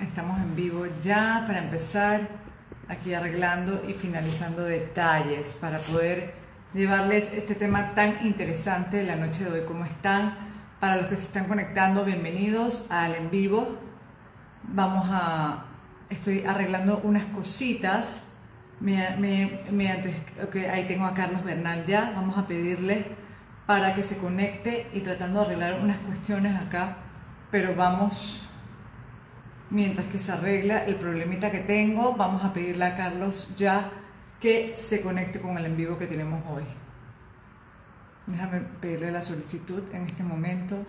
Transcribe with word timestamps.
Estamos 0.00 0.40
en 0.40 0.56
vivo 0.56 0.86
ya 1.02 1.44
para 1.46 1.58
empezar 1.58 2.26
aquí 2.88 3.12
arreglando 3.12 3.82
y 3.86 3.92
finalizando 3.92 4.62
detalles 4.64 5.54
para 5.60 5.78
poder 5.78 6.32
llevarles 6.72 7.30
este 7.34 7.54
tema 7.54 7.94
tan 7.94 8.26
interesante 8.26 8.96
de 8.96 9.04
la 9.04 9.16
noche 9.16 9.44
de 9.44 9.50
hoy. 9.50 9.60
¿Cómo 9.68 9.84
están? 9.84 10.38
Para 10.80 10.96
los 10.96 11.06
que 11.06 11.16
se 11.16 11.24
están 11.24 11.46
conectando, 11.48 12.04
bienvenidos 12.06 12.86
al 12.88 13.14
en 13.14 13.30
vivo. 13.30 13.78
Vamos 14.62 15.06
a... 15.10 15.66
Estoy 16.08 16.44
arreglando 16.44 17.02
unas 17.04 17.24
cositas. 17.26 18.22
Me, 18.80 19.06
ahí 19.06 20.86
tengo 20.88 21.04
a 21.04 21.12
Carlos 21.12 21.44
Bernal 21.44 21.84
ya. 21.86 22.12
Vamos 22.16 22.38
a 22.38 22.46
pedirle 22.46 23.04
para 23.66 23.94
que 23.94 24.02
se 24.02 24.16
conecte 24.16 24.88
y 24.94 25.00
tratando 25.00 25.40
de 25.40 25.46
arreglar 25.46 25.80
unas 25.80 25.98
cuestiones 25.98 26.56
acá. 26.56 26.96
Pero 27.50 27.74
vamos 27.74 28.49
mientras 29.70 30.06
que 30.06 30.18
se 30.18 30.32
arregla 30.32 30.84
el 30.84 30.96
problemita 30.96 31.50
que 31.50 31.60
tengo, 31.60 32.14
vamos 32.14 32.44
a 32.44 32.52
pedirle 32.52 32.84
a 32.84 32.96
Carlos 32.96 33.48
ya 33.56 33.90
que 34.40 34.74
se 34.74 35.00
conecte 35.00 35.40
con 35.40 35.56
el 35.56 35.66
en 35.66 35.76
vivo 35.76 35.96
que 35.96 36.06
tenemos 36.06 36.42
hoy. 36.50 36.64
Déjame 38.26 38.60
pedirle 38.80 39.10
la 39.10 39.22
solicitud 39.22 39.82
en 39.92 40.04
este 40.04 40.22
momento. 40.22 40.84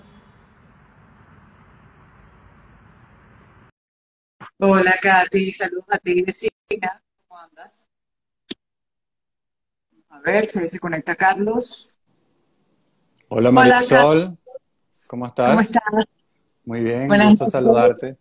Hola 4.57 4.93
Katy, 5.01 5.51
saludos 5.51 5.85
a 5.89 5.97
ti 5.97 6.21
vecina, 6.21 7.01
¿cómo 7.27 7.39
andas? 7.39 7.87
A 10.09 10.19
ver 10.19 10.45
si 10.45 10.67
se 10.69 10.79
conecta 10.79 11.15
Carlos. 11.15 11.95
Hola 13.29 13.51
Marisol, 13.51 14.37
¿cómo 15.07 15.25
estás? 15.25 15.49
¿Cómo 15.49 15.61
estás? 15.61 15.83
Muy 16.65 16.81
bien, 16.81 17.07
gusto 17.07 17.49
saludarte 17.49 18.17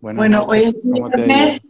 bueno, 0.00 0.46
hoy 0.48 0.62
es 0.64 0.74
viernes, 0.82 1.60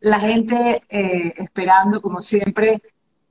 la 0.00 0.18
gente 0.20 0.82
eh, 0.88 1.32
esperando, 1.36 2.00
como 2.00 2.22
siempre, 2.22 2.78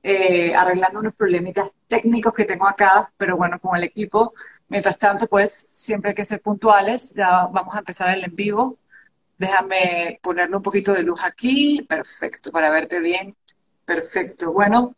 eh, 0.02 0.54
arreglando 0.54 1.00
unos 1.00 1.14
problemitas 1.14 1.68
técnicos 1.88 2.32
que 2.32 2.44
tengo 2.44 2.66
acá, 2.66 3.12
pero 3.16 3.36
bueno, 3.36 3.58
con 3.58 3.76
el 3.76 3.84
equipo. 3.84 4.32
Mientras 4.68 4.98
tanto, 4.98 5.26
pues 5.26 5.70
siempre 5.72 6.10
hay 6.10 6.14
que 6.14 6.24
ser 6.24 6.40
puntuales. 6.40 7.12
Ya 7.14 7.46
vamos 7.46 7.74
a 7.74 7.80
empezar 7.80 8.16
el 8.16 8.24
en 8.24 8.36
vivo. 8.36 8.78
Déjame 9.36 10.20
ponerle 10.22 10.56
un 10.56 10.62
poquito 10.62 10.92
de 10.92 11.02
luz 11.02 11.20
aquí. 11.24 11.84
Perfecto, 11.88 12.52
para 12.52 12.70
verte 12.70 13.00
bien. 13.00 13.34
Perfecto. 13.84 14.52
Bueno, 14.52 14.94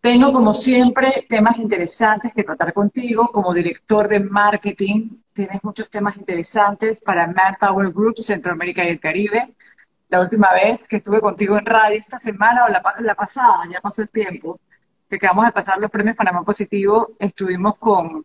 tengo 0.00 0.32
como 0.32 0.54
siempre 0.54 1.26
temas 1.28 1.58
interesantes 1.58 2.32
que 2.32 2.44
tratar 2.44 2.72
contigo 2.72 3.28
como 3.32 3.52
director 3.52 4.08
de 4.08 4.20
marketing 4.20 5.21
tienes 5.32 5.62
muchos 5.64 5.90
temas 5.90 6.16
interesantes 6.16 7.00
para 7.00 7.26
Manpower 7.26 7.92
Group 7.92 8.18
Centroamérica 8.18 8.84
y 8.84 8.88
el 8.88 9.00
Caribe. 9.00 9.54
La 10.08 10.20
última 10.20 10.52
vez 10.52 10.86
que 10.86 10.96
estuve 10.96 11.20
contigo 11.20 11.58
en 11.58 11.64
radio 11.64 11.96
esta 11.98 12.18
semana 12.18 12.66
o 12.66 12.68
la, 12.68 13.14
pasada, 13.14 13.64
ya 13.70 13.80
pasó 13.80 14.02
el 14.02 14.10
tiempo, 14.10 14.60
que 15.08 15.16
acabamos 15.16 15.46
de 15.46 15.52
pasar 15.52 15.78
los 15.78 15.90
premios 15.90 16.16
Panamá 16.16 16.42
Positivo, 16.42 17.16
estuvimos 17.18 17.78
con, 17.78 18.24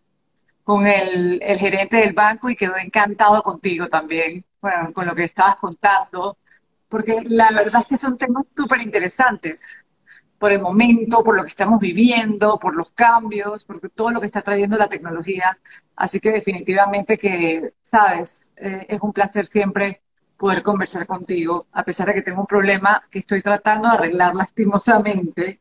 con 0.63 0.85
el, 0.85 1.39
gerente 1.41 1.97
del 1.97 2.13
banco 2.13 2.49
y 2.49 2.57
quedó 2.57 2.75
encantado 2.77 3.41
contigo 3.41 3.87
también, 3.87 4.43
bueno, 4.61 4.91
con 4.93 5.05
lo 5.05 5.15
que 5.15 5.23
estabas 5.23 5.57
contando, 5.57 6.37
porque 6.89 7.21
la 7.25 7.51
verdad 7.51 7.81
es 7.81 7.87
que 7.87 7.97
son 7.97 8.17
temas 8.17 8.45
súper 8.55 8.81
interesantes 8.81 9.85
por 10.39 10.51
el 10.51 10.61
momento, 10.61 11.23
por 11.23 11.35
lo 11.35 11.43
que 11.43 11.49
estamos 11.49 11.79
viviendo, 11.79 12.59
por 12.59 12.75
los 12.75 12.91
cambios, 12.91 13.63
por 13.63 13.79
todo 13.89 14.11
lo 14.11 14.19
que 14.19 14.27
está 14.27 14.41
trayendo 14.41 14.77
la 14.77 14.89
tecnología. 14.89 15.57
Así 15.95 16.19
que 16.19 16.31
definitivamente 16.31 17.17
que, 17.17 17.73
sabes, 17.83 18.51
eh, 18.57 18.85
es 18.89 19.01
un 19.01 19.13
placer 19.13 19.45
siempre 19.45 20.01
poder 20.37 20.61
conversar 20.63 21.07
contigo, 21.07 21.67
a 21.71 21.83
pesar 21.83 22.07
de 22.07 22.13
que 22.13 22.21
tengo 22.21 22.41
un 22.41 22.47
problema 22.47 23.03
que 23.09 23.19
estoy 23.19 23.41
tratando 23.41 23.89
de 23.89 23.95
arreglar 23.95 24.35
lastimosamente 24.35 25.59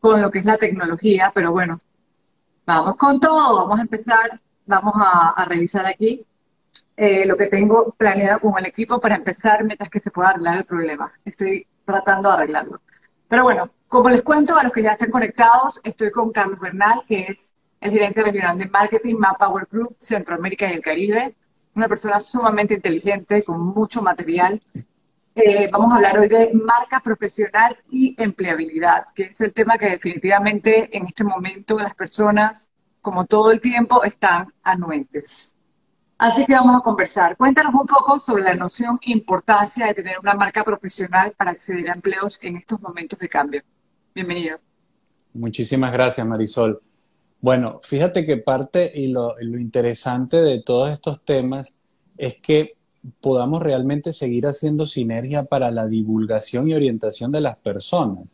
con 0.00 0.22
lo 0.22 0.30
que 0.30 0.40
es 0.40 0.44
la 0.44 0.58
tecnología, 0.58 1.32
pero 1.34 1.52
bueno, 1.52 1.78
vamos 2.66 2.96
con 2.96 3.20
todo, 3.20 3.62
vamos 3.62 3.78
a 3.78 3.82
empezar, 3.82 4.40
vamos 4.66 4.94
a, 4.96 5.44
revisar 5.46 5.86
aquí 5.86 6.24
eh, 6.96 7.26
lo 7.26 7.36
que 7.36 7.46
tengo 7.46 7.94
planeado 7.96 8.40
con 8.40 8.58
el 8.58 8.66
equipo 8.66 9.00
para 9.00 9.16
empezar 9.16 9.64
mientras 9.64 9.90
que 9.90 10.00
se 10.00 10.10
pueda 10.10 10.30
arreglar 10.30 10.58
el 10.58 10.64
problema. 10.64 11.12
Estoy 11.24 11.66
tratando 11.84 12.28
de 12.28 12.34
arreglarlo. 12.34 12.80
Pero 13.28 13.44
bueno, 13.44 13.70
como 13.92 14.08
les 14.08 14.22
cuento 14.22 14.56
a 14.56 14.62
los 14.62 14.72
que 14.72 14.82
ya 14.82 14.92
estén 14.92 15.10
conectados, 15.10 15.78
estoy 15.84 16.10
con 16.10 16.32
Carlos 16.32 16.58
Bernal, 16.58 17.02
que 17.06 17.26
es 17.28 17.52
el 17.78 17.90
gerente 17.90 18.22
regional 18.22 18.56
de 18.56 18.64
marketing 18.64 19.16
Power 19.38 19.68
Group 19.70 19.96
Centroamérica 19.98 20.66
y 20.70 20.76
el 20.76 20.80
Caribe. 20.80 21.36
Una 21.74 21.88
persona 21.88 22.18
sumamente 22.18 22.72
inteligente, 22.72 23.44
con 23.44 23.60
mucho 23.60 24.00
material. 24.00 24.58
Eh, 25.34 25.68
vamos 25.70 25.92
a 25.92 25.96
hablar 25.96 26.18
hoy 26.18 26.28
de 26.30 26.52
marca 26.54 27.00
profesional 27.00 27.76
y 27.90 28.14
empleabilidad, 28.16 29.04
que 29.14 29.24
es 29.24 29.38
el 29.42 29.52
tema 29.52 29.76
que 29.76 29.90
definitivamente 29.90 30.96
en 30.96 31.06
este 31.06 31.22
momento 31.22 31.78
las 31.78 31.94
personas, 31.94 32.70
como 33.02 33.26
todo 33.26 33.50
el 33.50 33.60
tiempo, 33.60 34.04
están 34.04 34.54
anuentes. 34.62 35.54
Así 36.16 36.46
que 36.46 36.54
vamos 36.54 36.76
a 36.76 36.80
conversar. 36.80 37.36
Cuéntanos 37.36 37.74
un 37.74 37.86
poco 37.86 38.18
sobre 38.20 38.44
la 38.44 38.54
noción 38.54 38.98
e 39.02 39.12
importancia 39.12 39.84
de 39.88 39.92
tener 39.92 40.18
una 40.18 40.32
marca 40.32 40.64
profesional 40.64 41.34
para 41.36 41.50
acceder 41.50 41.90
a 41.90 41.94
empleos 41.94 42.38
en 42.40 42.56
estos 42.56 42.80
momentos 42.80 43.18
de 43.18 43.28
cambio. 43.28 43.62
Bienvenido. 44.14 44.58
Muchísimas 45.32 45.90
gracias, 45.90 46.26
Marisol. 46.26 46.82
Bueno, 47.40 47.78
fíjate 47.80 48.26
que 48.26 48.36
parte 48.36 48.92
y 48.94 49.06
lo, 49.06 49.40
interesante 49.40 50.36
de 50.36 50.62
todos 50.62 50.90
estos 50.90 51.24
temas 51.24 51.72
es 52.18 52.36
que 52.36 52.74
podamos 53.22 53.62
realmente 53.62 54.12
seguir 54.12 54.46
haciendo 54.46 54.84
sinergia 54.84 55.44
para 55.44 55.70
la 55.70 55.86
divulgación 55.86 56.68
y 56.68 56.74
orientación 56.74 57.32
de 57.32 57.40
las 57.40 57.56
personas. 57.56 58.24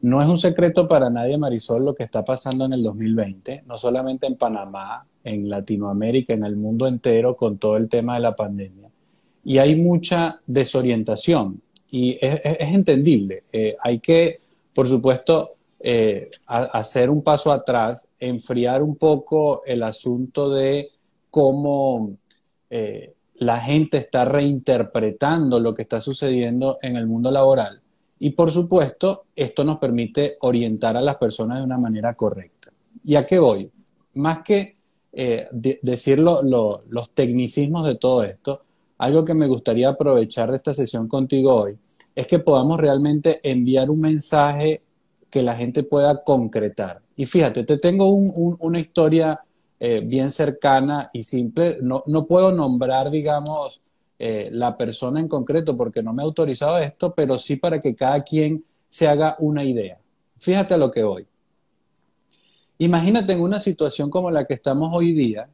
No 0.00 0.20
es 0.20 0.28
un 0.28 0.36
secreto 0.36 0.88
para 0.88 1.08
nadie, 1.08 1.38
Marisol, 1.38 1.84
lo 1.84 1.94
que 1.94 2.02
está 2.02 2.24
pasando 2.24 2.64
en 2.64 2.72
el 2.72 2.82
2020, 2.82 3.62
no 3.66 3.78
solamente 3.78 4.26
en 4.26 4.36
Panamá, 4.36 5.06
en 5.22 5.48
Latinoamérica, 5.48 6.34
en 6.34 6.44
el 6.44 6.56
mundo 6.56 6.88
entero, 6.88 7.36
con 7.36 7.56
todo 7.58 7.76
el 7.76 7.88
tema 7.88 8.14
de 8.14 8.20
la 8.20 8.34
pandemia. 8.34 8.90
Y 9.44 9.58
hay 9.58 9.76
mucha 9.76 10.40
desorientación 10.44 11.62
y 11.90 12.18
es, 12.20 12.40
entendible. 12.42 13.44
Eh, 13.52 13.76
hay 13.80 14.00
que 14.00 14.40
por 14.74 14.88
supuesto, 14.88 15.54
eh, 15.80 16.30
hacer 16.46 17.10
un 17.10 17.22
paso 17.22 17.52
atrás, 17.52 18.06
enfriar 18.18 18.82
un 18.82 18.96
poco 18.96 19.62
el 19.64 19.82
asunto 19.82 20.50
de 20.50 20.90
cómo 21.30 22.16
eh, 22.70 23.14
la 23.36 23.60
gente 23.60 23.98
está 23.98 24.24
reinterpretando 24.24 25.60
lo 25.60 25.74
que 25.74 25.82
está 25.82 26.00
sucediendo 26.00 26.78
en 26.80 26.96
el 26.96 27.06
mundo 27.06 27.30
laboral. 27.30 27.80
Y 28.18 28.30
por 28.30 28.50
supuesto, 28.50 29.26
esto 29.36 29.64
nos 29.64 29.78
permite 29.78 30.36
orientar 30.40 30.96
a 30.96 31.02
las 31.02 31.16
personas 31.16 31.58
de 31.58 31.64
una 31.64 31.78
manera 31.78 32.14
correcta. 32.14 32.72
¿Y 33.04 33.16
a 33.16 33.26
qué 33.26 33.38
voy? 33.38 33.70
Más 34.14 34.42
que 34.42 34.76
eh, 35.12 35.48
decir 35.52 36.18
los 36.18 37.10
tecnicismos 37.12 37.86
de 37.86 37.96
todo 37.96 38.22
esto, 38.22 38.62
algo 38.98 39.24
que 39.24 39.34
me 39.34 39.46
gustaría 39.48 39.90
aprovechar 39.90 40.50
de 40.50 40.56
esta 40.56 40.72
sesión 40.72 41.08
contigo 41.08 41.54
hoy 41.54 41.76
es 42.14 42.26
que 42.26 42.38
podamos 42.38 42.78
realmente 42.78 43.40
enviar 43.42 43.90
un 43.90 44.00
mensaje 44.00 44.82
que 45.30 45.42
la 45.42 45.56
gente 45.56 45.82
pueda 45.82 46.22
concretar. 46.22 47.02
Y 47.16 47.26
fíjate, 47.26 47.64
te 47.64 47.78
tengo 47.78 48.12
una 48.12 48.78
historia 48.78 49.40
eh, 49.80 50.00
bien 50.00 50.30
cercana 50.30 51.10
y 51.12 51.24
simple. 51.24 51.78
No, 51.82 52.26
puedo 52.26 52.52
nombrar, 52.52 53.10
digamos, 53.10 53.80
eh, 54.18 54.48
la 54.52 54.76
persona 54.76 55.18
en 55.18 55.26
concreto 55.26 55.76
porque 55.76 56.02
no 56.02 56.12
me 56.12 56.22
ha 56.22 56.24
autorizado 56.24 56.78
esto, 56.78 57.12
pero 57.14 57.36
sí 57.38 57.56
para 57.56 57.80
que 57.80 57.96
cada 57.96 58.22
quien 58.22 58.64
se 58.88 59.08
haga 59.08 59.36
una 59.40 59.64
idea. 59.64 59.98
Fíjate 60.38 60.74
a 60.74 60.78
lo 60.78 60.90
que 60.92 61.02
voy. 61.02 61.26
Imagínate 62.78 63.32
en 63.32 63.40
una 63.40 63.58
situación 63.58 64.10
como 64.10 64.30
la 64.30 64.44
que 64.44 64.54
estamos 64.54 64.90
hoy 64.92 65.12
día, 65.12 65.48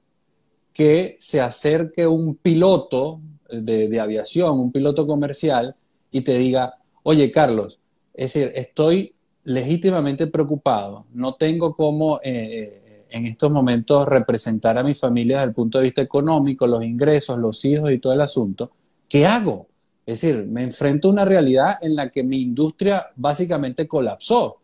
que 0.74 1.16
se 1.18 1.40
acerque 1.40 2.06
un 2.06 2.36
piloto 2.36 3.20
de 3.48 3.98
aviación, 3.98 4.60
un 4.60 4.72
piloto 4.72 5.06
comercial, 5.06 5.74
y 6.10 6.22
te 6.22 6.36
diga, 6.38 6.74
oye 7.02 7.30
Carlos, 7.30 7.78
es 8.14 8.32
decir, 8.32 8.52
estoy 8.54 9.14
legítimamente 9.44 10.26
preocupado, 10.26 11.06
no 11.14 11.34
tengo 11.34 11.74
cómo 11.74 12.18
eh, 12.18 12.22
eh, 12.24 13.06
en 13.10 13.26
estos 13.26 13.50
momentos 13.50 14.06
representar 14.06 14.78
a 14.78 14.82
mi 14.82 14.94
familia 14.94 15.38
desde 15.38 15.48
el 15.48 15.54
punto 15.54 15.78
de 15.78 15.84
vista 15.84 16.02
económico, 16.02 16.66
los 16.66 16.84
ingresos, 16.84 17.38
los 17.38 17.64
hijos 17.64 17.90
y 17.90 17.98
todo 17.98 18.12
el 18.12 18.20
asunto, 18.20 18.70
¿qué 19.08 19.26
hago? 19.26 19.66
Es 20.06 20.20
decir, 20.20 20.44
me 20.46 20.62
enfrento 20.62 21.08
a 21.08 21.12
una 21.12 21.24
realidad 21.24 21.78
en 21.80 21.94
la 21.94 22.10
que 22.10 22.22
mi 22.22 22.40
industria 22.42 23.06
básicamente 23.16 23.86
colapsó. 23.86 24.58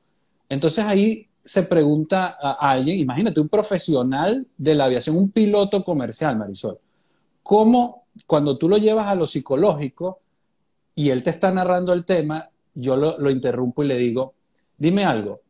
Entonces 0.48 0.84
ahí 0.84 1.28
se 1.44 1.62
pregunta 1.62 2.36
a 2.40 2.70
alguien, 2.70 2.98
imagínate, 2.98 3.40
un 3.40 3.48
profesional 3.48 4.44
de 4.56 4.74
la 4.74 4.86
aviación, 4.86 5.16
un 5.16 5.30
piloto 5.30 5.84
comercial, 5.84 6.36
Marisol, 6.36 6.78
¿cómo 7.42 8.06
cuando 8.26 8.56
tú 8.56 8.68
lo 8.68 8.78
llevas 8.78 9.06
a 9.06 9.14
lo 9.14 9.26
psicológico, 9.26 10.20
y 10.96 11.10
él 11.10 11.22
te 11.22 11.30
está 11.30 11.52
narrando 11.52 11.92
el 11.92 12.04
tema, 12.04 12.50
yo 12.74 12.96
lo, 12.96 13.30
interrumpo 13.30 13.84
y 13.84 13.86
le 13.86 13.98
digo, 13.98 14.34
dime 14.76 15.04
algo, 15.04 15.42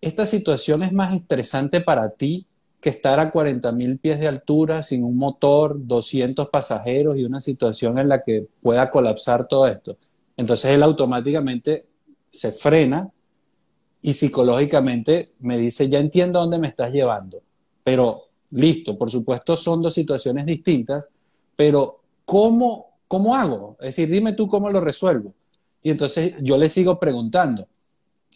¿esta 0.00 0.26
situación 0.26 0.84
es 0.84 0.92
más 0.92 1.12
estresante 1.14 1.80
para 1.80 2.10
ti 2.10 2.46
que 2.80 2.90
estar 2.90 3.18
a 3.18 3.30
40 3.30 3.72
mil 3.72 3.98
pies 3.98 4.20
de 4.20 4.28
altura 4.28 4.82
sin 4.82 5.02
un 5.02 5.16
motor, 5.16 5.76
200 5.78 6.50
pasajeros 6.50 7.16
y 7.16 7.24
una 7.24 7.40
situación 7.40 7.98
en 7.98 8.08
la 8.08 8.22
que 8.22 8.46
pueda 8.62 8.90
colapsar 8.90 9.48
todo 9.48 9.66
esto. 9.66 9.96
Entonces 10.36 10.70
él 10.72 10.82
automáticamente 10.82 11.86
se 12.30 12.52
frena 12.52 13.10
y 14.02 14.12
psicológicamente 14.12 15.30
me 15.40 15.56
dice, 15.56 15.88
ya 15.88 15.98
entiendo 15.98 16.38
dónde 16.38 16.58
me 16.58 16.68
estás 16.68 16.92
llevando, 16.92 17.40
pero 17.82 18.24
listo, 18.50 18.96
por 18.96 19.10
supuesto 19.10 19.56
son 19.56 19.80
dos 19.82 19.94
situaciones 19.94 20.44
distintas, 20.44 21.06
pero 21.56 22.02
¿cómo, 22.26 22.95
cómo 23.08 23.34
hago? 23.34 23.76
Es 23.80 23.96
decir, 23.96 24.08
dime 24.08 24.32
tú 24.32 24.48
cómo 24.48 24.70
lo 24.70 24.80
resuelvo. 24.80 25.34
Y 25.82 25.90
entonces 25.90 26.34
yo 26.40 26.58
le 26.58 26.68
sigo 26.68 26.98
preguntando, 26.98 27.66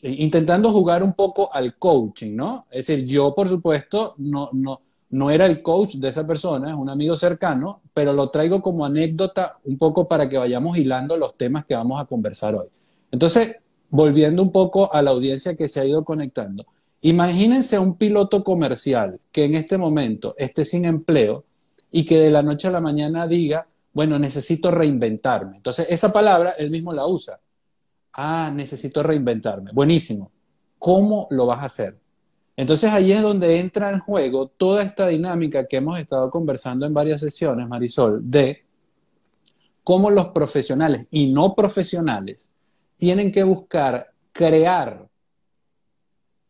intentando 0.02 0.72
jugar 0.72 1.02
un 1.02 1.14
poco 1.14 1.52
al 1.52 1.76
coaching, 1.76 2.36
¿no? 2.36 2.66
Es 2.70 2.86
decir, 2.86 3.04
yo 3.06 3.34
por 3.34 3.48
supuesto 3.48 4.14
no, 4.18 4.50
no, 4.52 4.80
no 5.10 5.30
era 5.30 5.46
el 5.46 5.60
coach 5.60 5.96
de 5.96 6.08
esa 6.08 6.26
persona, 6.26 6.70
es 6.70 6.76
un 6.76 6.88
amigo 6.88 7.16
cercano, 7.16 7.80
pero 7.92 8.12
lo 8.12 8.30
traigo 8.30 8.62
como 8.62 8.84
anécdota 8.84 9.58
un 9.64 9.76
poco 9.76 10.06
para 10.06 10.28
que 10.28 10.38
vayamos 10.38 10.78
hilando 10.78 11.16
los 11.16 11.36
temas 11.36 11.66
que 11.66 11.74
vamos 11.74 12.00
a 12.00 12.04
conversar 12.04 12.54
hoy. 12.54 12.68
Entonces, 13.10 13.56
volviendo 13.88 14.40
un 14.42 14.52
poco 14.52 14.92
a 14.92 15.02
la 15.02 15.10
audiencia 15.10 15.56
que 15.56 15.68
se 15.68 15.80
ha 15.80 15.84
ido 15.84 16.04
conectando, 16.04 16.64
imagínense 17.00 17.78
un 17.78 17.96
piloto 17.96 18.44
comercial 18.44 19.18
que 19.32 19.44
en 19.44 19.56
este 19.56 19.76
momento 19.76 20.34
esté 20.38 20.64
sin 20.64 20.84
empleo 20.84 21.44
y 21.90 22.04
que 22.04 22.20
de 22.20 22.30
la 22.30 22.42
noche 22.42 22.68
a 22.68 22.70
la 22.70 22.80
mañana 22.80 23.26
diga, 23.26 23.66
bueno, 23.92 24.18
necesito 24.18 24.70
reinventarme. 24.70 25.56
Entonces, 25.56 25.86
esa 25.90 26.12
palabra 26.12 26.52
él 26.52 26.70
mismo 26.70 26.92
la 26.92 27.06
usa. 27.06 27.40
Ah, 28.12 28.50
necesito 28.54 29.02
reinventarme. 29.02 29.72
Buenísimo. 29.72 30.30
¿Cómo 30.78 31.26
lo 31.30 31.46
vas 31.46 31.60
a 31.60 31.66
hacer? 31.66 31.98
Entonces 32.60 32.90
ahí 32.90 33.10
es 33.12 33.22
donde 33.22 33.58
entra 33.58 33.90
en 33.90 34.00
juego 34.00 34.48
toda 34.48 34.82
esta 34.82 35.06
dinámica 35.06 35.66
que 35.66 35.78
hemos 35.78 35.98
estado 35.98 36.28
conversando 36.28 36.84
en 36.84 36.92
varias 36.92 37.22
sesiones, 37.22 37.66
Marisol, 37.66 38.30
de 38.30 38.64
cómo 39.82 40.10
los 40.10 40.28
profesionales 40.28 41.06
y 41.10 41.32
no 41.32 41.54
profesionales 41.54 42.50
tienen 42.98 43.32
que 43.32 43.44
buscar 43.44 44.12
crear 44.30 45.08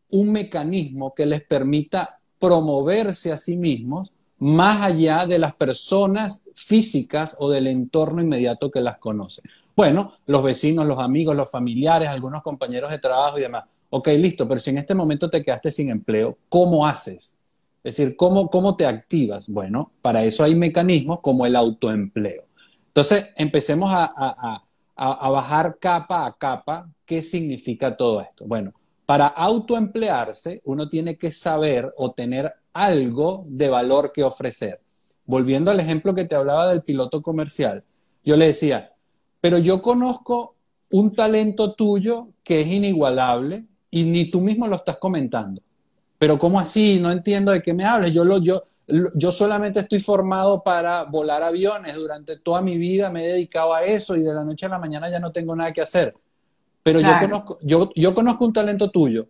un 0.08 0.32
mecanismo 0.32 1.14
que 1.14 1.26
les 1.26 1.44
permita 1.44 2.18
promoverse 2.40 3.30
a 3.30 3.38
sí 3.38 3.56
mismos 3.56 4.12
más 4.38 4.82
allá 4.82 5.26
de 5.26 5.38
las 5.38 5.54
personas 5.54 6.42
físicas 6.64 7.36
o 7.38 7.50
del 7.50 7.66
entorno 7.66 8.22
inmediato 8.22 8.70
que 8.70 8.80
las 8.80 8.98
conocen. 8.98 9.44
Bueno, 9.76 10.12
los 10.26 10.42
vecinos, 10.42 10.86
los 10.86 10.98
amigos, 10.98 11.34
los 11.36 11.50
familiares, 11.50 12.08
algunos 12.08 12.42
compañeros 12.42 12.90
de 12.90 12.98
trabajo 12.98 13.38
y 13.38 13.42
demás. 13.42 13.64
Ok, 13.90 14.08
listo, 14.08 14.46
pero 14.46 14.60
si 14.60 14.70
en 14.70 14.78
este 14.78 14.94
momento 14.94 15.30
te 15.30 15.42
quedaste 15.42 15.72
sin 15.72 15.90
empleo, 15.90 16.36
¿cómo 16.48 16.86
haces? 16.86 17.34
Es 17.82 17.96
decir, 17.96 18.14
¿cómo, 18.16 18.50
cómo 18.50 18.76
te 18.76 18.86
activas? 18.86 19.48
Bueno, 19.48 19.90
para 20.02 20.24
eso 20.24 20.44
hay 20.44 20.54
mecanismos 20.54 21.20
como 21.20 21.46
el 21.46 21.56
autoempleo. 21.56 22.44
Entonces, 22.88 23.30
empecemos 23.36 23.90
a, 23.92 24.62
a 24.96 25.30
bajar 25.30 25.78
capa 25.80 26.26
a 26.26 26.32
capa 26.34 26.88
qué 27.06 27.22
significa 27.22 27.96
todo 27.96 28.20
esto. 28.20 28.44
Bueno, 28.46 28.72
para 29.06 29.28
autoemplearse, 29.28 30.60
uno 30.64 30.88
tiene 30.88 31.16
que 31.16 31.32
saber 31.32 31.92
o 31.96 32.12
tener 32.12 32.52
algo 32.72 33.44
de 33.48 33.68
valor 33.68 34.12
que 34.12 34.22
ofrecer. 34.22 34.80
Volviendo 35.30 35.70
al 35.70 35.78
ejemplo 35.78 36.12
que 36.12 36.24
te 36.24 36.34
hablaba 36.34 36.68
del 36.68 36.82
piloto 36.82 37.22
comercial, 37.22 37.84
yo 38.24 38.36
le 38.36 38.46
decía, 38.46 38.92
pero 39.40 39.58
yo 39.58 39.80
conozco 39.80 40.56
un 40.90 41.14
talento 41.14 41.74
tuyo 41.74 42.30
que 42.42 42.62
es 42.62 42.66
inigualable 42.66 43.64
y 43.92 44.02
ni 44.02 44.24
tú 44.28 44.40
mismo 44.40 44.66
lo 44.66 44.74
estás 44.74 44.96
comentando. 44.96 45.62
Pero 46.18 46.36
¿cómo 46.36 46.58
así? 46.58 46.98
No 46.98 47.12
entiendo 47.12 47.52
de 47.52 47.62
qué 47.62 47.72
me 47.72 47.84
hablas. 47.84 48.10
Yo, 48.10 48.24
lo, 48.24 48.38
yo, 48.42 48.64
yo 49.14 49.30
solamente 49.30 49.78
estoy 49.78 50.00
formado 50.00 50.64
para 50.64 51.04
volar 51.04 51.44
aviones. 51.44 51.94
Durante 51.94 52.40
toda 52.40 52.60
mi 52.60 52.76
vida 52.76 53.08
me 53.08 53.24
he 53.24 53.28
dedicado 53.34 53.72
a 53.72 53.84
eso 53.84 54.16
y 54.16 54.22
de 54.24 54.34
la 54.34 54.42
noche 54.42 54.66
a 54.66 54.70
la 54.70 54.80
mañana 54.80 55.08
ya 55.08 55.20
no 55.20 55.30
tengo 55.30 55.54
nada 55.54 55.72
que 55.72 55.82
hacer. 55.82 56.12
Pero 56.82 56.98
yo, 56.98 57.12
conozco, 57.20 57.58
yo, 57.62 57.90
yo 57.94 58.12
conozco 58.16 58.44
un 58.46 58.52
talento 58.52 58.90
tuyo, 58.90 59.28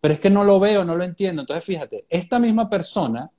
pero 0.00 0.14
es 0.14 0.18
que 0.18 0.30
no 0.30 0.42
lo 0.42 0.58
veo, 0.58 0.84
no 0.84 0.96
lo 0.96 1.04
entiendo. 1.04 1.42
Entonces, 1.42 1.64
fíjate, 1.64 2.06
esta 2.10 2.40
misma 2.40 2.68
persona 2.68 3.30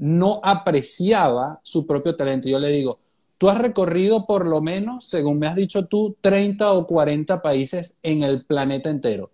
no 0.00 0.40
apreciaba 0.42 1.60
su 1.62 1.86
propio 1.86 2.16
talento. 2.16 2.48
Yo 2.48 2.58
le 2.58 2.68
digo, 2.68 2.98
Tú 3.40 3.48
has 3.48 3.56
recorrido 3.56 4.26
por 4.26 4.46
lo 4.46 4.60
menos, 4.60 5.06
según 5.06 5.38
me 5.38 5.46
has 5.46 5.56
dicho 5.56 5.86
tú, 5.86 6.14
30 6.20 6.74
o 6.74 6.86
40 6.86 7.40
países 7.40 7.96
en 8.02 8.22
el 8.22 8.44
planeta 8.44 8.90
entero. 8.90 9.30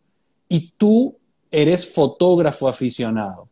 Y 0.48 0.74
tú 0.78 1.16
eres 1.50 1.92
fotógrafo 1.92 2.68
aficionado. 2.68 3.48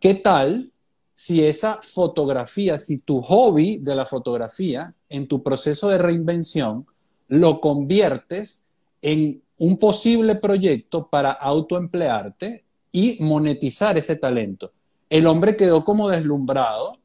¿Qué 0.00 0.16
tal 0.16 0.72
si 1.14 1.44
esa 1.44 1.78
fotografía, 1.80 2.76
si 2.80 2.98
tu 2.98 3.22
hobby 3.22 3.78
de 3.78 3.94
la 3.94 4.04
fotografía, 4.04 4.92
en 5.08 5.28
tu 5.28 5.44
proceso 5.44 5.88
de 5.88 5.98
reinvención, 5.98 6.86
lo 7.28 7.60
conviertes 7.60 8.64
en 9.00 9.42
un 9.58 9.78
posible 9.78 10.34
proyecto 10.34 11.06
para 11.06 11.30
autoemplearte 11.30 12.64
y 12.90 13.18
monetizar 13.20 13.96
ese 13.96 14.16
talento? 14.16 14.72
El 15.08 15.26
hombre 15.26 15.56
quedó 15.56 15.84
como 15.84 16.08
deslumbrado, 16.08 16.98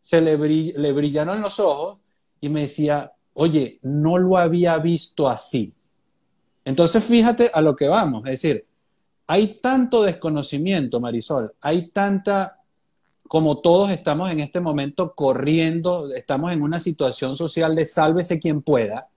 se 0.00 0.20
le, 0.20 0.36
le 0.38 0.92
brillaron 0.92 1.40
los 1.40 1.60
ojos 1.60 1.98
y 2.40 2.48
me 2.48 2.62
decía, 2.62 3.12
oye, 3.34 3.78
no 3.82 4.18
lo 4.18 4.36
había 4.36 4.76
visto 4.78 5.28
así. 5.28 5.72
Entonces, 6.64 7.04
fíjate 7.04 7.50
a 7.52 7.60
lo 7.60 7.74
que 7.76 7.88
vamos, 7.88 8.24
es 8.26 8.42
decir, 8.42 8.66
hay 9.26 9.60
tanto 9.60 10.02
desconocimiento, 10.02 11.00
Marisol, 11.00 11.54
hay 11.60 11.88
tanta, 11.88 12.58
como 13.26 13.60
todos 13.60 13.90
estamos 13.90 14.30
en 14.30 14.40
este 14.40 14.60
momento 14.60 15.14
corriendo, 15.14 16.12
estamos 16.14 16.52
en 16.52 16.62
una 16.62 16.78
situación 16.78 17.36
social 17.36 17.74
de 17.74 17.86
sálvese 17.86 18.40
quien 18.40 18.62
pueda, 18.62 19.08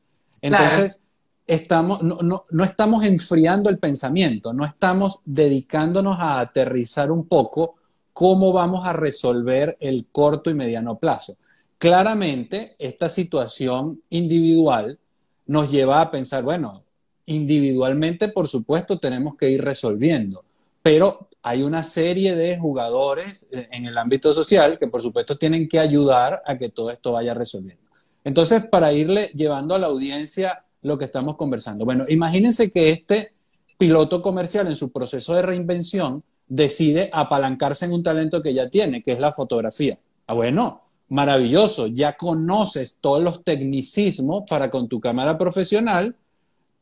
entonces 0.42 1.02
estamos, 1.48 2.02
no, 2.04 2.18
no, 2.22 2.46
no 2.50 2.64
estamos 2.64 3.04
enfriando 3.06 3.70
el 3.70 3.80
pensamiento, 3.80 4.54
no 4.54 4.66
estamos 4.66 5.22
dedicándonos 5.26 6.18
a 6.20 6.40
aterrizar 6.40 7.12
un 7.12 7.28
poco 7.28 7.76
cómo 8.14 8.52
vamos 8.52 8.86
a 8.86 8.94
resolver 8.94 9.78
el 9.80 10.08
corto 10.12 10.50
y 10.50 10.54
mediano 10.54 10.98
plazo. 10.98 11.38
Claramente, 11.78 12.74
esta 12.78 13.10
situación 13.10 14.02
individual 14.10 15.00
nos 15.48 15.72
lleva 15.72 16.02
a 16.02 16.12
pensar, 16.12 16.44
bueno, 16.44 16.84
individualmente, 17.26 18.28
por 18.30 18.48
supuesto, 18.48 19.00
tenemos 19.00 19.36
que 19.36 19.50
ir 19.50 19.64
resolviendo, 19.64 20.44
pero 20.82 21.30
hay 21.44 21.64
una 21.64 21.84
serie 21.84 22.36
de 22.36 22.60
jugadores 22.60 23.48
en 23.52 23.86
el 23.86 23.98
ámbito 23.98 24.34
social 24.34 24.78
que, 24.78 24.88
por 24.88 25.02
supuesto, 25.02 25.38
tienen 25.38 25.68
que 25.68 25.80
ayudar 25.80 26.42
a 26.46 26.58
que 26.58 26.70
todo 26.70 26.92
esto 26.92 27.14
vaya 27.14 27.34
resolviendo. 27.34 27.84
Entonces, 28.24 28.66
para 28.66 28.94
irle 28.94 29.32
llevando 29.34 29.74
a 29.74 29.80
la 29.80 29.88
audiencia 29.88 30.64
lo 30.84 30.98
que 30.98 31.06
estamos 31.06 31.36
conversando. 31.36 31.86
Bueno, 31.86 32.06
imagínense 32.08 32.72
que 32.72 32.92
este 32.92 33.34
piloto 33.78 34.22
comercial 34.22 34.68
en 34.68 34.76
su 34.76 34.92
proceso 34.92 35.34
de 35.34 35.42
reinvención 35.42 36.24
decide 36.52 37.10
apalancarse 37.14 37.86
en 37.86 37.94
un 37.94 38.04
talento 38.04 38.42
que 38.42 38.54
ya 38.54 38.70
tiene, 38.70 39.02
que 39.02 39.14
es 39.14 39.20
la 39.20 39.32
fotografía. 39.32 39.98
Ah, 40.28 40.34
bueno, 40.34 40.82
maravilloso, 41.08 41.88
ya 41.88 42.18
conoces 42.18 42.98
todos 43.00 43.24
los 43.24 43.42
tecnicismos 43.42 44.44
para 44.50 44.70
con 44.70 44.90
tu 44.90 45.00
cámara 45.00 45.38
profesional 45.38 46.14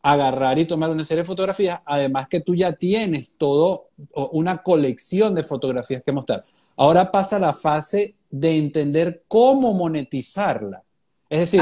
agarrar 0.02 0.58
y 0.58 0.66
tomar 0.66 0.90
una 0.90 1.04
serie 1.04 1.22
de 1.22 1.28
fotografías, 1.28 1.82
además 1.86 2.28
que 2.28 2.42
tú 2.42 2.56
ya 2.56 2.74
tienes 2.74 3.36
todo 3.38 3.90
una 4.32 4.64
colección 4.64 5.36
de 5.36 5.44
fotografías 5.44 6.02
que 6.04 6.14
mostrar. 6.14 6.46
Ahora 6.76 7.12
pasa 7.12 7.38
la 7.38 7.54
fase 7.54 8.16
de 8.32 8.58
entender 8.58 9.24
cómo 9.28 9.74
monetizarla. 9.74 10.82
Es 11.30 11.52
decir, 11.52 11.62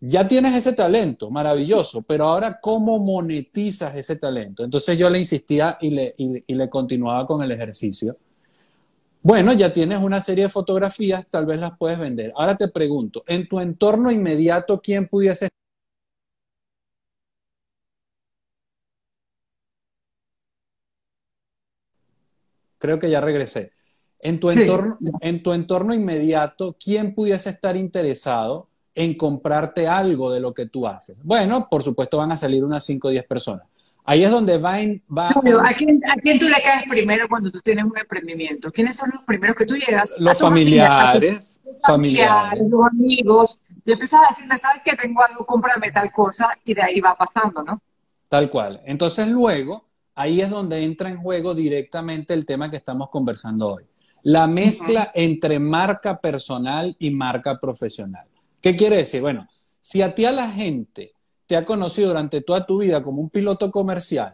ya 0.00 0.26
tienes 0.26 0.54
ese 0.54 0.72
talento, 0.72 1.30
maravilloso, 1.30 2.02
pero 2.02 2.24
ahora 2.26 2.58
cómo 2.60 2.98
monetizas 2.98 3.94
ese 3.94 4.16
talento. 4.16 4.64
Entonces 4.64 4.98
yo 4.98 5.10
le 5.10 5.18
insistía 5.18 5.76
y 5.80 5.90
le, 5.90 6.14
y 6.16 6.54
le 6.54 6.70
continuaba 6.70 7.26
con 7.26 7.42
el 7.42 7.52
ejercicio. 7.52 8.16
Bueno, 9.22 9.52
ya 9.52 9.70
tienes 9.70 10.02
una 10.02 10.20
serie 10.20 10.44
de 10.44 10.48
fotografías, 10.50 11.26
tal 11.30 11.44
vez 11.44 11.60
las 11.60 11.76
puedes 11.76 11.98
vender. 11.98 12.32
Ahora 12.34 12.56
te 12.56 12.68
pregunto, 12.68 13.22
en 13.26 13.46
tu 13.46 13.60
entorno 13.60 14.10
inmediato, 14.10 14.80
¿quién 14.80 15.08
pudiese 15.08 15.50
Creo 22.78 22.98
que 22.98 23.10
ya 23.10 23.20
regresé. 23.20 23.72
En 24.20 24.40
tu, 24.40 24.50
entorno, 24.50 24.98
en 25.20 25.42
tu 25.42 25.52
entorno 25.52 25.92
inmediato, 25.92 26.74
¿quién 26.82 27.14
pudiese 27.14 27.50
estar 27.50 27.76
interesado 27.76 28.69
en 29.00 29.14
comprarte 29.14 29.88
algo 29.88 30.30
de 30.30 30.40
lo 30.40 30.52
que 30.52 30.66
tú 30.66 30.86
haces? 30.86 31.16
Bueno, 31.22 31.68
por 31.68 31.82
supuesto 31.82 32.18
van 32.18 32.32
a 32.32 32.36
salir 32.36 32.62
unas 32.64 32.84
5 32.84 33.08
o 33.08 33.10
10 33.10 33.26
personas. 33.26 33.66
Ahí 34.04 34.24
es 34.24 34.30
donde 34.30 34.58
va, 34.58 34.78
va 35.16 35.28
¿a, 35.28 35.74
quién, 35.74 36.00
¿a, 36.08 36.16
quién, 36.16 36.38
tú 36.38 36.48
le 36.48 36.60
caes 36.62 36.84
primero 36.88 37.28
cuando 37.28 37.50
tú 37.50 37.60
tienes 37.60 37.84
un 37.84 37.96
emprendimiento? 37.96 38.70
¿Quiénes 38.72 38.96
son 38.96 39.10
los 39.12 39.22
primeros 39.24 39.54
que 39.56 39.66
tú 39.66 39.76
llegas? 39.76 40.14
Los 40.18 40.38
familiares, 40.38 41.44
familiares, 41.86 42.62
los 42.68 42.86
amigos. 42.86 43.60
Yo 43.84 43.94
empezaba 43.94 44.26
a 44.26 44.30
decirle, 44.30 44.58
¿sabes 44.58 44.82
que 44.84 44.96
tengo 44.96 45.22
algo? 45.22 45.46
Cómprame 45.46 45.92
tal 45.92 46.10
cosa 46.12 46.48
y 46.64 46.74
de 46.74 46.82
ahí 46.82 47.00
va 47.00 47.14
pasando, 47.14 47.62
¿no? 47.62 47.80
Tal 48.28 48.50
cual. 48.50 48.80
Entonces 48.84 49.28
luego, 49.28 49.88
ahí 50.14 50.40
es 50.40 50.50
donde 50.50 50.82
entra 50.82 51.08
en 51.08 51.18
juego 51.18 51.54
directamente 51.54 52.34
el 52.34 52.46
tema 52.46 52.70
que 52.70 52.76
estamos 52.76 53.10
conversando 53.10 53.74
hoy. 53.74 53.84
la 54.22 54.46
mezcla 54.46 55.10
entre 55.14 55.58
marca 55.58 56.20
personal 56.20 56.94
y 56.98 57.10
marca 57.10 57.58
profesional. 57.58 58.29
¿Qué 58.60 58.76
quiere 58.76 58.98
decir? 58.98 59.22
Bueno, 59.22 59.48
si 59.80 60.02
a 60.02 60.14
ti 60.14 60.24
a 60.24 60.32
la 60.32 60.50
gente 60.50 61.12
te 61.46 61.56
ha 61.56 61.64
conocido 61.64 62.08
durante 62.08 62.42
toda 62.42 62.66
tu 62.66 62.78
vida 62.78 63.02
como 63.02 63.22
un 63.22 63.30
piloto 63.30 63.70
comercial, 63.70 64.32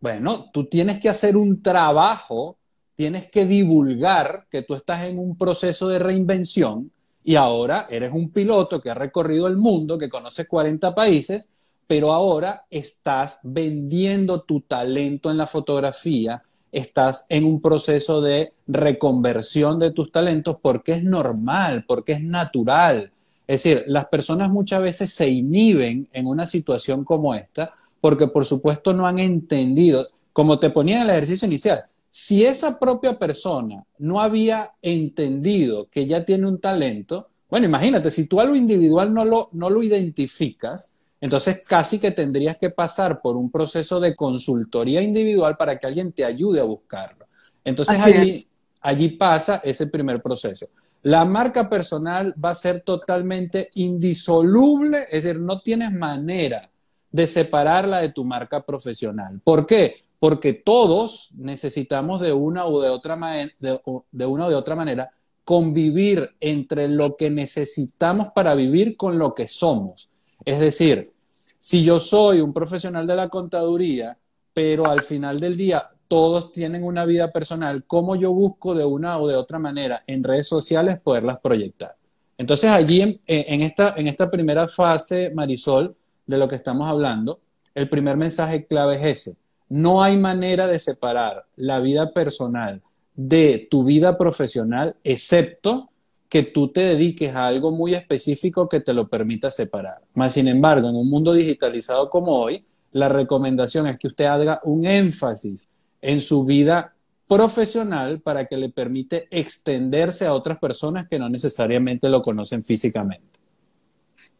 bueno, 0.00 0.50
tú 0.52 0.64
tienes 0.64 1.00
que 1.00 1.08
hacer 1.08 1.36
un 1.36 1.62
trabajo, 1.62 2.58
tienes 2.94 3.30
que 3.30 3.46
divulgar 3.46 4.46
que 4.50 4.62
tú 4.62 4.74
estás 4.74 5.04
en 5.04 5.18
un 5.18 5.36
proceso 5.36 5.88
de 5.88 5.98
reinvención 5.98 6.90
y 7.22 7.36
ahora 7.36 7.86
eres 7.90 8.12
un 8.12 8.30
piloto 8.30 8.80
que 8.80 8.90
ha 8.90 8.94
recorrido 8.94 9.46
el 9.46 9.56
mundo, 9.56 9.98
que 9.98 10.08
conoce 10.08 10.46
40 10.46 10.94
países, 10.94 11.48
pero 11.86 12.12
ahora 12.12 12.64
estás 12.70 13.40
vendiendo 13.42 14.42
tu 14.42 14.60
talento 14.62 15.30
en 15.30 15.36
la 15.36 15.46
fotografía, 15.46 16.42
estás 16.72 17.26
en 17.28 17.44
un 17.44 17.60
proceso 17.60 18.20
de 18.20 18.52
reconversión 18.66 19.78
de 19.78 19.92
tus 19.92 20.10
talentos 20.10 20.56
porque 20.60 20.92
es 20.92 21.02
normal, 21.04 21.84
porque 21.86 22.12
es 22.12 22.22
natural. 22.22 23.12
Es 23.48 23.64
decir, 23.64 23.84
las 23.86 24.06
personas 24.08 24.50
muchas 24.50 24.82
veces 24.82 25.12
se 25.12 25.26
inhiben 25.26 26.06
en 26.12 26.26
una 26.26 26.46
situación 26.46 27.02
como 27.02 27.34
esta 27.34 27.72
porque 28.00 28.28
por 28.28 28.44
supuesto 28.44 28.92
no 28.92 29.06
han 29.06 29.18
entendido, 29.18 30.08
como 30.34 30.58
te 30.58 30.68
ponía 30.70 30.96
en 30.96 31.02
el 31.04 31.10
ejercicio 31.10 31.46
inicial, 31.46 31.84
si 32.10 32.44
esa 32.44 32.78
propia 32.78 33.18
persona 33.18 33.84
no 33.98 34.20
había 34.20 34.72
entendido 34.82 35.88
que 35.90 36.06
ya 36.06 36.24
tiene 36.26 36.46
un 36.46 36.60
talento, 36.60 37.28
bueno, 37.48 37.66
imagínate, 37.66 38.10
si 38.10 38.26
tú 38.26 38.38
a 38.38 38.44
lo 38.44 38.54
individual 38.54 39.12
no 39.14 39.24
lo, 39.24 39.48
no 39.52 39.70
lo 39.70 39.82
identificas, 39.82 40.94
entonces 41.20 41.66
casi 41.66 41.98
que 41.98 42.10
tendrías 42.10 42.58
que 42.58 42.68
pasar 42.68 43.20
por 43.20 43.36
un 43.36 43.50
proceso 43.50 43.98
de 43.98 44.14
consultoría 44.14 45.00
individual 45.00 45.56
para 45.56 45.78
que 45.78 45.86
alguien 45.86 46.12
te 46.12 46.24
ayude 46.24 46.60
a 46.60 46.64
buscarlo. 46.64 47.26
Entonces 47.64 48.00
allí, 48.00 48.36
allí 48.82 49.08
pasa 49.08 49.62
ese 49.64 49.86
primer 49.86 50.22
proceso. 50.22 50.68
La 51.02 51.24
marca 51.24 51.68
personal 51.68 52.34
va 52.42 52.50
a 52.50 52.54
ser 52.54 52.82
totalmente 52.82 53.70
indisoluble, 53.74 55.06
es 55.10 55.24
decir, 55.24 55.40
no 55.40 55.60
tienes 55.60 55.92
manera 55.92 56.68
de 57.10 57.28
separarla 57.28 58.00
de 58.00 58.10
tu 58.10 58.24
marca 58.24 58.64
profesional. 58.64 59.40
¿Por 59.42 59.66
qué? 59.66 60.04
Porque 60.18 60.52
todos 60.52 61.30
necesitamos 61.36 62.20
de 62.20 62.32
una 62.32 62.66
o 62.66 62.80
de 62.80 62.88
otra, 62.88 63.16
de, 63.60 64.26
una 64.26 64.46
o 64.46 64.50
de 64.50 64.54
otra 64.56 64.74
manera 64.74 65.10
convivir 65.44 66.30
entre 66.40 66.88
lo 66.88 67.16
que 67.16 67.30
necesitamos 67.30 68.28
para 68.34 68.54
vivir 68.54 68.96
con 68.96 69.18
lo 69.18 69.34
que 69.34 69.48
somos. 69.48 70.10
Es 70.44 70.58
decir, 70.58 71.12
si 71.60 71.82
yo 71.84 72.00
soy 72.00 72.40
un 72.40 72.52
profesional 72.52 73.06
de 73.06 73.16
la 73.16 73.28
contaduría, 73.28 74.18
pero 74.52 74.86
al 74.86 75.00
final 75.00 75.38
del 75.38 75.56
día 75.56 75.88
todos 76.08 76.52
tienen 76.52 76.82
una 76.82 77.04
vida 77.04 77.30
personal, 77.30 77.84
¿cómo 77.86 78.16
yo 78.16 78.32
busco 78.32 78.74
de 78.74 78.84
una 78.84 79.18
o 79.18 79.28
de 79.28 79.36
otra 79.36 79.58
manera 79.58 80.02
en 80.06 80.24
redes 80.24 80.48
sociales 80.48 80.98
poderlas 81.00 81.38
proyectar? 81.40 81.94
Entonces 82.38 82.70
allí 82.70 83.20
en, 83.26 83.62
esta, 83.62 83.94
en 83.96 84.08
esta 84.08 84.30
primera 84.30 84.66
fase, 84.66 85.30
Marisol, 85.34 85.94
de 86.26 86.38
lo 86.38 86.48
que 86.48 86.56
estamos 86.56 86.88
hablando, 86.88 87.40
el 87.74 87.88
primer 87.88 88.16
mensaje 88.16 88.64
clave 88.64 88.96
es 88.96 89.18
ese. 89.18 89.36
No 89.68 90.02
hay 90.02 90.16
manera 90.16 90.66
de 90.66 90.78
separar 90.78 91.44
la 91.56 91.78
vida 91.80 92.12
personal 92.12 92.80
de 93.14 93.66
tu 93.70 93.84
vida 93.84 94.16
profesional, 94.16 94.96
excepto 95.02 95.90
que 96.28 96.44
tú 96.44 96.68
te 96.68 96.80
dediques 96.80 97.34
a 97.34 97.46
algo 97.46 97.70
muy 97.70 97.94
específico 97.94 98.68
que 98.68 98.80
te 98.80 98.92
lo 98.92 99.08
permita 99.08 99.50
separar. 99.50 99.98
Más 100.14 100.32
sin 100.32 100.46
embargo, 100.46 100.88
en 100.88 100.96
un 100.96 101.08
mundo 101.08 101.32
digitalizado 101.32 102.08
como 102.08 102.32
hoy, 102.32 102.64
la 102.92 103.08
recomendación 103.08 103.86
es 103.88 103.98
que 103.98 104.06
usted 104.06 104.26
haga 104.26 104.60
un 104.64 104.86
énfasis 104.86 105.68
en 106.00 106.20
su 106.20 106.44
vida 106.44 106.94
profesional 107.26 108.20
para 108.20 108.46
que 108.46 108.56
le 108.56 108.70
permite 108.70 109.28
extenderse 109.30 110.26
a 110.26 110.32
otras 110.32 110.58
personas 110.58 111.08
que 111.08 111.18
no 111.18 111.28
necesariamente 111.28 112.08
lo 112.08 112.22
conocen 112.22 112.64
físicamente. 112.64 113.38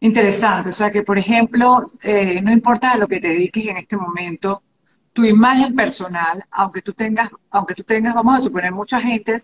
Interesante, 0.01 0.71
o 0.71 0.73
sea 0.73 0.91
que, 0.91 1.03
por 1.03 1.19
ejemplo, 1.19 1.83
eh, 2.03 2.41
no 2.41 2.53
importa 2.53 2.93
a 2.93 2.99
lo 2.99 3.07
que 3.07 3.21
te 3.21 3.29
dediques 3.29 3.67
en 3.67 3.77
este 3.77 3.97
momento, 3.97 4.63
tu 5.13 5.25
imagen 5.25 5.75
personal, 5.75 6.45
aunque 6.51 6.81
tú 6.81 6.93
tengas, 6.93 7.29
aunque 7.51 7.75
tú 7.75 7.83
tengas, 7.83 8.15
vamos 8.15 8.39
a 8.39 8.41
suponer, 8.41 8.73
mucha 8.73 9.01
gente 9.01 9.39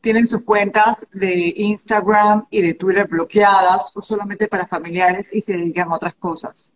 tienen 0.00 0.28
sus 0.28 0.44
cuentas 0.44 1.08
de 1.12 1.52
Instagram 1.56 2.46
y 2.50 2.62
de 2.62 2.74
Twitter 2.74 3.08
bloqueadas 3.08 3.90
o 3.96 4.00
solamente 4.00 4.46
para 4.46 4.66
familiares 4.68 5.34
y 5.34 5.40
se 5.40 5.54
dedican 5.54 5.90
a 5.90 5.96
otras 5.96 6.14
cosas. 6.14 6.72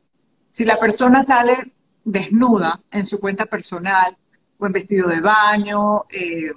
Si 0.51 0.65
la 0.65 0.77
persona 0.77 1.23
sale 1.23 1.73
desnuda 2.05 2.81
en 2.91 3.07
su 3.07 3.21
cuenta 3.21 3.47
personal 3.47 4.17
o 4.61 4.67
en 4.67 4.73
vestido 4.73 5.09
de 5.09 5.21
baño, 5.21 6.05
eh, 6.11 6.53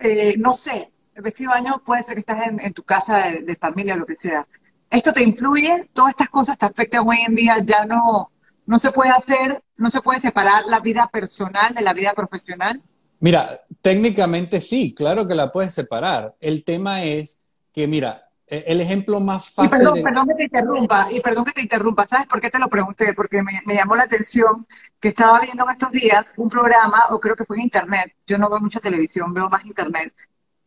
eh, 0.00 0.34
no 0.38 0.52
sé, 0.52 0.92
el 1.14 1.22
vestido 1.22 1.52
de 1.52 1.60
baño 1.60 1.82
puede 1.84 2.02
ser 2.02 2.14
que 2.14 2.20
estás 2.20 2.38
en, 2.46 2.72
tu 2.72 2.84
casa 2.84 3.18
de, 3.18 3.40
de 3.40 3.56
familia, 3.56 3.96
lo 3.96 4.06
que 4.06 4.16
sea 4.16 4.46
esto 4.90 5.12
te 5.12 5.22
influye, 5.22 5.88
todas 5.92 6.10
estas 6.10 6.28
cosas 6.28 6.58
te 6.58 6.66
afectan 6.66 7.06
hoy 7.06 7.18
en 7.26 7.34
día, 7.34 7.58
ya 7.64 7.84
no, 7.84 8.30
no 8.66 8.78
se 8.78 8.90
puede 8.90 9.10
hacer, 9.10 9.62
no 9.76 9.90
se 9.90 10.00
puede 10.00 10.20
separar 10.20 10.64
la 10.66 10.80
vida 10.80 11.08
personal 11.12 11.74
de 11.74 11.82
la 11.82 11.92
vida 11.92 12.12
profesional. 12.14 12.82
Mira, 13.20 13.60
técnicamente 13.82 14.60
sí, 14.60 14.94
claro 14.94 15.26
que 15.26 15.34
la 15.34 15.52
puedes 15.52 15.74
separar. 15.74 16.36
El 16.40 16.64
tema 16.64 17.04
es 17.04 17.38
que, 17.72 17.86
mira, 17.86 18.27
el 18.50 18.80
ejemplo 18.80 19.20
más 19.20 19.50
fácil. 19.50 19.66
Y 19.66 19.68
perdón, 19.68 20.02
perdón 20.02 20.28
que 20.28 20.34
te 20.34 20.44
interrumpa, 20.44 21.08
y 21.10 21.20
perdón 21.20 21.44
que 21.44 21.52
te 21.52 21.62
interrumpa, 21.62 22.06
¿sabes 22.06 22.26
por 22.26 22.40
qué 22.40 22.50
te 22.50 22.58
lo 22.58 22.68
pregunté? 22.68 23.12
Porque 23.14 23.42
me, 23.42 23.60
me, 23.66 23.74
llamó 23.74 23.96
la 23.96 24.04
atención 24.04 24.66
que 25.00 25.08
estaba 25.08 25.40
viendo 25.40 25.64
en 25.64 25.70
estos 25.70 25.92
días 25.92 26.32
un 26.36 26.48
programa, 26.48 27.06
o 27.10 27.20
creo 27.20 27.36
que 27.36 27.44
fue 27.44 27.56
en 27.56 27.64
internet, 27.64 28.14
yo 28.26 28.38
no 28.38 28.48
veo 28.48 28.60
mucha 28.60 28.80
televisión, 28.80 29.34
veo 29.34 29.48
más 29.48 29.64
internet, 29.64 30.12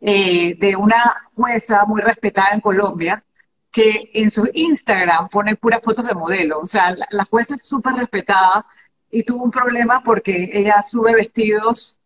eh, 0.04 0.56
de 0.58 0.76
una 0.76 1.22
jueza 1.36 1.86
muy 1.86 2.02
respetada 2.02 2.50
en 2.54 2.62
Colombia, 2.62 3.24
que 3.72 4.10
en 4.14 4.32
su 4.32 4.50
Instagram 4.54 5.30
pone 5.30 5.56
puras 5.56 5.82
fotos 5.84 6.08
de 6.08 6.16
modelo. 6.16 6.60
O 6.60 6.68
sea, 6.68 6.96
la, 7.12 7.26
jueza 7.26 7.56
es 7.56 7.68
súper 7.68 7.94
respetada 7.94 8.66
y 9.12 9.24
tuvo 9.24 9.44
un 9.44 9.52
problema 9.52 10.02
porque 10.04 10.50
ella 10.54 10.82
sube 10.82 11.14
vestidos 11.14 11.98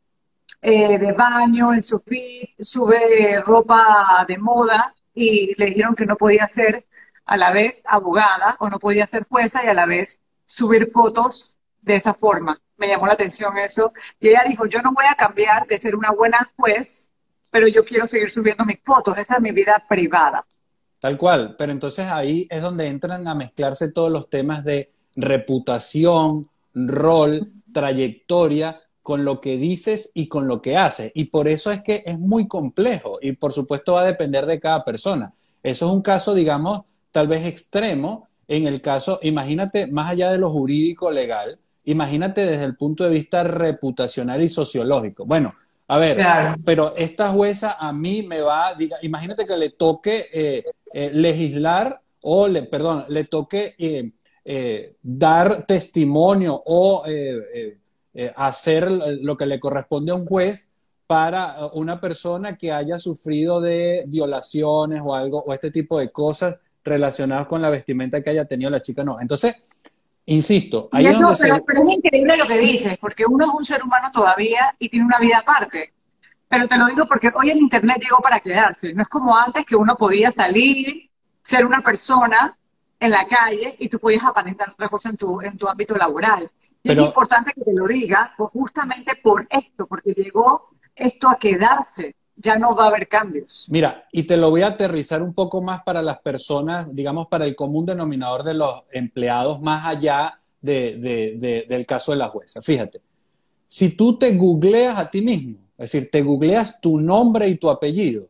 eh, 0.61 0.99
de 0.99 1.11
baño 1.13 1.73
en 1.73 1.81
su 1.81 1.99
feed, 1.99 2.49
sube 2.59 3.41
ropa 3.45 4.25
de 4.27 4.37
moda 4.37 4.93
y 5.15 5.53
le 5.57 5.67
dijeron 5.67 5.95
que 5.95 6.05
no 6.05 6.17
podía 6.17 6.47
ser 6.47 6.85
a 7.25 7.37
la 7.37 7.51
vez 7.51 7.81
abogada 7.85 8.57
o 8.59 8.69
no 8.69 8.77
podía 8.77 9.07
ser 9.07 9.25
jueza 9.27 9.65
y 9.65 9.67
a 9.67 9.73
la 9.73 9.85
vez 9.87 10.19
subir 10.45 10.91
fotos 10.91 11.55
de 11.81 11.95
esa 11.95 12.13
forma. 12.13 12.59
Me 12.77 12.87
llamó 12.87 13.07
la 13.07 13.13
atención 13.13 13.57
eso. 13.57 13.93
Y 14.19 14.27
ella 14.27 14.43
dijo, 14.47 14.65
yo 14.65 14.81
no 14.81 14.91
voy 14.93 15.05
a 15.09 15.15
cambiar 15.15 15.65
de 15.65 15.79
ser 15.79 15.95
una 15.95 16.11
buena 16.11 16.51
juez, 16.57 17.09
pero 17.51 17.67
yo 17.67 17.85
quiero 17.85 18.05
seguir 18.05 18.29
subiendo 18.29 18.65
mis 18.65 18.79
fotos. 18.83 19.17
Esa 19.17 19.35
es 19.35 19.41
mi 19.41 19.51
vida 19.51 19.83
privada. 19.87 20.45
Tal 20.99 21.17
cual, 21.17 21.55
pero 21.57 21.71
entonces 21.71 22.05
ahí 22.07 22.47
es 22.49 22.61
donde 22.61 22.87
entran 22.87 23.27
a 23.27 23.35
mezclarse 23.35 23.91
todos 23.91 24.11
los 24.11 24.29
temas 24.29 24.63
de 24.63 24.91
reputación, 25.15 26.49
rol, 26.73 27.53
trayectoria, 27.73 28.81
con 29.05 29.23
lo 29.23 29.39
que 29.39 29.57
dices 29.57 30.09
y 30.15 30.27
con 30.27 30.47
lo 30.47 30.63
que 30.63 30.77
haces. 30.77 31.11
Y 31.13 31.25
por 31.25 31.47
eso 31.47 31.71
es 31.71 31.83
que 31.83 32.01
es 32.07 32.17
muy 32.17 32.47
complejo 32.47 33.19
y 33.21 33.33
por 33.33 33.53
supuesto 33.53 33.93
va 33.93 34.01
a 34.01 34.05
depender 34.07 34.47
de 34.47 34.59
cada 34.59 34.83
persona. 34.83 35.31
Eso 35.61 35.85
es 35.85 35.91
un 35.91 36.01
caso, 36.01 36.33
digamos, 36.33 36.81
tal 37.11 37.27
vez 37.27 37.45
extremo. 37.45 38.27
En 38.47 38.65
el 38.65 38.81
caso, 38.81 39.19
imagínate, 39.21 39.85
más 39.85 40.09
allá 40.09 40.31
de 40.31 40.39
lo 40.39 40.49
jurídico 40.49 41.11
legal, 41.11 41.59
imagínate 41.83 42.47
desde 42.47 42.63
el 42.63 42.75
punto 42.75 43.03
de 43.03 43.11
vista 43.11 43.43
reputacional 43.43 44.41
y 44.41 44.49
sociológico. 44.49 45.23
Bueno, 45.23 45.53
a 45.87 45.99
ver, 45.99 46.17
pero 46.65 46.95
esta 46.95 47.29
jueza 47.29 47.73
a 47.79 47.93
mí 47.93 48.23
me 48.23 48.41
va, 48.41 48.73
diga, 48.73 48.97
imagínate 49.03 49.45
que 49.45 49.55
le 49.55 49.69
toque 49.69 50.25
eh, 50.33 50.63
eh, 50.91 51.11
legislar 51.13 52.01
o, 52.21 52.47
le, 52.47 52.63
perdón, 52.63 53.05
le 53.09 53.25
toque 53.25 53.75
eh, 53.77 54.95
dar 55.03 55.63
testimonio 55.67 56.59
o 56.65 57.03
hacer 58.35 58.89
lo 58.89 59.35
que 59.35 59.45
le 59.45 59.59
corresponde 59.59 60.11
a 60.11 60.15
un 60.15 60.25
juez 60.25 60.69
para 61.07 61.67
una 61.73 61.99
persona 61.99 62.57
que 62.57 62.71
haya 62.71 62.97
sufrido 62.97 63.61
de 63.61 64.05
violaciones 64.07 65.01
o 65.03 65.13
algo, 65.13 65.43
o 65.43 65.53
este 65.53 65.69
tipo 65.71 65.99
de 65.99 66.11
cosas 66.11 66.55
relacionadas 66.83 67.47
con 67.47 67.61
la 67.61 67.69
vestimenta 67.69 68.21
que 68.21 68.29
haya 68.29 68.45
tenido 68.45 68.69
la 68.69 68.81
chica. 68.81 69.03
No, 69.03 69.19
entonces, 69.19 69.61
Insisto, 70.27 70.89
ahí 70.91 71.05
pero, 71.05 71.33
es 71.33 71.93
increíble 71.93 72.35
lo 72.35 72.47
que 72.47 72.57
dices, 72.57 72.97
porque 72.97 73.25
uno 73.27 73.45
es 73.45 73.51
un 73.51 73.63
ser 73.63 73.83
humano 73.83 74.09
todavía 74.11 74.75
y 74.79 74.89
tiene 74.89 75.05
una 75.05 75.19
vida 75.19 75.37
aparte. 75.37 75.93
Pero 76.47 76.67
te 76.67 76.77
lo 76.77 76.87
digo 76.87 77.05
porque 77.07 77.31
hoy 77.35 77.51
el 77.51 77.59
Internet 77.59 77.97
llegó 78.01 78.17
para 78.23 78.39
quedarse. 78.39 78.93
No 78.93 79.03
es 79.03 79.07
como 79.07 79.37
antes 79.37 79.65
que 79.65 79.75
uno 79.75 79.95
podía 79.95 80.31
salir, 80.31 81.11
ser 81.43 81.65
una 81.65 81.81
persona 81.81 82.57
en 82.99 83.11
la 83.11 83.27
calle 83.27 83.75
y 83.77 83.87
tú 83.87 83.99
podías 83.99 84.23
aparentar 84.23 84.71
otra 84.71 84.89
cosa 84.89 85.09
en 85.09 85.17
tu, 85.17 85.41
en 85.41 85.57
tu 85.57 85.67
ámbito 85.67 85.95
laboral. 85.95 86.49
Y 86.85 86.91
es 86.91 86.97
importante 86.99 87.51
que 87.53 87.61
te 87.61 87.73
lo 87.73 87.87
diga 87.87 88.33
pues 88.37 88.51
justamente 88.51 89.15
por 89.21 89.47
esto, 89.49 89.87
porque 89.87 90.13
llegó 90.13 90.67
esto 90.95 91.27
a 91.27 91.35
quedarse 91.35 92.15
ya 92.35 92.57
no 92.57 92.75
va 92.75 92.85
a 92.85 92.87
haber 92.89 93.07
cambios. 93.07 93.67
Mira, 93.69 94.07
y 94.11 94.23
te 94.23 94.37
lo 94.37 94.49
voy 94.49 94.61
a 94.61 94.67
aterrizar 94.67 95.21
un 95.21 95.33
poco 95.33 95.61
más 95.61 95.83
para 95.83 96.01
las 96.01 96.19
personas, 96.19 96.93
digamos, 96.93 97.27
para 97.27 97.45
el 97.45 97.55
común 97.55 97.85
denominador 97.85 98.43
de 98.43 98.53
los 98.53 98.83
empleados, 98.91 99.61
más 99.61 99.85
allá 99.85 100.39
de, 100.61 101.65
del 101.67 101.85
caso 101.85 102.11
de 102.11 102.17
la 102.17 102.27
jueza. 102.27 102.61
Fíjate, 102.61 103.01
si 103.67 103.95
tú 103.95 104.17
te 104.17 104.35
googleas 104.35 104.97
a 104.97 105.09
ti 105.09 105.21
mismo, 105.21 105.59
es 105.77 105.91
decir, 105.91 106.09
te 106.11 106.21
googleas 106.21 106.79
tu 106.81 106.99
nombre 106.99 107.47
y 107.47 107.55
tu 107.55 107.69
apellido. 107.69 108.27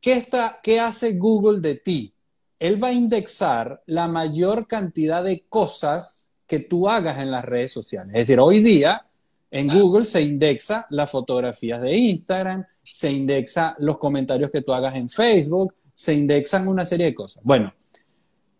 ¿Qué, 0.00 0.12
está, 0.12 0.58
¿Qué 0.62 0.80
hace 0.80 1.14
Google 1.18 1.60
de 1.60 1.74
ti? 1.74 2.14
Él 2.58 2.82
va 2.82 2.88
a 2.88 2.92
indexar 2.92 3.82
la 3.86 4.08
mayor 4.08 4.66
cantidad 4.66 5.22
de 5.22 5.44
cosas 5.48 6.26
que 6.50 6.58
tú 6.58 6.88
hagas 6.88 7.16
en 7.18 7.30
las 7.30 7.44
redes 7.44 7.70
sociales. 7.70 8.12
Es 8.12 8.26
decir, 8.26 8.40
hoy 8.40 8.60
día 8.60 9.06
en 9.52 9.68
Google 9.68 10.04
se 10.04 10.20
indexa 10.20 10.84
las 10.90 11.08
fotografías 11.08 11.80
de 11.80 11.96
Instagram, 11.96 12.66
se 12.82 13.08
indexa 13.08 13.76
los 13.78 13.98
comentarios 13.98 14.50
que 14.50 14.60
tú 14.60 14.72
hagas 14.72 14.96
en 14.96 15.08
Facebook, 15.08 15.76
se 15.94 16.12
indexan 16.12 16.66
una 16.66 16.84
serie 16.84 17.06
de 17.06 17.14
cosas. 17.14 17.44
Bueno, 17.44 17.72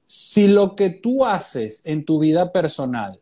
si 0.07 0.47
lo 0.47 0.77
que 0.77 0.91
tú 0.91 1.25
haces 1.25 1.83
en 1.85 2.05
tu 2.05 2.21
vida 2.21 2.53
personal 2.53 3.19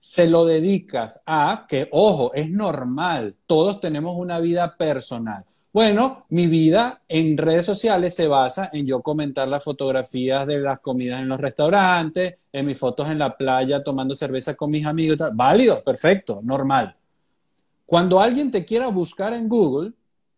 se 0.00 0.28
lo 0.28 0.44
dedicas 0.44 1.22
a, 1.24 1.66
que 1.68 1.88
ojo, 1.92 2.34
es 2.34 2.50
normal, 2.50 3.36
todos 3.46 3.80
tenemos 3.80 4.18
una 4.18 4.40
vida 4.40 4.76
personal. 4.76 5.44
Bueno, 5.72 6.26
mi 6.30 6.48
vida 6.48 7.02
en 7.06 7.36
redes 7.36 7.64
sociales 7.64 8.16
se 8.16 8.26
basa 8.26 8.70
en 8.72 8.84
yo 8.84 9.02
comentar 9.02 9.46
las 9.46 9.62
fotografías 9.62 10.44
de 10.44 10.58
las 10.58 10.80
comidas 10.80 11.20
en 11.20 11.28
los 11.28 11.38
restaurantes, 11.38 12.38
en 12.52 12.66
mis 12.66 12.76
fotos 12.76 13.08
en 13.08 13.20
la 13.20 13.36
playa 13.36 13.80
tomando 13.84 14.16
cerveza 14.16 14.56
con 14.56 14.68
mis 14.68 14.84
amigos. 14.84 15.16
Válido, 15.32 15.80
perfecto, 15.84 16.40
normal. 16.42 16.92
Cuando 17.86 18.20
alguien 18.20 18.50
te 18.50 18.64
quiera 18.64 18.88
buscar 18.88 19.32
en 19.32 19.48
Google, 19.48 19.92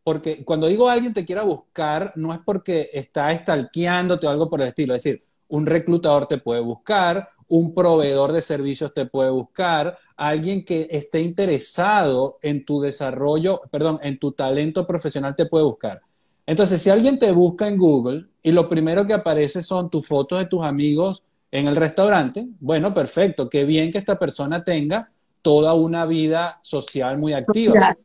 porque 0.04 0.44
cuando 0.44 0.66
digo 0.66 0.86
alguien 0.86 1.14
te 1.14 1.24
quiera 1.24 1.44
buscar, 1.44 2.12
no 2.16 2.34
es 2.34 2.40
porque 2.44 2.90
está 2.92 3.32
estalqueándote 3.32 4.26
o 4.26 4.30
algo 4.30 4.50
por 4.50 4.60
el 4.60 4.68
estilo. 4.68 4.94
Es 4.94 5.02
decir, 5.02 5.24
un 5.48 5.64
reclutador 5.64 6.26
te 6.26 6.38
puede 6.38 6.60
buscar, 6.60 7.30
un 7.48 7.74
proveedor 7.74 8.32
de 8.32 8.42
servicios 8.42 8.92
te 8.92 9.06
puede 9.06 9.30
buscar, 9.30 9.98
alguien 10.16 10.64
que 10.64 10.88
esté 10.90 11.20
interesado 11.20 12.38
en 12.42 12.64
tu 12.64 12.80
desarrollo, 12.80 13.62
perdón, 13.70 13.98
en 14.02 14.18
tu 14.18 14.32
talento 14.32 14.86
profesional 14.86 15.34
te 15.34 15.46
puede 15.46 15.64
buscar. 15.64 16.00
Entonces, 16.46 16.82
si 16.82 16.90
alguien 16.90 17.18
te 17.18 17.30
busca 17.32 17.68
en 17.68 17.78
Google 17.78 18.26
y 18.42 18.50
lo 18.50 18.68
primero 18.68 19.06
que 19.06 19.14
aparece 19.14 19.62
son 19.62 19.90
tus 19.90 20.06
fotos 20.06 20.38
de 20.38 20.46
tus 20.46 20.64
amigos 20.64 21.22
en 21.50 21.66
el 21.68 21.76
restaurante, 21.76 22.46
bueno, 22.60 22.92
perfecto, 22.92 23.48
qué 23.48 23.64
bien 23.64 23.92
que 23.92 23.98
esta 23.98 24.18
persona 24.18 24.64
tenga 24.64 25.08
toda 25.40 25.74
una 25.74 26.06
vida 26.06 26.58
social 26.62 27.18
muy 27.18 27.32
activa. 27.32 27.96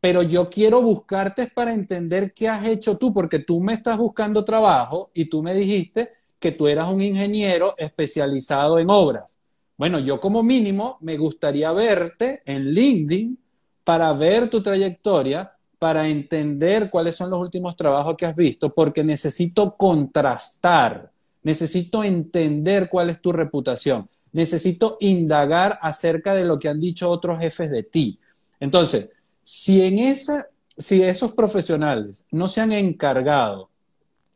Pero 0.00 0.22
yo 0.22 0.50
quiero 0.50 0.82
buscarte 0.82 1.46
para 1.46 1.72
entender 1.72 2.34
qué 2.34 2.48
has 2.48 2.66
hecho 2.66 2.98
tú, 2.98 3.12
porque 3.12 3.38
tú 3.38 3.60
me 3.60 3.72
estás 3.72 3.96
buscando 3.96 4.44
trabajo 4.44 5.10
y 5.14 5.26
tú 5.26 5.42
me 5.42 5.54
dijiste 5.54 6.10
que 6.38 6.52
tú 6.52 6.68
eras 6.68 6.90
un 6.90 7.00
ingeniero 7.00 7.74
especializado 7.78 8.78
en 8.78 8.90
obras. 8.90 9.38
Bueno, 9.76 9.98
yo 9.98 10.20
como 10.20 10.42
mínimo 10.42 10.98
me 11.00 11.16
gustaría 11.16 11.72
verte 11.72 12.42
en 12.44 12.72
LinkedIn 12.72 13.38
para 13.82 14.12
ver 14.12 14.48
tu 14.48 14.62
trayectoria, 14.62 15.52
para 15.78 16.08
entender 16.08 16.88
cuáles 16.88 17.16
son 17.16 17.30
los 17.30 17.40
últimos 17.40 17.76
trabajos 17.76 18.16
que 18.16 18.26
has 18.26 18.36
visto, 18.36 18.72
porque 18.72 19.04
necesito 19.04 19.76
contrastar, 19.76 21.10
necesito 21.42 22.02
entender 22.04 22.88
cuál 22.88 23.10
es 23.10 23.20
tu 23.20 23.32
reputación 23.32 24.08
necesito 24.34 24.96
indagar 25.00 25.78
acerca 25.80 26.34
de 26.34 26.44
lo 26.44 26.58
que 26.58 26.68
han 26.68 26.80
dicho 26.80 27.08
otros 27.08 27.38
jefes 27.38 27.70
de 27.70 27.84
ti. 27.84 28.18
Entonces, 28.58 29.08
si 29.44 29.80
en 29.80 30.00
esa, 30.00 30.46
si 30.76 31.02
esos 31.02 31.32
profesionales 31.32 32.24
no 32.32 32.48
se 32.48 32.60
han 32.60 32.72
encargado 32.72 33.70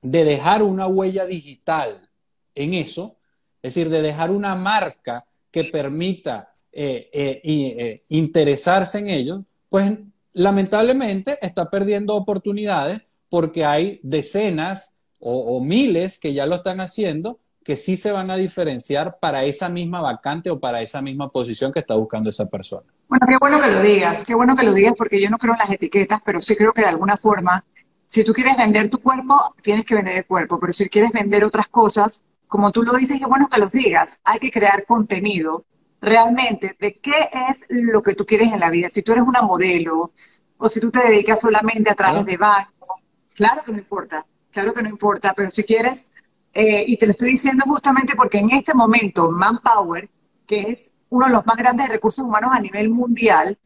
de 0.00 0.25
dejar 0.25 0.62
una 0.62 0.87
huella 0.87 1.26
digital 1.26 2.09
en 2.54 2.75
eso, 2.75 3.16
es 3.61 3.75
decir, 3.75 3.90
de 3.90 4.00
dejar 4.00 4.30
una 4.30 4.54
marca 4.54 5.26
que 5.64 5.70
permita 5.70 6.52
eh, 6.72 7.10
eh, 7.12 7.40
eh, 7.44 8.04
interesarse 8.08 8.98
en 8.98 9.08
ellos, 9.08 9.40
pues 9.68 9.98
lamentablemente 10.32 11.38
está 11.40 11.68
perdiendo 11.68 12.14
oportunidades 12.14 13.02
porque 13.28 13.64
hay 13.64 14.00
decenas 14.02 14.92
o 15.20 15.60
miles 15.60 16.20
que 16.20 16.32
ya 16.32 16.46
lo 16.46 16.56
están 16.56 16.80
haciendo 16.80 17.40
que 17.68 17.76
sí 17.76 17.98
se 17.98 18.12
van 18.12 18.30
a 18.30 18.36
diferenciar 18.36 19.18
para 19.20 19.44
esa 19.44 19.68
misma 19.68 20.00
vacante 20.00 20.48
o 20.48 20.58
para 20.58 20.80
esa 20.80 21.02
misma 21.02 21.28
posición 21.28 21.71
que 21.71 21.80
está 21.80 21.94
buscando 21.97 22.30
esa 22.30 22.47
persona. 22.47 22.86
Bueno, 23.08 23.26
qué 23.28 23.36
bueno 23.38 23.60
que 23.60 23.71
lo 23.71 23.82
digas, 23.82 24.25
qué 24.25 24.34
bueno 24.34 24.56
que 24.56 24.62
lo 24.62 24.73
digas 24.73 24.94
porque 24.97 25.21
yo 25.21 25.28
no 25.28 25.36
creo 25.36 25.52
en 25.52 25.58
las 25.58 25.71
etiquetas, 25.71 26.21
pero 26.25 26.40
sí 26.40 26.56
creo 26.56 26.73
que 26.73 26.80
de 26.80 26.86
alguna 26.86 27.18
forma, 27.18 27.62
si 28.06 28.25
tú 28.25 28.32
quieres 28.32 28.56
vender 28.56 28.88
tu 28.88 29.02
cuerpo, 29.02 29.54
tienes 29.62 29.84
que 29.84 29.97
vender 29.97 30.16
el 30.16 30.25
cuerpo, 30.25 30.58
pero 30.58 30.73
si 30.73 30.88
quieres 30.88 31.12
vender 31.12 31.44
otras 31.44 31.68
cosas, 31.68 32.23
como 32.49 32.73
tú 32.73 32.82
lo 32.82 32.95
dices, 32.95 33.19
qué 33.19 33.26
bueno 33.26 33.49
que 33.49 33.61
los 33.61 33.73
digas, 33.73 34.19
hay 34.25 34.39
que 34.41 34.50
crear 34.50 34.84
contenido 34.87 35.65
realmente 36.00 36.76
de 36.78 36.95
qué 36.95 37.28
es 37.50 37.65
lo 37.69 38.02
que 38.02 38.15
tú 38.15 38.25
quieres 38.25 38.52
en 38.52 38.61
la 38.61 38.71
vida. 38.71 38.89
Si 38.91 39.02
tú 39.02 39.13
eres 39.13 39.25
una 39.25 39.43
modelo 39.43 40.13
o 40.56 40.69
si 40.69 40.80
tú 40.80 40.91
te 40.91 41.00
dedicas 41.00 41.41
solamente 41.41 41.91
a 41.91 41.95
través 41.95 42.25
de 42.25 42.37
banco, 42.37 43.00
claro 43.34 43.63
que 43.65 43.73
no 43.73 43.78
importa, 43.78 44.26
claro 44.50 44.73
que 44.73 44.82
no 44.82 44.89
importa, 44.89 45.34
pero 45.34 45.50
si 45.50 45.65
quieres 45.65 46.08
eh, 46.54 46.84
y 46.87 46.97
te 46.97 47.06
lo 47.06 47.13
estoy 47.13 47.30
diciendo 47.30 47.65
justamente 47.67 48.15
porque 48.17 48.39
en 48.39 48.50
este 48.50 48.75
momento 48.75 49.30
Manpower, 49.30 50.08
que 50.47 50.63
es 50.63 50.91
uno 51.11 51.26
de 51.26 51.32
los 51.32 51.47
más 51.47 51.56
grandes 51.56 51.89
recursos 51.89 52.25
humanos 52.25 52.50
a 52.52 52.61
nivel 52.61 52.91
mundial, 52.91 53.58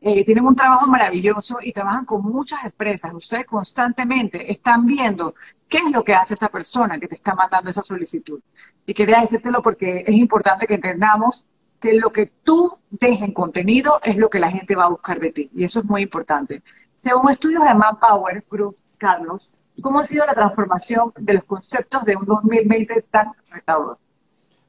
eh, 0.00 0.24
tienen 0.24 0.44
un 0.44 0.54
trabajo 0.54 0.86
maravilloso 0.86 1.58
y 1.62 1.72
trabajan 1.72 2.04
con 2.04 2.22
muchas 2.22 2.62
empresas. 2.64 3.14
Ustedes 3.14 3.46
constantemente 3.46 4.52
están 4.52 4.84
viendo 4.84 5.34
qué 5.74 5.80
es 5.86 5.92
lo 5.92 6.04
que 6.04 6.14
hace 6.14 6.34
esa 6.34 6.48
persona 6.48 7.00
que 7.00 7.08
te 7.08 7.16
está 7.16 7.34
mandando 7.34 7.68
esa 7.68 7.82
solicitud. 7.82 8.40
Y 8.86 8.94
quería 8.94 9.20
decírtelo 9.20 9.60
porque 9.60 10.04
es 10.06 10.14
importante 10.14 10.68
que 10.68 10.74
entendamos 10.74 11.44
que 11.80 11.94
lo 11.94 12.10
que 12.10 12.26
tú 12.44 12.78
dejes 12.90 13.22
en 13.22 13.32
contenido 13.32 13.98
es 14.04 14.16
lo 14.16 14.30
que 14.30 14.38
la 14.38 14.50
gente 14.50 14.76
va 14.76 14.84
a 14.84 14.90
buscar 14.90 15.18
de 15.18 15.32
ti. 15.32 15.50
Y 15.52 15.64
eso 15.64 15.80
es 15.80 15.86
muy 15.86 16.02
importante. 16.02 16.62
Según 16.94 17.28
estudios 17.28 17.64
de 17.64 17.74
Manpower 17.74 18.44
Group, 18.48 18.76
Carlos, 18.98 19.50
¿Cómo 19.80 19.98
ha 19.98 20.06
sido 20.06 20.24
la 20.24 20.34
transformación 20.34 21.12
de 21.18 21.34
los 21.34 21.44
conceptos 21.44 22.04
de 22.04 22.16
un 22.16 22.24
2020 22.24 23.02
tan 23.10 23.32
retador? 23.50 23.98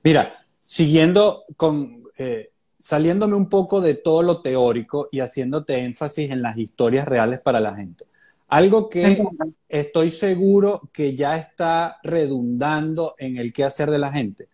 Mira, 0.04 0.34
siguiendo 0.60 1.44
con, 1.56 2.06
eh, 2.18 2.52
saliéndome 2.80 3.36
un 3.36 3.48
poco 3.48 3.82
de 3.82 3.94
todo 3.94 4.24
lo 4.24 4.42
teórico 4.42 5.08
y 5.12 5.20
haciéndote 5.20 5.78
énfasis 5.78 6.32
en 6.32 6.42
las 6.42 6.58
historias 6.58 7.08
reales 7.08 7.40
para 7.40 7.60
la 7.60 7.76
gente. 7.76 8.06
Algo 8.48 8.90
que 8.90 9.24
estoy 9.68 10.10
seguro 10.10 10.90
que 10.94 11.16
ya 11.16 11.36
está 11.36 11.98
redundando 12.04 13.16
en 13.18 13.38
el 13.38 13.52
qué 13.52 13.64
hacer 13.64 13.90
de 13.90 14.00
la 14.00 14.12
gente. 14.12 14.48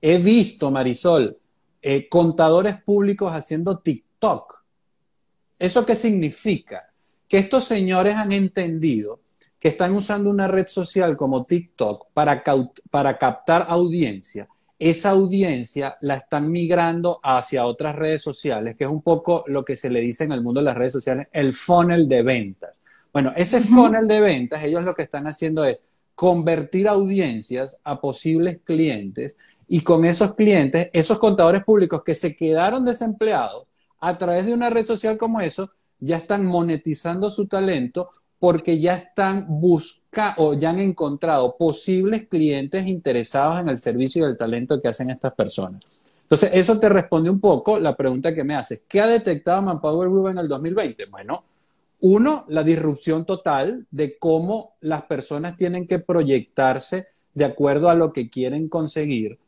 He 0.00 0.18
visto, 0.18 0.70
Marisol, 0.70 1.38
eh, 1.80 2.08
contadores 2.08 2.80
públicos 2.82 3.32
haciendo 3.32 3.78
TikTok. 3.78 4.62
¿Eso 5.58 5.84
qué 5.84 5.96
significa? 5.96 6.92
Que 7.28 7.38
estos 7.38 7.64
señores 7.64 8.14
han 8.14 8.32
entendido 8.32 9.20
que 9.58 9.68
están 9.68 9.92
usando 9.92 10.30
una 10.30 10.48
red 10.48 10.66
social 10.66 11.16
como 11.16 11.44
TikTok 11.44 12.08
para, 12.12 12.42
para 12.90 13.16
captar 13.16 13.66
audiencia, 13.68 14.48
esa 14.76 15.10
audiencia 15.10 15.96
la 16.00 16.16
están 16.16 16.50
migrando 16.50 17.20
hacia 17.22 17.64
otras 17.66 17.94
redes 17.94 18.20
sociales, 18.20 18.74
que 18.76 18.82
es 18.82 18.90
un 18.90 19.02
poco 19.02 19.44
lo 19.46 19.64
que 19.64 19.76
se 19.76 19.88
le 19.88 20.00
dice 20.00 20.24
en 20.24 20.32
el 20.32 20.42
mundo 20.42 20.58
de 20.58 20.64
las 20.64 20.76
redes 20.76 20.94
sociales, 20.94 21.28
el 21.30 21.52
funnel 21.52 22.08
de 22.08 22.22
ventas. 22.24 22.82
Bueno, 23.12 23.32
ese 23.36 23.60
funnel 23.60 24.08
de 24.08 24.20
ventas, 24.20 24.64
ellos 24.64 24.84
lo 24.84 24.94
que 24.94 25.02
están 25.02 25.26
haciendo 25.26 25.64
es 25.64 25.82
convertir 26.14 26.88
audiencias 26.88 27.76
a 27.84 28.00
posibles 28.00 28.60
clientes 28.64 29.36
y 29.68 29.80
con 29.82 30.04
esos 30.04 30.34
clientes, 30.34 30.90
esos 30.92 31.18
contadores 31.18 31.64
públicos 31.64 32.02
que 32.04 32.14
se 32.14 32.34
quedaron 32.36 32.84
desempleados 32.84 33.66
a 34.00 34.18
través 34.18 34.46
de 34.46 34.54
una 34.54 34.70
red 34.70 34.84
social 34.84 35.16
como 35.16 35.40
eso, 35.40 35.70
ya 35.98 36.16
están 36.16 36.44
monetizando 36.44 37.30
su 37.30 37.46
talento 37.46 38.10
porque 38.38 38.80
ya 38.80 38.96
están 38.96 39.46
buscando 39.48 40.42
o 40.42 40.54
ya 40.54 40.70
han 40.70 40.80
encontrado 40.80 41.56
posibles 41.56 42.26
clientes 42.28 42.86
interesados 42.86 43.60
en 43.60 43.68
el 43.68 43.78
servicio 43.78 44.24
y 44.26 44.30
el 44.30 44.36
talento 44.36 44.80
que 44.80 44.88
hacen 44.88 45.10
estas 45.10 45.32
personas. 45.34 46.12
Entonces, 46.22 46.50
eso 46.54 46.78
te 46.78 46.88
responde 46.88 47.30
un 47.30 47.38
poco 47.38 47.78
la 47.78 47.94
pregunta 47.94 48.34
que 48.34 48.42
me 48.42 48.54
haces. 48.54 48.82
¿Qué 48.88 49.00
ha 49.00 49.06
detectado 49.06 49.62
Manpower 49.62 50.08
Group 50.08 50.28
en 50.28 50.38
el 50.38 50.48
2020? 50.48 51.06
Bueno, 51.06 51.44
uno, 52.02 52.44
la 52.48 52.62
disrupción 52.62 53.24
total 53.24 53.86
de 53.90 54.18
cómo 54.18 54.74
las 54.80 55.04
personas 55.04 55.56
tienen 55.56 55.86
que 55.86 55.98
proyectarse 55.98 57.06
de 57.32 57.46
acuerdo 57.46 57.88
a 57.88 57.94
lo 57.94 58.12
que 58.12 58.28
quieren 58.28 58.68
conseguir 58.68 59.38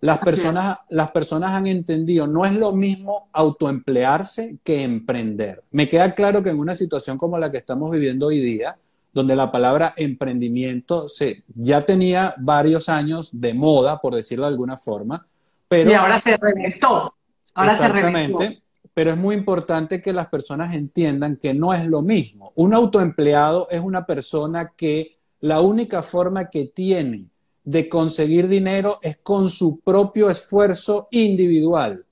las 0.00 0.18
personas, 0.18 0.78
las 0.90 1.10
personas 1.10 1.52
han 1.52 1.66
entendido, 1.66 2.26
no 2.26 2.44
es 2.44 2.54
lo 2.54 2.72
mismo 2.72 3.28
autoemplearse 3.32 4.58
que 4.62 4.82
emprender. 4.82 5.62
Me 5.70 5.88
queda 5.88 6.14
claro 6.14 6.42
que 6.42 6.50
en 6.50 6.58
una 6.58 6.74
situación 6.74 7.16
como 7.16 7.38
la 7.38 7.50
que 7.50 7.58
estamos 7.58 7.90
viviendo 7.90 8.26
hoy 8.26 8.40
día, 8.40 8.76
donde 9.12 9.34
la 9.34 9.50
palabra 9.50 9.94
emprendimiento 9.96 11.08
se, 11.08 11.44
ya 11.54 11.80
tenía 11.80 12.34
varios 12.36 12.90
años 12.90 13.30
de 13.32 13.54
moda, 13.54 13.98
por 14.00 14.14
decirlo 14.14 14.44
de 14.44 14.52
alguna 14.52 14.76
forma, 14.76 15.26
pero... 15.66 15.90
Y 15.90 15.94
ahora 15.94 16.20
se 16.20 16.36
reventó. 16.36 17.14
Ahora 17.54 17.72
exactamente, 17.72 18.62
pero 18.96 19.10
es 19.10 19.18
muy 19.18 19.36
importante 19.36 20.00
que 20.00 20.10
las 20.10 20.28
personas 20.28 20.74
entiendan 20.74 21.36
que 21.36 21.52
no 21.52 21.74
es 21.74 21.84
lo 21.84 22.00
mismo. 22.00 22.52
Un 22.54 22.72
autoempleado 22.72 23.68
es 23.70 23.82
una 23.82 24.06
persona 24.06 24.72
que 24.74 25.18
la 25.40 25.60
única 25.60 26.02
forma 26.02 26.48
que 26.48 26.68
tiene 26.74 27.26
de 27.62 27.90
conseguir 27.90 28.48
dinero 28.48 28.98
es 29.02 29.18
con 29.18 29.50
su 29.50 29.80
propio 29.80 30.30
esfuerzo 30.30 31.08
individual. 31.10 32.06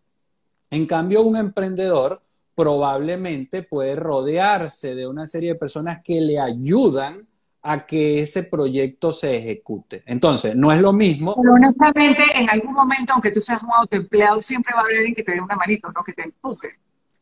En 0.69 0.85
cambio, 0.85 1.23
un 1.23 1.39
emprendedor 1.39 2.21
probablemente 2.55 3.63
puede 3.63 3.97
rodearse 3.97 4.95
de 4.95 5.07
una 5.07 5.27
serie 5.27 5.55
de 5.55 5.59
personas 5.59 6.03
que 6.05 6.21
le 6.21 6.39
ayudan 6.39 7.27
a 7.67 7.87
que 7.87 8.21
ese 8.21 8.43
proyecto 8.43 9.11
se 9.11 9.39
ejecute. 9.39 10.03
Entonces, 10.05 10.55
no 10.55 10.71
es 10.71 10.79
lo 10.79 10.93
mismo. 10.93 11.35
Pero 11.41 11.55
honestamente, 11.55 12.23
en 12.35 12.51
algún 12.51 12.75
momento, 12.75 13.15
aunque 13.15 13.31
tú 13.31 13.41
seas 13.41 13.63
un 13.63 13.73
autoempleado, 13.73 14.43
siempre 14.43 14.75
va 14.75 14.81
a 14.81 14.83
haber 14.83 14.99
alguien 14.99 15.15
que 15.15 15.23
te 15.23 15.33
dé 15.33 15.41
una 15.41 15.57
manito, 15.57 15.91
¿no? 15.91 16.05
Que 16.05 16.13
te 16.13 16.25
empuje. 16.25 16.69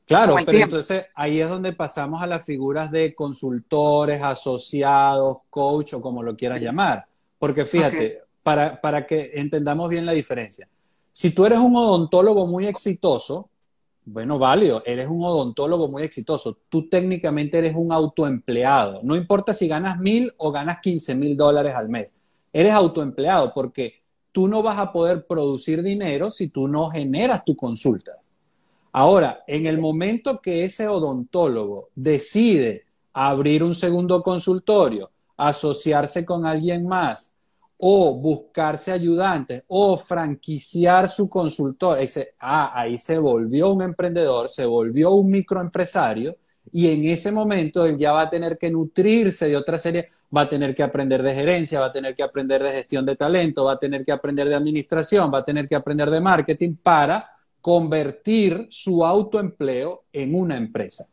Claro, 0.05 0.35
pero 0.45 0.59
entonces 0.59 1.07
ahí 1.15 1.41
es 1.41 1.49
donde 1.49 1.73
pasamos 1.73 2.21
a 2.21 2.27
las 2.27 2.45
figuras 2.45 2.91
de 2.91 3.15
consultores, 3.15 4.21
asociados, 4.21 5.39
coach 5.49 5.95
o 5.95 6.03
como 6.03 6.25
lo 6.25 6.37
quieras 6.37 6.61
llamar. 6.61 7.07
Porque 7.39 7.65
fíjate, 7.65 8.23
para, 8.43 8.81
para 8.81 9.07
que 9.07 9.31
entendamos 9.35 9.89
bien 9.89 10.05
la 10.05 10.13
diferencia. 10.13 10.69
Si 11.13 11.31
tú 11.31 11.47
eres 11.47 11.61
un 11.61 11.77
odontólogo 11.77 12.49
muy 12.49 12.67
exitoso, 12.67 13.49
bueno, 14.05 14.39
válido, 14.39 14.83
eres 14.85 15.09
un 15.09 15.23
odontólogo 15.23 15.89
muy 15.89 16.03
exitoso. 16.03 16.59
Tú 16.69 16.89
técnicamente 16.89 17.59
eres 17.59 17.75
un 17.77 17.93
autoempleado. 17.93 19.01
No 19.03 19.15
importa 19.15 19.53
si 19.53 19.69
ganas 19.69 19.99
mil 19.99 20.33
o 20.39 20.51
ganas 20.51 20.79
quince 20.83 21.15
mil 21.15 21.37
dólares 21.37 21.75
al 21.75 21.89
mes. 21.89 22.13
Eres 22.53 22.73
autoempleado 22.73 23.53
porque 23.55 24.03
tú 24.33 24.49
no 24.49 24.63
vas 24.63 24.79
a 24.79 24.93
poder 24.93 25.27
producir 25.27 25.83
dinero 25.83 26.31
si 26.31 26.49
tú 26.49 26.67
no 26.67 26.91
generas 26.91 27.45
tu 27.45 27.55
consulta. 27.55 28.19
Ahora, 28.93 29.43
en 29.47 29.67
el 29.67 29.79
momento 29.79 30.41
que 30.41 30.65
ese 30.65 30.89
odontólogo 30.89 31.89
decide 31.95 32.85
abrir 33.13 33.63
un 33.63 33.75
segundo 33.75 34.23
consultorio, 34.23 35.11
asociarse 35.37 36.27
con 36.27 36.45
alguien 36.45 36.87
más, 36.87 37.32
o 37.85 38.15
buscarse 38.15 38.93
ayudantes 38.93 39.65
o 39.67 39.97
franquiciar 39.97 41.09
su 41.09 41.29
consultor. 41.29 41.99
Ah, 42.39 42.71
ahí 42.81 42.97
se 42.97 43.19
volvió 43.19 43.71
un 43.71 43.83
emprendedor, 43.83 44.49
se 44.49 44.65
volvió 44.65 45.11
un 45.15 45.29
microempresario 45.29 46.37
y 46.71 46.87
en 46.87 47.05
ese 47.07 47.33
momento 47.33 47.85
él 47.85 47.99
ya 47.99 48.13
va 48.13 48.23
a 48.23 48.31
tener 48.31 48.57
que 48.57 48.71
nutrirse 48.71 49.49
de 49.49 49.57
otra 49.57 49.79
serie, 49.79 50.11
va 50.35 50.43
a 50.43 50.49
tener 50.49 50.77
que 50.77 50.85
aprender 50.85 51.25
de 51.25 51.35
gerencia, 51.35 51.81
va 51.81 51.87
a 51.87 51.93
tener 51.93 52.15
que 52.15 52.23
aprender 52.23 52.63
de 52.63 52.71
gestión 52.71 53.05
de 53.05 53.17
talento, 53.17 53.65
va 53.65 53.73
a 53.73 53.79
tener 53.81 54.05
que 54.05 54.13
aprender 54.13 54.49
de 54.49 54.55
administración, 54.55 55.35
va 55.35 55.39
a 55.39 55.45
tener 55.45 55.67
que 55.67 55.75
aprender 55.75 56.09
de 56.09 56.21
marketing 56.21 56.77
para 56.81 57.31
convertir 57.61 58.69
su 58.71 59.05
autoempleo 59.05 60.05
en 60.13 60.37
una 60.37 60.57
empresa. 60.57 61.09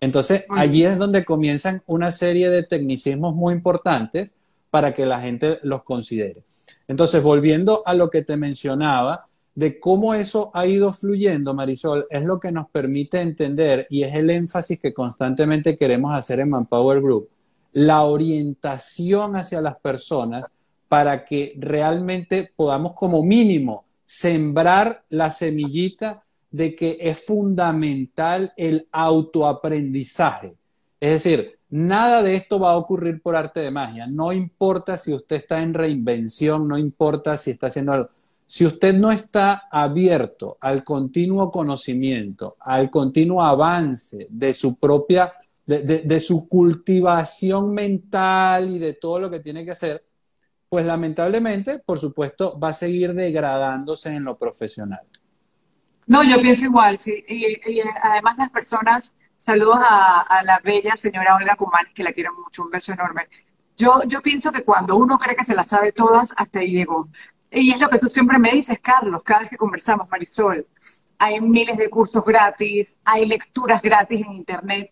Entonces, 0.00 0.46
allí 0.48 0.82
es 0.82 0.96
donde 0.96 1.26
comienzan 1.26 1.82
una 1.84 2.10
serie 2.10 2.48
de 2.48 2.62
tecnicismos 2.62 3.34
muy 3.34 3.52
importantes 3.52 4.30
para 4.76 4.92
que 4.92 5.06
la 5.06 5.22
gente 5.22 5.58
los 5.62 5.84
considere. 5.84 6.42
Entonces, 6.86 7.22
volviendo 7.22 7.82
a 7.86 7.94
lo 7.94 8.10
que 8.10 8.20
te 8.20 8.36
mencionaba, 8.36 9.26
de 9.54 9.80
cómo 9.80 10.12
eso 10.12 10.50
ha 10.52 10.66
ido 10.66 10.92
fluyendo, 10.92 11.54
Marisol, 11.54 12.06
es 12.10 12.22
lo 12.22 12.38
que 12.38 12.52
nos 12.52 12.68
permite 12.68 13.22
entender 13.22 13.86
y 13.88 14.02
es 14.02 14.14
el 14.14 14.28
énfasis 14.28 14.78
que 14.78 14.92
constantemente 14.92 15.78
queremos 15.78 16.14
hacer 16.14 16.40
en 16.40 16.50
Manpower 16.50 17.00
Group, 17.00 17.30
la 17.72 18.02
orientación 18.02 19.36
hacia 19.36 19.62
las 19.62 19.78
personas 19.78 20.44
para 20.88 21.24
que 21.24 21.54
realmente 21.56 22.52
podamos 22.54 22.92
como 22.92 23.22
mínimo 23.22 23.86
sembrar 24.04 25.04
la 25.08 25.30
semillita 25.30 26.22
de 26.50 26.76
que 26.76 26.98
es 27.00 27.24
fundamental 27.24 28.52
el 28.58 28.88
autoaprendizaje. 28.92 30.52
Es 31.00 31.22
decir, 31.22 31.55
Nada 31.68 32.22
de 32.22 32.36
esto 32.36 32.60
va 32.60 32.72
a 32.72 32.76
ocurrir 32.76 33.20
por 33.20 33.34
arte 33.34 33.60
de 33.60 33.70
magia. 33.70 34.06
No 34.06 34.32
importa 34.32 34.96
si 34.96 35.12
usted 35.12 35.36
está 35.36 35.60
en 35.62 35.74
reinvención, 35.74 36.68
no 36.68 36.78
importa 36.78 37.36
si 37.36 37.50
está 37.52 37.66
haciendo 37.66 37.92
algo. 37.92 38.10
Si 38.44 38.64
usted 38.64 38.94
no 38.94 39.10
está 39.10 39.64
abierto 39.68 40.56
al 40.60 40.84
continuo 40.84 41.50
conocimiento, 41.50 42.56
al 42.60 42.90
continuo 42.90 43.42
avance 43.42 44.28
de 44.30 44.54
su 44.54 44.78
propia, 44.78 45.32
de, 45.66 46.20
su 46.20 46.48
cultivación 46.48 47.74
mental 47.74 48.70
y 48.70 48.78
de 48.78 48.92
todo 48.92 49.18
lo 49.18 49.28
que 49.28 49.40
tiene 49.40 49.64
que 49.64 49.72
hacer, 49.72 50.04
pues 50.68 50.86
lamentablemente, 50.86 51.80
por 51.80 51.98
supuesto, 51.98 52.56
va 52.60 52.68
a 52.68 52.72
seguir 52.72 53.14
degradándose 53.14 54.10
en 54.10 54.22
lo 54.22 54.38
profesional. 54.38 55.02
No, 56.06 56.22
yo 56.22 56.40
pienso 56.40 56.66
igual, 56.66 56.98
sí. 56.98 57.24
y 57.26 57.80
además 57.80 58.38
las 58.38 58.50
personas 58.50 59.16
Saludos 59.38 59.78
a, 59.80 60.42
la 60.44 60.58
bella 60.64 60.96
señora 60.96 61.36
Olga 61.36 61.56
Cumanes, 61.56 61.92
que 61.94 62.02
la 62.02 62.12
quiero 62.12 62.32
mucho, 62.34 62.62
un 62.62 62.70
beso 62.70 62.92
enorme. 62.92 63.28
Yo, 63.76 64.00
pienso 64.22 64.50
que 64.50 64.64
cuando 64.64 64.96
uno 64.96 65.18
cree 65.18 65.36
que 65.36 65.44
se 65.44 65.54
las 65.54 65.68
sabe 65.68 65.92
todas, 65.92 66.34
hasta 66.36 66.60
ahí 66.60 66.72
llegó. 66.72 67.08
Y 67.50 67.70
es 67.72 67.80
lo 67.80 67.88
que 67.88 67.98
tú 67.98 68.08
siempre 68.08 68.38
me 68.38 68.50
dices, 68.50 68.78
Carlos, 68.82 69.22
cada 69.22 69.40
vez 69.40 69.50
que 69.50 69.56
conversamos, 69.56 70.08
Marisol. 70.08 70.66
Hay 71.18 71.40
miles 71.40 71.76
de 71.76 71.90
cursos 71.90 72.24
gratis, 72.24 72.96
hay 73.04 73.26
lecturas 73.26 73.82
gratis 73.82 74.24
en 74.26 74.32
Internet. 74.32 74.90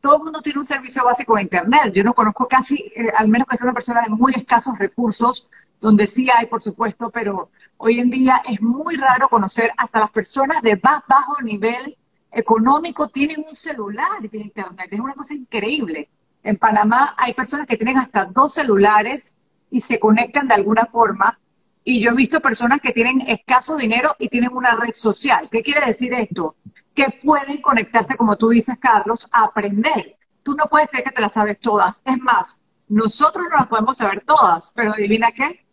Todo 0.00 0.16
el 0.16 0.22
mundo 0.24 0.42
tiene 0.42 0.60
un 0.60 0.66
servicio 0.66 1.04
básico 1.04 1.34
de 1.36 1.42
Internet. 1.42 1.92
Yo 1.92 2.04
no 2.04 2.14
conozco 2.14 2.46
casi, 2.48 2.92
eh, 2.96 3.12
al 3.16 3.28
menos 3.28 3.46
que 3.48 3.56
sea 3.56 3.66
una 3.66 3.74
persona 3.74 4.02
de 4.02 4.08
muy 4.08 4.32
escasos 4.34 4.78
recursos, 4.78 5.50
donde 5.80 6.06
sí 6.06 6.30
hay, 6.30 6.46
por 6.46 6.62
supuesto, 6.62 7.10
pero 7.10 7.50
hoy 7.76 7.98
en 7.98 8.10
día 8.10 8.40
es 8.48 8.60
muy 8.62 8.96
raro 8.96 9.28
conocer 9.28 9.72
hasta 9.76 10.00
las 10.00 10.10
personas 10.10 10.62
de 10.62 10.80
más 10.82 11.02
bajo 11.08 11.42
nivel 11.42 11.96
económico 12.32 13.08
tienen 13.08 13.44
un 13.46 13.54
celular 13.54 14.20
de 14.20 14.38
internet. 14.38 14.88
Es 14.90 15.00
una 15.00 15.14
cosa 15.14 15.34
increíble. 15.34 16.08
En 16.42 16.56
Panamá 16.56 17.14
hay 17.18 17.34
personas 17.34 17.66
que 17.66 17.76
tienen 17.76 17.98
hasta 17.98 18.24
dos 18.24 18.54
celulares 18.54 19.34
y 19.70 19.80
se 19.80 20.00
conectan 20.00 20.48
de 20.48 20.54
alguna 20.54 20.86
forma. 20.86 21.38
Y 21.84 22.00
yo 22.00 22.10
he 22.10 22.14
visto 22.14 22.40
personas 22.40 22.80
que 22.80 22.92
tienen 22.92 23.20
escaso 23.22 23.76
dinero 23.76 24.14
y 24.18 24.28
tienen 24.28 24.52
una 24.52 24.74
red 24.76 24.94
social. 24.94 25.48
¿Qué 25.50 25.62
quiere 25.62 25.86
decir 25.86 26.12
esto? 26.14 26.56
Que 26.94 27.06
pueden 27.22 27.60
conectarse, 27.60 28.16
como 28.16 28.36
tú 28.36 28.50
dices, 28.50 28.78
Carlos, 28.78 29.28
a 29.32 29.44
aprender. 29.44 30.16
Tú 30.42 30.54
no 30.54 30.66
puedes 30.66 30.88
creer 30.88 31.04
que 31.04 31.10
te 31.12 31.20
las 31.20 31.32
sabes 31.32 31.58
todas. 31.58 32.02
Es 32.04 32.18
más, 32.18 32.58
nosotros 32.88 33.46
no 33.50 33.58
las 33.58 33.68
podemos 33.68 33.98
saber 33.98 34.22
todas, 34.24 34.70
pero 34.74 34.92
adivina 34.92 35.32
qué, 35.32 35.64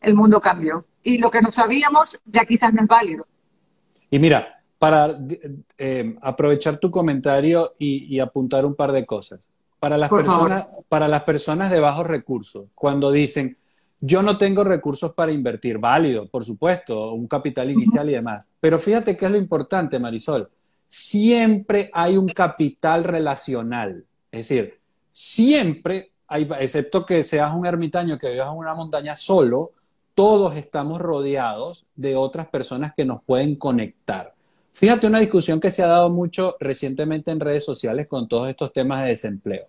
el 0.00 0.14
mundo 0.14 0.40
cambió. 0.40 0.86
Y 1.02 1.18
lo 1.18 1.30
que 1.30 1.42
no 1.42 1.50
sabíamos 1.50 2.20
ya 2.24 2.44
quizás 2.44 2.72
no 2.72 2.82
es 2.82 2.88
válido. 2.88 3.26
Y 4.10 4.18
mira, 4.18 4.57
para 4.78 5.18
eh, 5.76 6.16
aprovechar 6.22 6.78
tu 6.78 6.90
comentario 6.90 7.74
y, 7.78 8.18
apuntar 8.20 8.64
un 8.64 8.74
par 8.74 8.92
de 8.92 9.04
cosas. 9.04 9.40
Para 9.80 9.96
las, 9.96 10.10
personas, 10.10 10.66
para 10.88 11.06
las 11.06 11.22
personas 11.22 11.70
de 11.70 11.78
bajos 11.78 12.06
recursos, 12.06 12.66
cuando 12.74 13.12
dicen, 13.12 13.56
yo 14.00 14.22
no 14.22 14.38
tengo 14.38 14.64
recursos 14.64 15.12
para 15.12 15.32
invertir, 15.32 15.78
válido, 15.78 16.26
por 16.26 16.44
supuesto, 16.44 17.12
un 17.12 17.26
capital 17.26 17.70
inicial 17.70 18.08
y 18.08 18.14
demás. 18.14 18.48
Pero 18.60 18.78
fíjate 18.78 19.16
qué 19.16 19.26
es 19.26 19.30
lo 19.30 19.38
importante, 19.38 19.98
Marisol. 19.98 20.48
Siempre 20.86 21.90
hay 21.92 22.16
un 22.16 22.28
capital 22.28 23.04
relacional. 23.04 24.04
Es 24.30 24.48
decir, 24.48 24.78
siempre, 25.10 26.12
hay, 26.28 26.48
excepto 26.60 27.04
que 27.04 27.24
seas 27.24 27.52
un 27.54 27.66
ermitaño 27.66 28.18
que 28.18 28.30
vivas 28.30 28.50
en 28.50 28.58
una 28.58 28.74
montaña 28.74 29.16
solo, 29.16 29.72
todos 30.14 30.56
estamos 30.56 31.00
rodeados 31.00 31.86
de 31.94 32.16
otras 32.16 32.48
personas 32.48 32.92
que 32.96 33.04
nos 33.04 33.22
pueden 33.22 33.56
conectar. 33.56 34.34
Fíjate 34.72 35.06
una 35.06 35.20
discusión 35.20 35.58
que 35.58 35.70
se 35.70 35.82
ha 35.82 35.88
dado 35.88 36.10
mucho 36.10 36.56
recientemente 36.60 37.30
en 37.30 37.40
redes 37.40 37.64
sociales 37.64 38.06
con 38.06 38.28
todos 38.28 38.48
estos 38.48 38.72
temas 38.72 39.02
de 39.02 39.08
desempleo. 39.08 39.66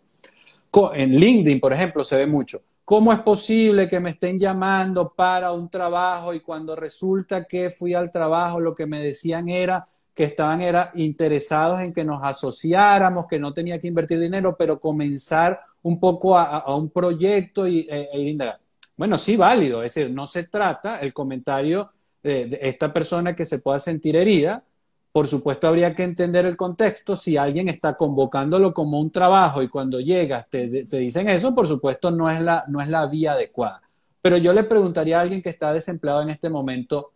En 0.93 1.15
LinkedIn, 1.15 1.59
por 1.59 1.73
ejemplo, 1.73 2.03
se 2.03 2.15
ve 2.15 2.27
mucho. 2.27 2.59
¿Cómo 2.85 3.11
es 3.13 3.19
posible 3.19 3.87
que 3.87 3.99
me 3.99 4.11
estén 4.11 4.39
llamando 4.39 5.13
para 5.15 5.51
un 5.51 5.69
trabajo 5.69 6.33
y 6.33 6.41
cuando 6.41 6.75
resulta 6.75 7.45
que 7.45 7.69
fui 7.69 7.93
al 7.93 8.11
trabajo 8.11 8.59
lo 8.59 8.73
que 8.73 8.85
me 8.85 8.99
decían 8.99 9.49
era 9.49 9.85
que 10.13 10.23
estaban 10.25 10.61
era 10.61 10.91
interesados 10.95 11.81
en 11.81 11.93
que 11.93 12.03
nos 12.03 12.21
asociáramos, 12.23 13.27
que 13.27 13.39
no 13.39 13.53
tenía 13.53 13.79
que 13.79 13.87
invertir 13.87 14.19
dinero, 14.19 14.55
pero 14.57 14.79
comenzar 14.79 15.59
un 15.83 15.99
poco 15.99 16.37
a, 16.37 16.75
un 16.75 16.89
proyecto 16.89 17.67
y, 17.67 17.87
e, 17.89 18.09
e 18.11 18.21
indagar? 18.21 18.59
Bueno, 18.97 19.17
sí, 19.17 19.37
válido. 19.37 19.81
Es 19.81 19.93
decir, 19.93 20.11
no 20.11 20.25
se 20.25 20.43
trata 20.43 20.99
el 20.99 21.13
comentario 21.13 21.91
de 22.21 22.59
esta 22.61 22.91
persona 22.91 23.33
que 23.35 23.45
se 23.45 23.59
pueda 23.59 23.79
sentir 23.79 24.15
herida, 24.15 24.63
por 25.11 25.27
supuesto, 25.27 25.67
habría 25.67 25.95
que 25.95 26.03
entender 26.03 26.45
el 26.45 26.55
contexto. 26.55 27.15
Si 27.15 27.35
alguien 27.35 27.67
está 27.67 27.95
convocándolo 27.95 28.73
como 28.73 28.99
un 28.99 29.11
trabajo 29.11 29.63
y 29.63 29.69
cuando 29.69 29.99
llegas 29.99 30.47
te, 30.49 30.67
dicen 30.67 31.29
eso, 31.29 31.55
por 31.55 31.67
supuesto, 31.67 32.11
no 32.11 32.29
es, 32.29 32.41
la, 32.41 32.63
no 32.67 32.81
es 32.81 32.89
la 32.89 33.07
vía 33.07 33.33
adecuada. 33.33 33.81
Pero 34.21 34.37
yo 34.37 34.53
le 34.53 34.63
preguntaría 34.65 35.17
a 35.17 35.21
alguien 35.21 35.41
que 35.41 35.49
está 35.49 35.73
desempleado 35.73 36.21
en 36.21 36.29
este 36.29 36.49
momento, 36.49 37.13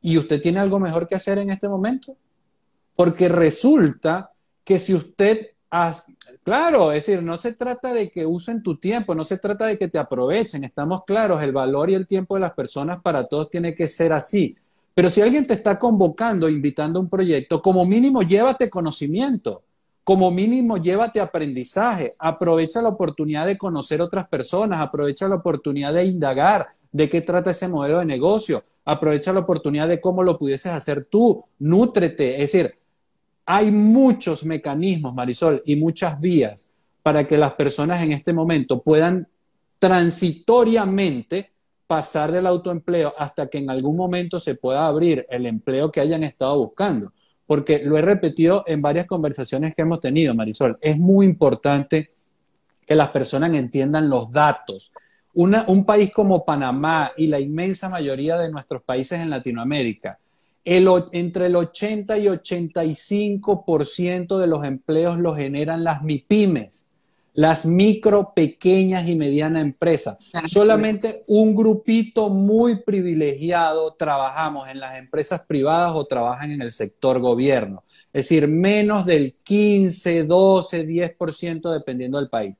¿y 0.00 0.16
usted 0.16 0.40
tiene 0.40 0.60
algo 0.60 0.78
mejor 0.78 1.06
que 1.06 1.16
hacer 1.16 1.38
en 1.38 1.50
este 1.50 1.68
momento? 1.68 2.16
Porque 2.96 3.28
resulta 3.28 4.32
que 4.64 4.78
si 4.78 4.94
usted, 4.94 5.48
claro, 6.42 6.92
es 6.92 7.04
decir, 7.04 7.22
no 7.22 7.36
se 7.36 7.52
trata 7.52 7.92
de 7.92 8.10
que 8.10 8.24
usen 8.24 8.62
tu 8.62 8.76
tiempo, 8.78 9.14
no 9.14 9.24
se 9.24 9.36
trata 9.36 9.66
de 9.66 9.76
que 9.76 9.88
te 9.88 9.98
aprovechen, 9.98 10.64
estamos 10.64 11.04
claros, 11.04 11.42
el 11.42 11.52
valor 11.52 11.90
y 11.90 11.94
el 11.94 12.06
tiempo 12.06 12.36
de 12.36 12.40
las 12.40 12.52
personas 12.52 13.02
para 13.02 13.26
todos 13.26 13.50
tiene 13.50 13.74
que 13.74 13.86
ser 13.86 14.14
así 14.14 14.56
pero 14.98 15.10
si 15.10 15.22
alguien 15.22 15.46
te 15.46 15.54
está 15.54 15.78
convocando, 15.78 16.48
invitando 16.48 16.98
a 16.98 17.02
un 17.02 17.08
proyecto, 17.08 17.62
como 17.62 17.84
mínimo 17.86 18.22
llévate 18.22 18.68
conocimiento, 18.68 19.62
como 20.02 20.28
mínimo 20.32 20.76
llévate 20.76 21.20
aprendizaje, 21.20 22.16
aprovecha 22.18 22.82
la 22.82 22.88
oportunidad 22.88 23.46
de 23.46 23.56
conocer 23.56 24.02
otras 24.02 24.26
personas, 24.26 24.80
aprovecha 24.80 25.28
la 25.28 25.36
oportunidad 25.36 25.94
de 25.94 26.04
indagar 26.04 26.66
de 26.90 27.08
qué 27.08 27.20
trata 27.20 27.52
ese 27.52 27.68
modelo 27.68 28.00
de 28.00 28.06
negocio, 28.06 28.64
aprovecha 28.84 29.32
la 29.32 29.38
oportunidad 29.38 29.86
de 29.86 30.00
cómo 30.00 30.24
lo 30.24 30.36
pudieses 30.36 30.72
hacer 30.72 31.04
tú, 31.04 31.44
nútrete, 31.60 32.34
es 32.42 32.50
decir, 32.50 32.74
hay 33.46 33.70
muchos 33.70 34.44
mecanismos, 34.44 35.14
Marisol, 35.14 35.62
y 35.64 35.76
muchas 35.76 36.20
vías 36.20 36.74
para 37.04 37.24
que 37.24 37.38
las 37.38 37.52
personas 37.52 38.02
en 38.02 38.10
este 38.10 38.32
momento 38.32 38.82
puedan 38.82 39.28
transitoriamente 39.78 41.52
pasar 41.88 42.30
del 42.30 42.46
autoempleo 42.46 43.12
hasta 43.18 43.48
que 43.48 43.58
en 43.58 43.70
algún 43.70 43.96
momento 43.96 44.38
se 44.38 44.54
pueda 44.54 44.86
abrir 44.86 45.26
el 45.30 45.46
empleo 45.46 45.90
que 45.90 46.00
hayan 46.00 46.22
estado 46.22 46.58
buscando. 46.58 47.12
Porque 47.46 47.78
lo 47.78 47.96
he 47.96 48.02
repetido 48.02 48.62
en 48.66 48.82
varias 48.82 49.06
conversaciones 49.06 49.74
que 49.74 49.82
hemos 49.82 49.98
tenido, 49.98 50.34
Marisol, 50.34 50.76
es 50.82 50.98
muy 50.98 51.24
importante 51.24 52.10
que 52.86 52.94
las 52.94 53.08
personas 53.08 53.54
entiendan 53.54 54.10
los 54.10 54.30
datos. 54.30 54.92
un 55.32 55.86
país 55.86 56.12
como 56.12 56.44
Panamá 56.44 57.12
y 57.16 57.26
la 57.26 57.40
inmensa 57.40 57.88
mayoría 57.88 58.36
de 58.36 58.50
nuestros 58.50 58.82
países 58.82 59.20
en 59.20 59.30
Latinoamérica, 59.30 60.18
entre 60.64 61.46
el 61.46 61.56
80 61.56 62.18
y 62.18 62.26
85% 62.26 64.36
de 64.36 64.46
los 64.46 64.66
empleos 64.66 65.18
los 65.18 65.36
generan 65.36 65.84
las 65.84 66.02
MIPIMES 66.02 66.84
las 67.38 67.64
micro, 67.66 68.32
pequeñas 68.34 69.06
y 69.06 69.14
medianas 69.14 69.62
empresas. 69.62 70.18
Solamente 70.46 71.22
un 71.28 71.54
grupito 71.54 72.30
muy 72.30 72.82
privilegiado 72.82 73.94
trabajamos 73.94 74.68
en 74.68 74.80
las 74.80 74.98
empresas 74.98 75.42
privadas 75.46 75.92
o 75.94 76.04
trabajan 76.04 76.50
en 76.50 76.62
el 76.62 76.72
sector 76.72 77.20
gobierno. 77.20 77.84
Es 78.12 78.24
decir, 78.24 78.48
menos 78.48 79.06
del 79.06 79.36
15, 79.44 80.24
12, 80.24 80.84
10% 80.84 81.70
dependiendo 81.70 82.18
del 82.18 82.28
país. 82.28 82.56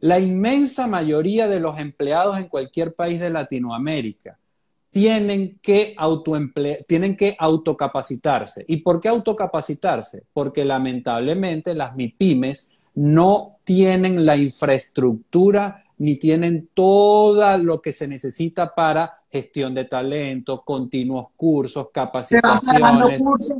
La 0.00 0.18
inmensa 0.18 0.86
mayoría 0.86 1.46
de 1.46 1.60
los 1.60 1.78
empleados 1.78 2.38
en 2.38 2.48
cualquier 2.48 2.94
país 2.94 3.20
de 3.20 3.28
Latinoamérica 3.28 4.38
tienen 4.90 5.58
que, 5.60 5.94
tienen 6.88 7.16
que 7.18 7.36
autocapacitarse. 7.38 8.64
¿Y 8.68 8.78
por 8.78 9.00
qué 9.00 9.08
autocapacitarse? 9.08 10.22
Porque 10.32 10.64
lamentablemente 10.64 11.74
las 11.74 11.94
MIPIMES 11.94 12.70
no 12.94 13.58
tienen 13.64 14.24
la 14.24 14.36
infraestructura 14.36 15.84
ni 15.98 16.16
tienen 16.16 16.70
todo 16.74 17.56
lo 17.58 17.80
que 17.80 17.92
se 17.92 18.08
necesita 18.08 18.74
para 18.74 19.22
gestión 19.30 19.74
de 19.74 19.84
talento, 19.84 20.62
continuos 20.62 21.28
cursos, 21.36 21.88
capacitaciones. 21.92 23.22
Cursos 23.22 23.56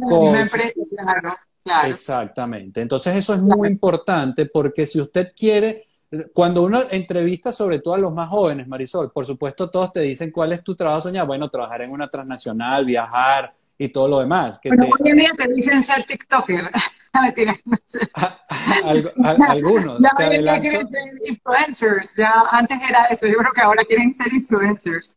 Exactamente. 1.87 2.81
Entonces 2.81 3.17
eso 3.17 3.35
es 3.35 3.41
muy 3.41 3.69
importante 3.69 4.47
porque 4.47 4.87
si 4.87 5.01
usted 5.01 5.33
quiere, 5.35 5.87
cuando 6.33 6.63
uno 6.63 6.83
entrevista 6.91 7.53
sobre 7.53 7.81
todo 7.81 7.95
a 7.95 7.99
los 7.99 8.13
más 8.13 8.29
jóvenes, 8.29 8.69
Marisol, 8.69 9.11
por 9.11 9.25
supuesto 9.25 9.71
todos 9.71 9.93
te 9.93 10.01
dicen 10.01 10.31
cuál 10.31 10.53
es 10.53 10.63
tu 10.63 10.75
trabajo 10.75 11.03
soñado. 11.03 11.27
Bueno, 11.27 11.49
trabajar 11.49 11.83
en 11.83 11.91
una 11.91 12.09
transnacional, 12.09 12.85
viajar 12.85 13.55
y 13.79 13.89
todo 13.89 14.09
lo 14.09 14.19
demás. 14.21 14.59
Que 14.59 14.69
bueno, 14.69 14.85
hoy 14.85 15.11
en 15.11 15.19
día 15.19 15.31
te 15.37 15.53
dicen 15.53 15.83
ser 15.83 16.05
TikToker. 16.05 16.71
algunos. 19.49 20.03
Ya 20.03 20.11
que 20.19 20.43
quieren 20.61 20.91
ser 20.91 21.05
influencers. 21.25 22.17
Ya 22.17 22.43
antes 22.51 22.79
era 22.89 23.05
eso. 23.05 23.27
Yo 23.27 23.35
creo 23.35 23.53
que 23.53 23.61
ahora 23.61 23.85
quieren 23.85 24.13
ser 24.15 24.33
influencers. 24.33 25.17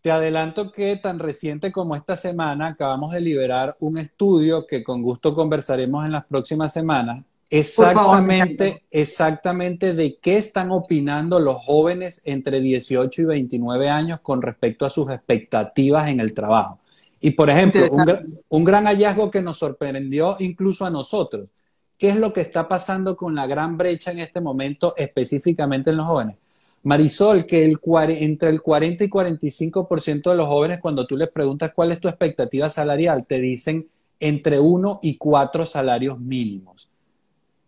Te 0.00 0.12
adelanto 0.12 0.70
que 0.70 0.94
tan 0.96 1.18
reciente 1.18 1.72
como 1.72 1.96
esta 1.96 2.14
semana 2.14 2.68
acabamos 2.68 3.10
de 3.12 3.20
liberar 3.20 3.76
un 3.80 3.98
estudio 3.98 4.64
que 4.66 4.84
con 4.84 5.02
gusto 5.02 5.34
conversaremos 5.34 6.04
en 6.04 6.12
las 6.12 6.24
próximas 6.24 6.72
semanas. 6.72 7.24
Exactamente, 7.50 8.84
exactamente 8.90 9.94
de 9.94 10.18
qué 10.18 10.36
están 10.36 10.70
opinando 10.70 11.40
los 11.40 11.56
jóvenes 11.56 12.20
entre 12.24 12.60
18 12.60 13.22
y 13.22 13.24
29 13.24 13.88
años 13.88 14.20
con 14.20 14.42
respecto 14.42 14.84
a 14.84 14.90
sus 14.90 15.10
expectativas 15.10 16.08
en 16.08 16.20
el 16.20 16.34
trabajo. 16.34 16.78
Y 17.20 17.32
por 17.32 17.50
ejemplo, 17.50 17.86
un, 18.48 18.64
gran 18.64 18.84
hallazgo 18.84 19.30
que 19.30 19.42
nos 19.42 19.58
sorprendió 19.58 20.36
incluso 20.38 20.86
a 20.86 20.90
nosotros, 20.90 21.48
¿qué 21.96 22.10
es 22.10 22.16
lo 22.16 22.32
que 22.32 22.40
está 22.40 22.68
pasando 22.68 23.16
con 23.16 23.34
la 23.34 23.46
gran 23.46 23.76
brecha 23.76 24.12
en 24.12 24.20
este 24.20 24.40
momento 24.40 24.94
específicamente 24.96 25.90
en 25.90 25.96
los 25.96 26.06
jóvenes? 26.06 26.36
Marisol, 26.84 27.44
que 27.44 27.64
el, 27.64 27.78
entre 28.10 28.50
el 28.50 28.62
40 28.62 29.04
y 29.04 29.08
45% 29.08 30.30
de 30.30 30.36
los 30.36 30.46
jóvenes 30.46 30.78
cuando 30.80 31.06
tú 31.06 31.16
les 31.16 31.28
preguntas 31.28 31.72
cuál 31.74 31.90
es 31.90 32.00
tu 32.00 32.08
expectativa 32.08 32.70
salarial, 32.70 33.26
te 33.26 33.40
dicen 33.40 33.88
entre 34.20 34.60
uno 34.60 35.00
y 35.02 35.16
cuatro 35.16 35.66
salarios 35.66 36.18
mínimos. 36.18 36.88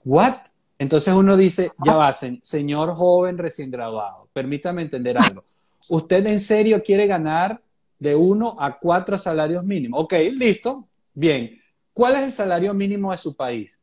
¿What? 0.05 0.37
Entonces 0.79 1.13
uno 1.13 1.37
dice, 1.37 1.73
ya 1.85 1.97
va, 1.97 2.13
señor 2.13 2.95
joven 2.95 3.37
recién 3.37 3.71
graduado, 3.71 4.29
permítame 4.33 4.83
entender 4.83 5.19
algo. 5.19 5.45
¿Usted 5.89 6.27
en 6.27 6.41
serio 6.41 6.83
quiere 6.83 7.07
ganar 7.07 7.61
de 8.01 8.17
uno 8.17 8.57
a 8.59 8.79
cuatro 8.79 9.17
salarios 9.17 9.63
mínimos. 9.63 10.01
Ok, 10.03 10.15
listo, 10.33 10.89
bien. 11.15 11.61
¿Cuál 11.93 12.17
es 12.17 12.23
el 12.23 12.33
salario 12.33 12.75
mínimo 12.75 13.13
de 13.13 13.19
su 13.19 13.37
país? 13.37 13.79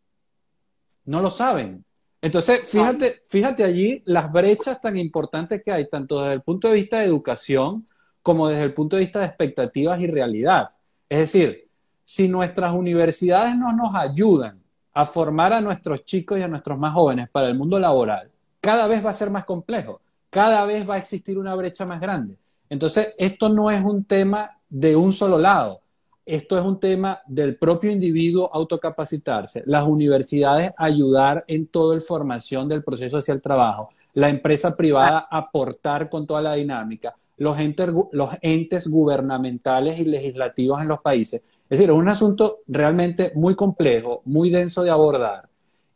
No 1.06 1.22
lo 1.22 1.30
saben. 1.30 1.86
Entonces, 2.20 2.70
fíjate, 2.70 3.22
fíjate 3.28 3.64
allí 3.64 4.02
las 4.06 4.32
brechas 4.32 4.82
tan 4.82 4.98
importantes 4.98 5.62
que 5.64 5.72
hay, 5.72 5.88
tanto 5.88 6.22
desde 6.22 6.34
el 6.34 6.42
punto 6.42 6.68
de 6.68 6.74
vista 6.74 7.00
de 7.00 7.06
educación 7.06 7.86
como 8.24 8.50
desde 8.50 8.64
el 8.64 8.74
punto 8.74 8.96
de 8.96 9.04
vista 9.04 9.20
de 9.20 9.28
expectativas 9.28 10.00
y 10.02 10.08
realidad. 10.08 10.72
Es 11.08 11.20
decir, 11.20 11.70
si 12.04 12.28
nuestras 12.28 12.74
universidades 12.74 13.56
no 13.56 13.72
nos 13.72 13.94
ayudan 13.96 14.62
a 14.94 15.06
formar 15.06 15.54
a 15.54 15.62
nuestros 15.62 16.04
chicos 16.06 16.40
y 16.40 16.42
a 16.42 16.48
nuestros 16.48 16.78
más 16.80 16.94
jóvenes 16.94 17.30
para 17.30 17.48
el 17.48 17.56
mundo 17.56 17.80
laboral, 17.80 18.32
cada 18.60 18.88
vez 18.88 19.06
va 19.06 19.12
a 19.12 19.14
ser 19.14 19.30
más 19.30 19.46
complejo, 19.46 20.02
cada 20.30 20.66
vez 20.66 20.90
va 20.90 20.96
a 20.96 20.98
existir 20.98 21.38
una 21.38 21.54
brecha 21.54 21.86
más 21.86 22.02
grande. 22.02 22.38
Entonces, 22.70 23.14
esto 23.18 23.50
no 23.50 23.72
es 23.72 23.84
un 23.84 24.04
tema 24.04 24.58
de 24.70 24.96
un 24.96 25.14
solo 25.14 25.38
lado. 25.38 25.82
Esto 26.26 26.58
es 26.58 26.66
un 26.66 26.78
tema 26.78 27.22
del 27.26 27.56
propio 27.56 27.90
individuo 27.90 28.50
autocapacitarse, 28.54 29.64
las 29.66 29.86
universidades 29.86 30.74
ayudar 30.78 31.46
en 31.48 31.68
toda 31.68 31.96
la 31.96 32.02
formación 32.02 32.68
del 32.68 32.84
proceso 32.84 33.18
hacia 33.20 33.34
el 33.34 33.42
trabajo, 33.42 33.92
la 34.14 34.28
empresa 34.28 34.76
privada 34.76 35.28
aportar 35.32 36.10
con 36.10 36.28
toda 36.28 36.42
la 36.42 36.56
dinámica, 36.56 37.16
los 37.38 37.58
entes, 37.60 37.90
los 38.12 38.32
entes 38.42 38.90
gubernamentales 38.90 40.00
y 40.00 40.04
legislativos 40.04 40.82
en 40.82 40.90
los 40.90 41.00
países. 41.00 41.42
Es 41.70 41.80
decir, 41.80 41.90
es 41.90 41.96
un 41.96 42.10
asunto 42.10 42.60
realmente 42.68 43.32
muy 43.36 43.56
complejo, 43.56 44.22
muy 44.26 44.50
denso 44.50 44.84
de 44.84 44.90
abordar. 44.90 45.48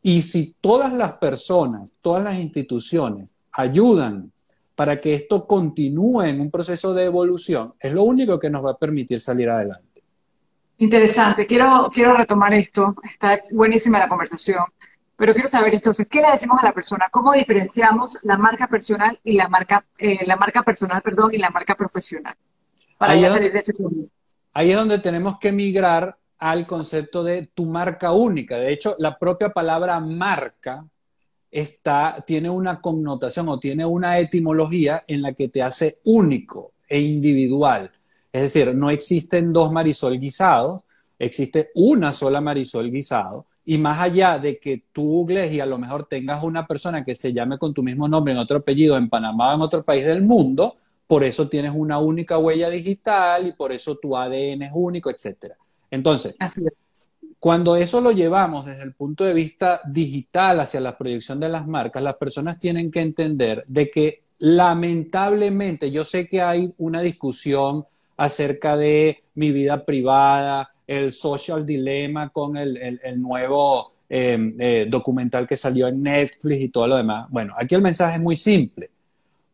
Y 0.01 0.21
si 0.21 0.55
todas 0.61 0.93
las 0.93 1.17
personas, 1.17 1.95
todas 2.01 2.23
las 2.23 2.39
instituciones 2.39 3.35
ayudan 3.51 4.31
para 4.75 4.99
que 4.99 5.15
esto 5.15 5.45
continúe 5.45 6.23
en 6.23 6.41
un 6.41 6.51
proceso 6.51 6.93
de 6.93 7.05
evolución, 7.05 7.73
es 7.79 7.91
lo 7.91 8.03
único 8.03 8.39
que 8.39 8.49
nos 8.49 8.65
va 8.65 8.71
a 8.71 8.77
permitir 8.77 9.19
salir 9.19 9.49
adelante. 9.49 10.03
Interesante, 10.77 11.45
quiero, 11.45 11.91
quiero 11.93 12.15
retomar 12.15 12.53
esto, 12.53 12.95
está 13.03 13.39
buenísima 13.51 13.99
la 13.99 14.07
conversación, 14.07 14.63
pero 15.15 15.33
quiero 15.33 15.49
saber 15.49 15.75
entonces, 15.75 16.07
¿qué 16.09 16.19
le 16.21 16.31
decimos 16.31 16.63
a 16.63 16.67
la 16.67 16.73
persona? 16.73 17.05
¿Cómo 17.11 17.33
diferenciamos 17.33 18.17
la 18.23 18.37
marca 18.37 18.67
personal 18.67 19.19
y 19.23 19.33
la 19.33 19.47
marca, 19.47 19.85
eh, 19.99 20.25
la 20.25 20.35
marca 20.35 20.63
personal, 20.63 21.01
perdón, 21.03 21.35
y 21.35 21.37
la 21.37 21.51
marca 21.51 21.75
profesional? 21.75 22.33
Para 22.97 23.13
ahí, 23.13 23.23
salir 23.23 23.53
de 23.53 23.59
ese 23.59 23.73
ahí 24.53 24.71
es 24.71 24.75
donde 24.75 24.97
tenemos 24.97 25.37
que 25.39 25.51
migrar 25.51 26.17
al 26.39 26.65
concepto 26.65 27.23
de 27.23 27.51
tu 27.53 27.67
marca 27.67 28.11
única. 28.11 28.57
De 28.57 28.73
hecho, 28.73 28.95
la 28.97 29.19
propia 29.19 29.49
palabra 29.49 29.99
marca 29.99 30.83
está, 31.51 32.23
tiene 32.25 32.49
una 32.49 32.79
connotación 32.79 33.49
o 33.49 33.59
tiene 33.59 33.85
una 33.85 34.17
etimología 34.19 35.03
en 35.07 35.21
la 35.21 35.33
que 35.33 35.49
te 35.49 35.61
hace 35.61 35.99
único 36.05 36.71
e 36.87 36.99
individual. 36.99 37.91
Es 38.31 38.41
decir, 38.43 38.73
no 38.73 38.89
existen 38.89 39.51
dos 39.51 39.71
Marisol 39.71 40.19
guisados, 40.19 40.81
existe 41.19 41.69
una 41.75 42.13
sola 42.13 42.39
Marisol 42.39 42.89
guisado. 42.89 43.45
Y 43.63 43.77
más 43.77 44.01
allá 44.01 44.39
de 44.39 44.57
que 44.57 44.85
tú 44.91 45.03
googles 45.03 45.51
y 45.51 45.59
a 45.59 45.65
lo 45.65 45.77
mejor 45.77 46.07
tengas 46.07 46.43
una 46.43 46.65
persona 46.65 47.03
que 47.05 47.13
se 47.13 47.31
llame 47.31 47.57
con 47.57 47.73
tu 47.73 47.83
mismo 47.83 48.07
nombre 48.07 48.33
en 48.33 48.39
otro 48.39 48.57
apellido 48.57 48.97
en 48.97 49.09
Panamá 49.09 49.51
o 49.51 49.55
en 49.55 49.61
otro 49.61 49.83
país 49.83 50.05
del 50.05 50.23
mundo, 50.23 50.77
por 51.05 51.23
eso 51.23 51.47
tienes 51.47 51.73
una 51.75 51.99
única 51.99 52.37
huella 52.37 52.69
digital 52.69 53.47
y 53.47 53.51
por 53.51 53.71
eso 53.71 53.97
tu 53.97 54.17
ADN 54.17 54.63
es 54.63 54.71
único, 54.73 55.09
etc. 55.09 55.53
Entonces, 55.91 56.35
cuando 57.41 57.75
eso 57.75 58.01
lo 58.01 58.11
llevamos 58.11 58.67
desde 58.67 58.83
el 58.83 58.93
punto 58.93 59.23
de 59.23 59.33
vista 59.33 59.81
digital 59.83 60.59
hacia 60.59 60.79
la 60.79 60.95
proyección 60.95 61.39
de 61.39 61.49
las 61.49 61.65
marcas, 61.65 62.03
las 62.03 62.13
personas 62.17 62.59
tienen 62.59 62.91
que 62.91 63.01
entender 63.01 63.63
de 63.67 63.89
que 63.89 64.21
lamentablemente 64.37 65.89
yo 65.89 66.05
sé 66.05 66.27
que 66.27 66.39
hay 66.39 66.71
una 66.77 67.01
discusión 67.01 67.83
acerca 68.15 68.77
de 68.77 69.23
mi 69.33 69.51
vida 69.51 69.83
privada, 69.83 70.71
el 70.85 71.11
social 71.11 71.65
dilema 71.65 72.29
con 72.29 72.57
el, 72.57 72.99
nuevo 73.17 73.91
em, 74.07 74.55
eh, 74.59 74.85
documental 74.87 75.47
que 75.47 75.57
salió 75.57 75.87
en 75.87 76.03
Netflix 76.03 76.61
y 76.61 76.69
todo 76.69 76.85
lo 76.85 76.97
demás. 76.97 77.25
Bueno, 77.31 77.55
aquí 77.57 77.73
el 77.73 77.81
mensaje 77.81 78.17
es 78.17 78.21
muy 78.21 78.35
simple. 78.35 78.91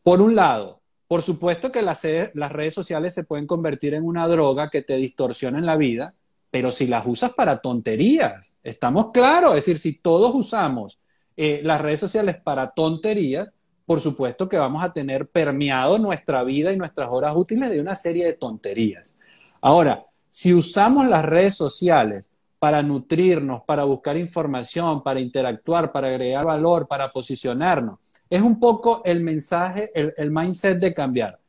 Por 0.04 0.20
un 0.20 0.36
lado, 0.36 0.82
por 1.08 1.22
supuesto 1.22 1.72
que 1.72 1.82
las, 1.82 2.06
las 2.34 2.52
redes 2.52 2.74
sociales 2.74 3.14
se 3.14 3.24
pueden 3.24 3.48
convertir 3.48 3.94
en 3.94 4.04
una 4.04 4.28
droga 4.28 4.70
que 4.70 4.82
te 4.82 4.98
distorsiona 4.98 5.58
en 5.58 5.66
la 5.66 5.78
vida 5.78 6.14
pero 6.58 6.72
si 6.72 6.88
las 6.88 7.06
usas 7.06 7.36
para 7.36 7.60
tonterías, 7.60 8.52
estamos 8.64 9.12
claros, 9.12 9.52
es 9.52 9.58
decir, 9.58 9.78
si 9.78 9.94
todos 9.94 10.34
usamos 10.34 11.00
eh, 11.36 11.62
las 11.64 11.80
redes 11.80 12.00
sociales 12.00 12.38
para 12.44 12.72
tonterías, 12.72 13.54
por 13.86 14.00
supuesto 14.02 14.50
que 14.50 14.58
vamos 14.58 14.84
a 14.84 14.92
tener 14.92 15.30
permeado 15.30 16.00
nuestra 16.00 16.44
vida 16.44 16.74
y 16.74 16.78
nuestras 16.78 17.10
horas 17.12 17.36
útiles 17.36 17.70
de 17.70 17.80
una 17.80 17.96
serie 17.96 18.26
de 18.26 18.34
tonterías. 18.34 19.20
Ahora, 19.62 20.04
si 20.32 20.52
usamos 20.52 21.06
las 21.06 21.24
redes 21.24 21.54
sociales 21.54 22.32
para 22.58 22.82
nutrirnos, 22.82 23.62
para 23.62 23.84
buscar 23.84 24.18
información, 24.18 25.04
para 25.04 25.20
interactuar, 25.20 25.92
para 25.92 26.08
agregar 26.08 26.44
valor, 26.44 26.88
para 26.88 27.12
posicionarnos. 27.12 28.00
Es 28.32 28.42
un 28.42 28.60
poco 28.60 29.04
el 29.06 29.22
mensaje, 29.22 29.92
el, 29.94 30.32
mindset 30.32 30.80
de 30.80 30.92
cambiar. 30.92 31.40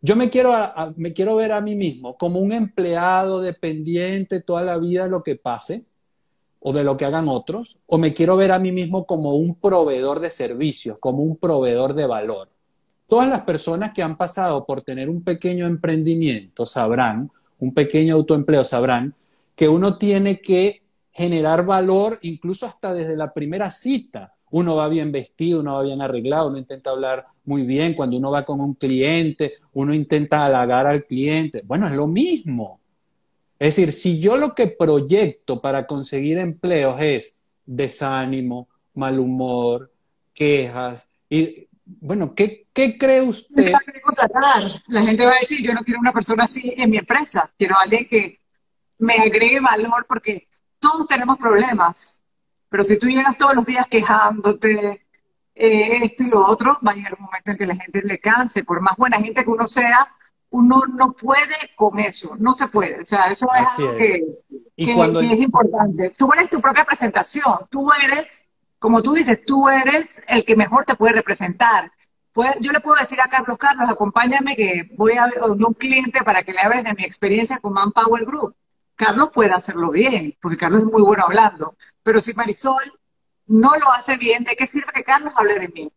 Yo 0.00 0.14
me 0.14 0.30
quiero, 0.30 0.54
me 0.96 1.12
quiero 1.12 1.36
ver 1.36 1.52
a 1.52 1.60
mí 1.60 1.74
mismo 1.74 2.16
como 2.16 2.38
un 2.38 2.52
empleado 2.52 3.40
dependiente 3.40 4.40
toda 4.40 4.62
la 4.62 4.78
vida 4.78 5.04
de 5.04 5.10
lo 5.10 5.22
que 5.22 5.36
pase 5.36 5.84
o 6.60 6.72
de 6.72 6.84
lo 6.84 6.96
que 6.96 7.04
hagan 7.04 7.28
otros, 7.28 7.80
o 7.86 7.98
me 7.98 8.14
quiero 8.14 8.36
ver 8.36 8.50
a 8.50 8.58
mí 8.58 8.72
mismo 8.72 9.06
como 9.06 9.36
un 9.36 9.54
proveedor 9.56 10.20
de 10.20 10.30
servicios, 10.30 10.98
como 10.98 11.22
un 11.22 11.36
proveedor 11.36 11.94
de 11.94 12.06
valor. 12.06 12.48
Todas 13.06 13.28
las 13.28 13.42
personas 13.42 13.92
que 13.92 14.02
han 14.02 14.16
pasado 14.16 14.66
por 14.66 14.82
tener 14.82 15.08
un 15.08 15.22
pequeño 15.22 15.66
emprendimiento 15.66 16.66
sabrán, 16.66 17.30
un 17.58 17.72
pequeño 17.72 18.16
autoempleo 18.16 18.64
sabrán, 18.64 19.14
que 19.54 19.68
uno 19.68 19.98
tiene 19.98 20.40
que 20.40 20.82
generar 21.12 21.64
valor 21.64 22.18
incluso 22.22 22.66
hasta 22.66 22.92
desde 22.92 23.16
la 23.16 23.32
primera 23.32 23.70
cita. 23.70 24.34
Uno 24.50 24.76
va 24.76 24.88
bien 24.88 25.12
vestido, 25.12 25.60
uno 25.60 25.74
va 25.74 25.82
bien 25.82 26.00
arreglado, 26.00 26.48
uno 26.48 26.58
intenta 26.58 26.90
hablar 26.90 27.26
muy 27.44 27.62
bien. 27.62 27.94
Cuando 27.94 28.16
uno 28.16 28.30
va 28.30 28.44
con 28.44 28.60
un 28.60 28.74
cliente, 28.74 29.54
uno 29.72 29.94
intenta 29.94 30.44
halagar 30.44 30.86
al 30.86 31.04
cliente. 31.04 31.62
Bueno, 31.64 31.86
es 31.86 31.94
lo 31.94 32.06
mismo. 32.06 32.80
Es 33.58 33.74
decir, 33.74 33.92
si 33.92 34.20
yo 34.20 34.36
lo 34.36 34.54
que 34.54 34.68
proyecto 34.68 35.60
para 35.60 35.86
conseguir 35.86 36.38
empleos 36.38 36.96
es 37.00 37.34
desánimo, 37.66 38.68
mal 38.94 39.18
humor, 39.18 39.92
quejas, 40.32 41.08
y 41.28 41.68
bueno, 41.84 42.34
¿qué, 42.34 42.66
cree 42.72 43.22
usted? 43.22 43.72
La 44.88 45.02
gente 45.02 45.24
va 45.24 45.32
a 45.32 45.40
decir, 45.40 45.62
yo 45.62 45.74
no 45.74 45.82
quiero 45.82 46.00
una 46.00 46.12
persona 46.12 46.44
así 46.44 46.74
en 46.76 46.90
mi 46.90 46.98
empresa, 46.98 47.50
quiero 47.58 47.76
alguien 47.78 48.06
que 48.08 48.40
me 48.98 49.14
agregue 49.14 49.60
valor 49.60 50.06
porque 50.08 50.48
todos 50.78 51.06
tenemos 51.06 51.38
problemas, 51.38 52.20
pero 52.68 52.84
si 52.84 52.98
tú 52.98 53.08
llegas 53.08 53.38
todos 53.38 53.54
los 53.54 53.66
días 53.66 53.86
quejándote, 53.86 55.06
eh, 55.54 56.04
esto 56.04 56.22
y 56.22 56.26
lo 56.26 56.46
otro, 56.46 56.78
va 56.86 56.92
a 56.92 56.94
llegar 56.94 57.14
un 57.18 57.24
momento 57.24 57.50
en 57.50 57.58
que 57.58 57.66
la 57.66 57.76
gente 57.76 58.02
le 58.02 58.18
canse, 58.18 58.64
por 58.64 58.80
más 58.80 58.96
buena 58.96 59.18
gente 59.18 59.42
que 59.42 59.50
uno 59.50 59.66
sea, 59.66 60.08
uno 60.50 60.82
no 60.94 61.12
puede 61.12 61.56
con 61.76 61.98
eso, 61.98 62.36
no 62.38 62.54
se 62.54 62.68
puede. 62.68 63.02
O 63.02 63.06
sea, 63.06 63.26
eso 63.30 63.48
es 63.54 63.78
algo 63.78 63.96
Que, 63.96 64.24
es 64.76 65.40
importante. 65.40 66.10
Tú 66.16 66.32
eres 66.32 66.50
tu 66.50 66.60
propia 66.60 66.84
presentación, 66.84 67.66
tú 67.70 67.90
eres, 68.04 68.44
como 68.78 69.02
tú 69.02 69.14
dices, 69.14 69.44
tú 69.44 69.68
eres 69.68 70.22
el 70.28 70.44
que 70.44 70.56
mejor 70.56 70.84
te 70.84 70.94
puede 70.94 71.14
representar. 71.14 71.90
yo 72.60 72.70
le 72.72 72.80
puedo 72.80 73.00
decir 73.00 73.20
a 73.20 73.28
Carlos, 73.28 73.58
Carlos, 73.58 73.90
acompáñame 73.90 74.54
que 74.54 74.90
voy 74.96 75.14
a 75.14 75.28
un 75.44 75.74
cliente 75.74 76.22
para 76.22 76.42
que 76.44 76.52
le 76.52 76.60
hables 76.60 76.84
de 76.84 76.94
mi 76.94 77.02
experiencia 77.04 77.58
con 77.58 77.72
Manpower 77.72 78.24
Group. 78.24 78.54
Carlos 78.98 79.30
puede 79.32 79.52
hacerlo 79.52 79.92
bien, 79.92 80.36
porque 80.42 80.56
Carlos 80.56 80.80
es 80.80 80.86
muy 80.88 81.02
bueno 81.02 81.22
hablando. 81.24 81.76
Pero 82.02 82.20
si 82.20 82.34
Marisol 82.34 82.82
no 83.46 83.70
lo 83.76 83.92
hace 83.92 84.16
bien, 84.16 84.42
¿de 84.42 84.56
qué 84.56 84.66
sirve 84.66 84.88
que 84.92 85.04
Carlos 85.04 85.32
hable 85.36 85.60
de 85.60 85.68
mí? 85.68 85.84
O 85.86 85.92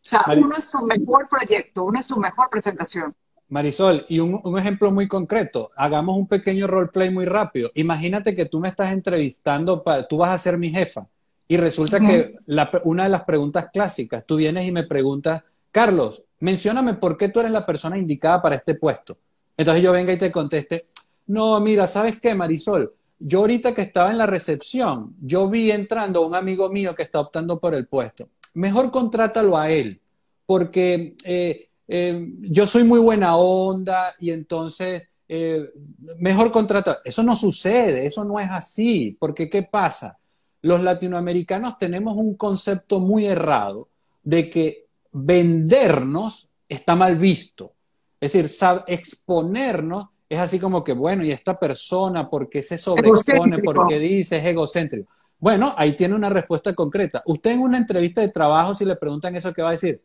sea, 0.00 0.22
uno 0.36 0.54
es 0.56 0.70
su 0.70 0.86
mejor 0.86 1.28
proyecto, 1.28 1.82
uno 1.82 1.98
es 1.98 2.06
su 2.06 2.16
mejor 2.16 2.48
presentación. 2.48 3.12
Marisol, 3.48 4.06
y 4.08 4.20
un, 4.20 4.56
ejemplo 4.56 4.92
muy 4.92 5.08
concreto, 5.08 5.72
hagamos 5.76 6.16
un 6.16 6.28
pequeño 6.28 6.68
roleplay 6.68 7.10
muy 7.10 7.24
rápido. 7.24 7.72
Imagínate 7.74 8.36
que 8.36 8.46
tú 8.46 8.60
me 8.60 8.68
estás 8.68 8.92
entrevistando, 8.92 9.82
para, 9.82 10.06
tú 10.06 10.18
vas 10.18 10.30
a 10.30 10.38
ser 10.38 10.56
mi 10.56 10.70
jefa, 10.70 11.08
y 11.48 11.56
resulta 11.56 11.98
que 11.98 12.36
una 12.84 13.02
de 13.02 13.08
las 13.08 13.24
preguntas 13.24 13.68
clásicas, 13.72 14.24
tú 14.24 14.36
vienes 14.36 14.64
y 14.64 14.70
me 14.70 14.84
preguntas, 14.84 15.42
Carlos, 15.72 16.22
mencióname 16.38 16.94
por 16.94 17.18
qué 17.18 17.30
tú 17.30 17.40
eres 17.40 17.50
la 17.50 17.66
persona 17.66 17.98
indicada 17.98 18.40
para 18.40 18.54
este 18.54 18.76
puesto. 18.76 19.18
Entonces 19.56 19.82
yo 19.82 19.90
venga 19.90 20.12
y 20.12 20.18
te 20.18 20.30
conteste, 20.30 20.86
no, 21.26 21.58
mira, 21.60 21.86
¿sabes 21.86 22.20
qué, 22.20 22.34
Marisol? 22.34 22.94
Yo 23.18 23.40
ahorita 23.40 23.74
que 23.74 23.82
estaba 23.82 24.10
en 24.10 24.18
la 24.18 24.26
recepción, 24.26 25.14
yo 25.20 25.48
vi 25.48 25.70
entrando 25.70 26.26
un 26.26 26.34
amigo 26.34 26.68
mío 26.68 26.94
que 26.94 27.02
está 27.04 27.20
optando 27.20 27.58
por 27.58 27.74
el 27.74 27.86
puesto. 27.86 28.28
Mejor 28.54 28.90
contrátalo 28.90 29.56
a 29.56 29.70
él, 29.70 30.00
porque... 30.46 31.14
Eh, 31.24 31.68
eh, 31.86 32.32
yo 32.40 32.66
soy 32.66 32.84
muy 32.84 32.98
buena 32.98 33.36
onda 33.36 34.14
y 34.18 34.30
entonces 34.30 35.08
eh, 35.28 35.70
mejor 36.18 36.50
contratar. 36.50 36.98
Eso 37.04 37.22
no 37.22 37.36
sucede, 37.36 38.06
eso 38.06 38.24
no 38.24 38.40
es 38.40 38.50
así, 38.50 39.16
porque 39.18 39.48
¿qué 39.50 39.62
pasa? 39.62 40.18
Los 40.62 40.82
latinoamericanos 40.82 41.78
tenemos 41.78 42.14
un 42.14 42.36
concepto 42.36 43.00
muy 43.00 43.26
errado 43.26 43.88
de 44.22 44.48
que 44.48 44.86
vendernos 45.12 46.48
está 46.68 46.96
mal 46.96 47.16
visto. 47.16 47.72
Es 48.20 48.32
decir, 48.32 48.50
exponernos 48.86 50.06
es 50.28 50.38
así 50.38 50.58
como 50.58 50.82
que, 50.82 50.92
bueno, 50.92 51.24
y 51.24 51.30
esta 51.30 51.58
persona, 51.58 52.28
¿por 52.28 52.48
qué 52.48 52.62
se 52.62 52.78
sobreexpone? 52.78 53.58
¿Por 53.58 53.86
qué 53.88 53.98
dice 53.98 54.38
es 54.38 54.44
egocéntrico? 54.44 55.10
Bueno, 55.38 55.74
ahí 55.76 55.94
tiene 55.94 56.14
una 56.14 56.30
respuesta 56.30 56.74
concreta. 56.74 57.22
Usted 57.26 57.52
en 57.52 57.60
una 57.60 57.78
entrevista 57.78 58.20
de 58.20 58.28
trabajo, 58.28 58.74
si 58.74 58.84
le 58.84 58.96
preguntan 58.96 59.36
eso, 59.36 59.52
¿qué 59.52 59.62
va 59.62 59.68
a 59.68 59.72
decir? 59.72 60.00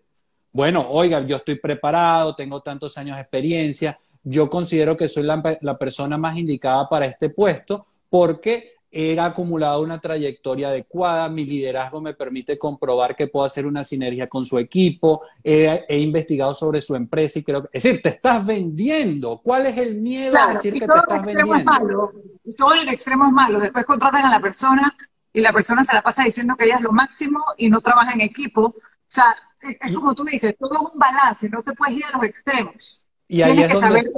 bueno, 0.52 0.86
oiga, 0.90 1.22
yo 1.22 1.38
estoy 1.38 1.56
preparado, 1.56 2.36
tengo 2.36 2.62
tantos 2.62 2.98
años 2.98 3.16
de 3.16 3.22
experiencia, 3.22 4.00
yo 4.24 4.50
considero 4.50 4.98
que 4.98 5.08
soy 5.08 5.24
la, 5.24 5.78
persona 5.78 6.18
más 6.18 6.38
indicada 6.38 6.88
para 6.90 7.06
este 7.06 7.30
puesto 7.30 7.86
porque 8.10 8.74
he 8.92 9.20
acumulado 9.20 9.82
una 9.82 10.00
trayectoria 10.00 10.70
adecuada, 10.70 11.30
mi 11.30 11.46
liderazgo 11.46 12.02
me 12.02 12.14
permite 12.14 12.58
comprobar 12.58 13.16
que 13.16 13.28
puedo 13.28 13.46
hacer 13.46 13.66
una 13.66 13.84
sinergia 13.84 14.28
con 14.28 14.46
su 14.46 14.58
equipo, 14.58 15.22
he, 15.44 16.00
investigado 16.00 16.54
sobre 16.54 16.82
su 16.82 16.96
empresa 16.96 17.40
y 17.40 17.44
creo 17.44 17.64
que, 17.64 17.70
es 17.78 17.84
decir, 17.84 18.02
te 18.02 18.10
estás 18.10 18.46
vendiendo. 18.46 19.40
¿Cuál 19.44 19.68
es 19.68 19.78
el 19.78 19.96
miedo 19.96 20.38
a 20.38 20.54
decir 20.54 20.74
que 20.74 20.88
te 20.88 20.98
estás 20.98 21.26
vendiendo? 21.26 21.56
Es 21.56 21.66
malo. 21.66 22.12
Todo 22.58 22.74
el 22.74 22.90
extremo 22.90 23.26
es 23.26 23.32
malo. 23.32 23.60
Después 23.60 23.86
contratan 23.86 24.26
a 24.26 24.32
la 24.32 24.42
persona 24.42 24.96
y 25.32 25.42
la 25.42 25.54
persona 25.54 25.84
se 25.84 25.94
la 25.94 26.02
pasa 26.02 26.24
diciendo 26.24 26.56
que 26.58 26.66
ella 26.66 26.78
es 26.78 26.82
lo 26.82 26.92
máximo 26.92 27.40
y 27.58 27.70
no 27.70 27.82
trabaja 27.82 28.14
en 28.14 28.22
equipo. 28.22 28.62
O 28.62 28.76
sea, 29.08 29.36
es 29.62 29.94
como 29.94 30.16
tú 30.16 30.24
dices, 30.24 30.56
todo 30.58 30.74
es 30.74 30.94
un 30.94 31.00
balance, 31.00 31.50
no 31.50 31.62
te 31.62 31.74
puedes 31.74 31.98
ir 31.98 32.06
a 32.06 32.18
los 32.18 32.24
extremos. 32.24 33.06
Y 33.28 33.44
ahí, 33.44 33.62
es 33.62 33.72
donde, 33.72 34.12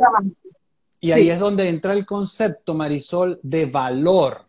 y 1.01 1.11
ahí 1.11 1.29
es 1.29 1.39
donde 1.39 1.67
entra 1.67 1.93
el 1.93 2.05
concepto, 2.05 2.73
Marisol, 2.73 3.39
de 3.43 3.65
valor. 3.65 4.45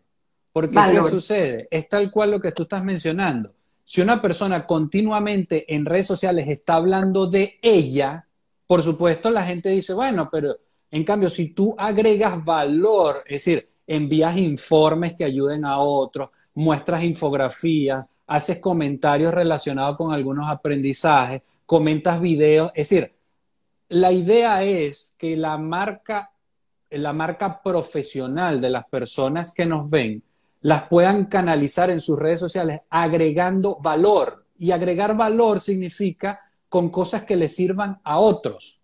Porque 0.53 0.75
¿qué 0.75 1.11
sucede? 1.11 1.69
Es 1.71 1.89
tal 1.89 2.11
cual 2.11 2.33
lo 2.33 2.41
que 2.41 2.53
tú 2.53 2.65
estás 2.65 2.85
mencionando. 2.85 3.55
Si 3.85 4.01
una 4.01 4.21
persona 4.21 4.67
continuamente 4.67 5.75
en 5.75 5.85
redes 5.85 6.07
sociales 6.07 6.47
está 6.49 6.75
hablando 6.75 7.27
de 7.27 7.59
ella, 7.63 8.27
por 8.67 8.83
supuesto 8.83 9.31
la 9.31 9.45
gente 9.45 9.71
dice, 9.71 9.93
bueno, 9.93 10.29
pero 10.31 10.57
en 10.91 11.05
cambio, 11.05 11.31
si 11.31 11.55
tú 11.55 11.75
agregas 11.79 12.45
valor, 12.45 13.23
es 13.27 13.45
decir, 13.45 13.69
envías 13.87 14.37
informes 14.37 15.15
que 15.15 15.25
ayuden 15.25 15.65
a 15.65 15.79
otros, 15.79 16.29
muestras 16.55 17.03
infografías, 17.03 18.05
haces 18.27 18.59
comentarios 18.59 19.33
relacionados 19.33 19.97
con 19.97 20.13
algunos 20.13 20.49
aprendizajes, 20.49 21.43
comentas 21.65 22.21
videos, 22.21 22.71
es 22.75 22.89
decir, 22.91 23.15
la 23.89 24.13
idea 24.13 24.63
es 24.65 25.15
que 25.17 25.37
la 25.37 25.57
marca, 25.59 26.33
la 26.91 27.13
marca 27.13 27.63
profesional 27.63 28.61
de 28.61 28.71
las 28.71 28.87
personas 28.87 29.53
que 29.53 29.67
nos 29.67 29.89
ven, 29.89 30.23
las 30.63 30.85
puedan 30.85 31.27
canalizar 31.27 31.91
en 31.91 32.01
sus 32.01 32.19
redes 32.19 32.41
sociales 32.41 32.81
agregando 32.89 33.79
valor. 33.81 34.47
Y 34.59 34.71
agregar 34.71 35.17
valor 35.17 35.61
significa 35.61 36.41
con 36.69 36.89
cosas 36.89 37.25
que 37.25 37.37
le 37.37 37.49
sirvan 37.49 38.01
a 38.05 38.19
otros. 38.19 38.81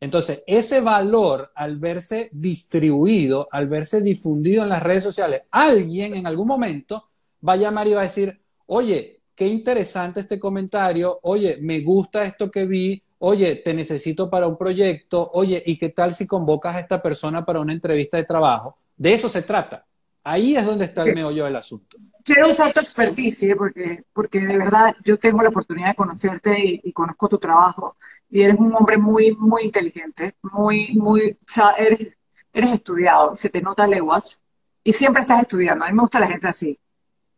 Entonces, 0.00 0.42
ese 0.46 0.80
valor, 0.80 1.52
al 1.54 1.78
verse 1.78 2.28
distribuido, 2.32 3.46
al 3.52 3.68
verse 3.68 4.00
difundido 4.00 4.64
en 4.64 4.70
las 4.70 4.82
redes 4.82 5.04
sociales, 5.04 5.42
alguien 5.50 6.14
en 6.16 6.26
algún 6.26 6.48
momento 6.48 7.10
va 7.46 7.52
a 7.52 7.56
llamar 7.56 7.86
y 7.86 7.92
va 7.92 8.00
a 8.00 8.04
decir, 8.04 8.40
oye, 8.66 9.20
qué 9.34 9.46
interesante 9.46 10.20
este 10.20 10.40
comentario, 10.40 11.20
oye, 11.22 11.58
me 11.60 11.80
gusta 11.82 12.24
esto 12.24 12.50
que 12.50 12.66
vi, 12.66 13.00
oye, 13.18 13.56
te 13.56 13.74
necesito 13.74 14.28
para 14.28 14.48
un 14.48 14.56
proyecto, 14.56 15.30
oye, 15.34 15.62
¿y 15.64 15.78
qué 15.78 15.90
tal 15.90 16.14
si 16.14 16.26
convocas 16.26 16.74
a 16.74 16.80
esta 16.80 17.00
persona 17.00 17.44
para 17.44 17.60
una 17.60 17.72
entrevista 17.72 18.16
de 18.16 18.24
trabajo? 18.24 18.78
De 18.96 19.14
eso 19.14 19.28
se 19.28 19.42
trata. 19.42 19.86
Ahí 20.24 20.56
es 20.56 20.64
donde 20.64 20.84
está 20.84 21.02
el 21.02 21.14
meollo 21.14 21.44
del 21.44 21.56
asunto. 21.56 21.96
Quiero 22.24 22.48
usar 22.48 22.72
tu 22.72 22.80
experticia 22.80 23.56
porque, 23.56 24.04
porque 24.12 24.40
de 24.40 24.56
verdad 24.56 24.94
yo 25.04 25.18
tengo 25.18 25.42
la 25.42 25.48
oportunidad 25.48 25.88
de 25.88 25.94
conocerte 25.96 26.80
y, 26.82 26.92
conozco 26.92 27.28
tu 27.28 27.38
trabajo 27.38 27.96
y 28.30 28.42
eres 28.42 28.56
un 28.58 28.72
hombre 28.74 28.96
muy, 28.96 29.34
muy 29.34 29.64
inteligente, 29.64 30.36
muy, 30.42 30.94
muy, 30.94 31.32
o 31.32 31.36
sea, 31.46 31.72
eres, 31.72 32.16
eres 32.52 32.70
estudiado, 32.70 33.36
se 33.36 33.50
te 33.50 33.60
nota 33.60 33.86
leguas 33.86 34.42
y 34.84 34.92
siempre 34.92 35.22
estás 35.22 35.42
estudiando. 35.42 35.84
A 35.84 35.88
mí 35.88 35.94
me 35.94 36.02
gusta 36.02 36.20
la 36.20 36.28
gente 36.28 36.46
así. 36.46 36.78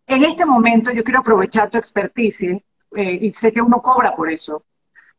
En 0.07 0.23
este 0.25 0.45
momento 0.45 0.93
yo 0.93 1.03
quiero 1.03 1.21
aprovechar 1.21 1.71
tu 1.71 1.79
experticia 1.79 2.61
eh, 2.95 3.19
y 3.23 3.33
sé 3.33 3.53
que 3.53 3.63
uno 3.63 3.81
cobra 3.81 4.15
por 4.15 4.31
eso, 4.31 4.67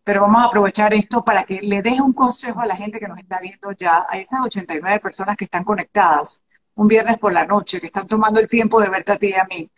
pero 0.04 0.22
vamos 0.22 0.44
a 0.44 0.46
aprovechar 0.46 0.94
esto 0.94 1.24
para 1.24 1.44
que 1.44 1.60
le 1.62 1.82
des 1.82 2.00
un 2.00 2.14
consejo 2.14 2.62
a 2.62 2.68
la 2.68 2.76
gente 2.76 3.00
que 3.00 3.08
nos 3.08 3.18
está 3.18 3.40
viendo 3.40 3.72
ya, 3.72 4.06
a 4.08 4.20
esas 4.20 4.42
89 4.44 5.00
personas 5.00 5.36
que 5.36 5.46
están 5.46 5.64
conectadas 5.64 6.44
un 6.76 6.88
viernes 6.88 7.18
por 7.18 7.34
la 7.34 7.46
noche, 7.46 7.80
que 7.80 7.88
están 7.88 8.08
tomando 8.08 8.40
el 8.40 8.48
tiempo 8.48 8.80
de 8.80 8.90
verte 8.90 9.12
a 9.14 9.18
ti 9.18 9.30
y 9.30 9.34
a 9.34 9.46
mí, 9.46 9.70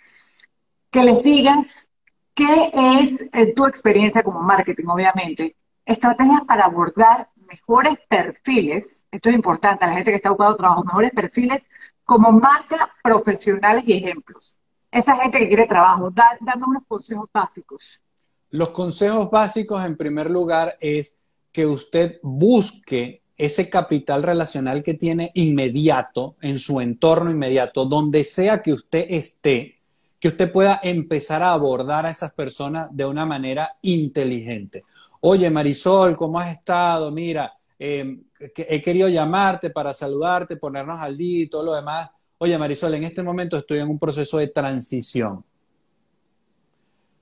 que 0.89 1.03
les 1.03 1.23
digas 1.23 1.89
qué 2.33 2.71
es 2.73 3.53
tu 3.55 3.65
experiencia 3.65 4.23
como 4.23 4.41
marketing, 4.41 4.87
obviamente, 4.87 5.55
estrategias 5.85 6.41
para 6.45 6.65
abordar 6.65 7.29
mejores 7.35 7.97
perfiles, 8.09 9.05
esto 9.09 9.29
es 9.29 9.35
importante 9.35 9.85
a 9.85 9.87
la 9.87 9.93
gente 9.95 10.11
que 10.11 10.17
está 10.17 10.31
buscando 10.31 10.57
trabajo, 10.57 10.83
mejores 10.83 11.11
perfiles 11.11 11.63
como 12.03 12.31
marca, 12.31 12.93
profesionales 13.03 13.83
y 13.87 13.93
ejemplos. 13.93 14.55
Esa 14.91 15.15
gente 15.17 15.39
que 15.39 15.47
quiere 15.47 15.67
trabajo, 15.67 16.09
dando 16.11 16.65
unos 16.67 16.83
consejos 16.87 17.29
básicos. 17.33 18.01
Los 18.49 18.69
consejos 18.69 19.29
básicos, 19.29 19.83
en 19.83 19.97
primer 19.97 20.29
lugar, 20.29 20.77
es 20.79 21.17
que 21.51 21.65
usted 21.65 22.19
busque 22.23 23.21
ese 23.37 23.69
capital 23.69 24.23
relacional 24.23 24.81
que 24.81 24.95
tiene 24.95 25.29
inmediato, 25.35 26.35
en 26.41 26.57
su 26.57 26.81
entorno 26.81 27.29
inmediato, 27.29 27.85
donde 27.85 28.23
sea 28.23 28.61
que 28.61 28.73
usted 28.73 29.05
esté, 29.09 29.75
que 30.19 30.29
usted 30.29 30.51
pueda 30.51 30.79
empezar 30.81 31.43
a 31.43 31.51
abordar 31.51 32.07
a 32.07 32.09
esas 32.09 32.33
personas 32.33 32.87
de 32.91 33.05
una 33.05 33.25
manera 33.25 33.77
inteligente. 33.83 34.83
Oye, 35.21 35.49
Marisol, 35.51 36.17
¿cómo 36.17 36.39
has 36.39 36.51
estado? 36.51 37.11
Mira, 37.11 37.53
em, 37.77 38.23
he 38.39 38.81
querido 38.81 39.07
llamarte 39.07 39.69
para 39.69 39.93
saludarte, 39.93 40.57
ponernos 40.57 40.99
al 40.99 41.15
día 41.15 41.43
y 41.43 41.47
todo 41.47 41.63
lo 41.63 41.75
demás. 41.75 42.09
Oye, 42.39 42.57
Marisol, 42.57 42.95
en 42.95 43.03
este 43.03 43.21
momento 43.21 43.57
estoy 43.57 43.79
en 43.79 43.89
un 43.89 43.99
proceso 43.99 44.39
de 44.39 44.47
transición. 44.47 45.43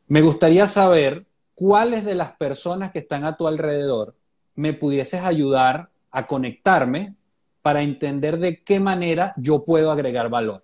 Me 0.07 0.21
gustaría 0.21 0.67
saber 0.67 1.25
cuáles 1.53 2.05
de 2.05 2.15
las 2.15 2.33
personas 2.37 2.91
que 2.91 2.99
están 2.99 3.25
a 3.25 3.35
tu 3.35 3.47
alrededor 3.47 4.15
me 4.55 4.73
pudieses 4.73 5.21
ayudar 5.21 5.89
a 6.15 6.25
conectarme 6.25 7.13
para 7.61 7.81
entender 7.81 8.39
de 8.39 8.63
qué 8.63 8.79
manera 8.79 9.33
yo 9.37 9.65
puedo 9.65 9.91
agregar 9.91 10.29
valor. 10.29 10.63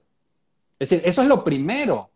Es 0.80 0.90
decir, 0.90 1.08
eso 1.08 1.22
es 1.22 1.28
lo 1.28 1.44
primero. 1.44 2.10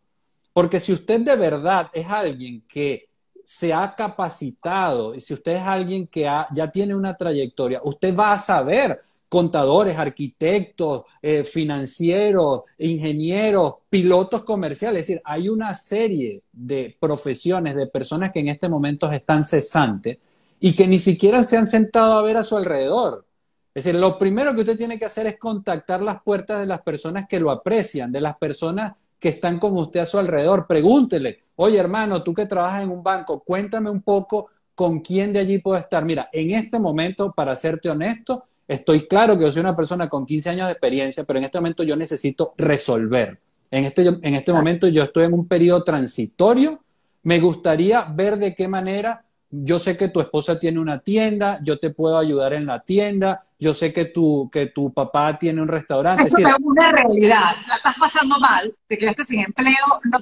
Porque 0.53 0.79
si 0.79 0.93
usted 0.93 1.19
de 1.19 1.35
verdad 1.35 1.89
es 1.93 2.07
alguien 2.07 2.63
que 2.67 3.09
se 3.43 3.73
ha 3.73 3.93
capacitado 3.93 5.13
y 5.13 5.19
si 5.19 5.33
usted 5.33 5.57
es 5.57 5.61
alguien 5.61 6.07
que 6.07 6.21
ya 6.21 6.71
tiene 6.71 6.95
una 6.95 7.15
trayectoria, 7.15 7.81
usted 7.83 8.15
va 8.15 8.31
a 8.31 8.37
saber 8.37 9.01
contadores, 9.27 9.97
arquitectos, 9.97 11.03
eh, 11.21 11.43
financieros, 11.43 12.61
ingenieros, 12.77 13.75
pilotos 13.89 14.45
comerciales. 14.45 15.01
Es 15.01 15.07
decir, 15.07 15.21
hay 15.25 15.49
una 15.49 15.75
serie 15.75 16.41
de 16.53 16.95
profesiones, 16.97 17.75
de 17.75 17.87
personas 17.87 18.31
que 18.31 18.39
en 18.39 18.47
este 18.47 18.69
momento 18.69 19.11
están 19.11 19.43
cesantes 19.43 20.19
y 20.59 20.73
que 20.73 20.87
ni 20.87 20.99
siquiera 20.99 21.43
se 21.43 21.57
han 21.57 21.67
sentado 21.67 22.13
a 22.13 22.21
ver 22.21 22.37
a 22.37 22.43
su 22.43 22.57
alrededor. 22.57 23.25
Es 23.73 23.83
decir, 23.83 23.99
lo 23.99 24.17
primero 24.17 24.55
que 24.55 24.61
usted 24.61 24.77
tiene 24.77 24.97
que 24.97 25.05
hacer 25.05 25.27
es 25.27 25.37
contactar 25.37 26.01
las 26.01 26.21
puertas 26.21 26.61
de 26.61 26.65
las 26.65 26.81
personas 26.81 27.27
que 27.27 27.39
lo 27.39 27.51
aprecian, 27.51 28.11
de 28.11 28.21
las 28.21 28.37
personas 28.37 28.93
que 29.19 29.29
están 29.29 29.59
con 29.59 29.75
usted 29.77 29.99
a 29.99 30.05
su 30.05 30.17
alrededor. 30.17 30.65
Pregúntele, 30.65 31.39
oye 31.57 31.77
hermano, 31.77 32.23
tú 32.23 32.33
que 32.33 32.45
trabajas 32.45 32.83
en 32.83 32.89
un 32.89 33.03
banco, 33.03 33.41
cuéntame 33.41 33.89
un 33.89 34.01
poco 34.01 34.49
con 34.75 34.99
quién 34.99 35.33
de 35.33 35.39
allí 35.39 35.57
puedo 35.57 35.77
estar. 35.77 36.05
Mira, 36.05 36.29
en 36.31 36.51
este 36.51 36.79
momento, 36.79 37.33
para 37.33 37.55
serte 37.55 37.89
honesto, 37.89 38.45
estoy 38.67 39.07
claro 39.07 39.37
que 39.37 39.43
yo 39.43 39.51
soy 39.51 39.61
una 39.61 39.75
persona 39.75 40.07
con 40.07 40.25
15 40.25 40.51
años 40.51 40.67
de 40.67 40.73
experiencia, 40.73 41.23
pero 41.23 41.39
en 41.39 41.45
este 41.45 41.57
momento 41.57 41.83
yo 41.83 41.95
necesito 41.95 42.53
resolver. 42.57 43.39
En 43.71 43.85
este, 43.85 44.07
en 44.07 44.35
este 44.35 44.53
momento 44.53 44.87
yo 44.87 45.03
estoy 45.03 45.25
en 45.25 45.33
un 45.33 45.47
periodo 45.47 45.83
transitorio. 45.83 46.79
Me 47.23 47.39
gustaría 47.39 48.03
ver 48.03 48.37
de 48.37 48.53
qué 48.53 48.67
manera 48.67 49.24
yo 49.63 49.79
sé 49.79 49.95
que 49.95 50.09
tu 50.09 50.19
esposa 50.19 50.59
tiene 50.59 50.79
una 50.79 50.99
tienda, 50.99 51.59
yo 51.63 51.79
te 51.79 51.89
puedo 51.89 52.17
ayudar 52.17 52.53
en 52.53 52.65
la 52.65 52.83
tienda, 52.83 53.45
yo 53.59 53.73
sé 53.73 53.93
que 53.93 54.05
tu, 54.05 54.49
que 54.51 54.67
tu 54.67 54.93
papá 54.93 55.37
tiene 55.37 55.61
un 55.61 55.67
restaurante. 55.67 56.23
Eso 56.23 56.39
es, 56.39 56.55
una 56.59 56.91
realidad, 56.91 57.55
la 57.67 57.75
estás 57.75 57.95
pasando 57.97 58.39
mal, 58.39 58.73
te 58.87 58.97
quedaste 58.97 59.25
sin 59.25 59.41
empleo, 59.41 60.01
no, 60.03 60.19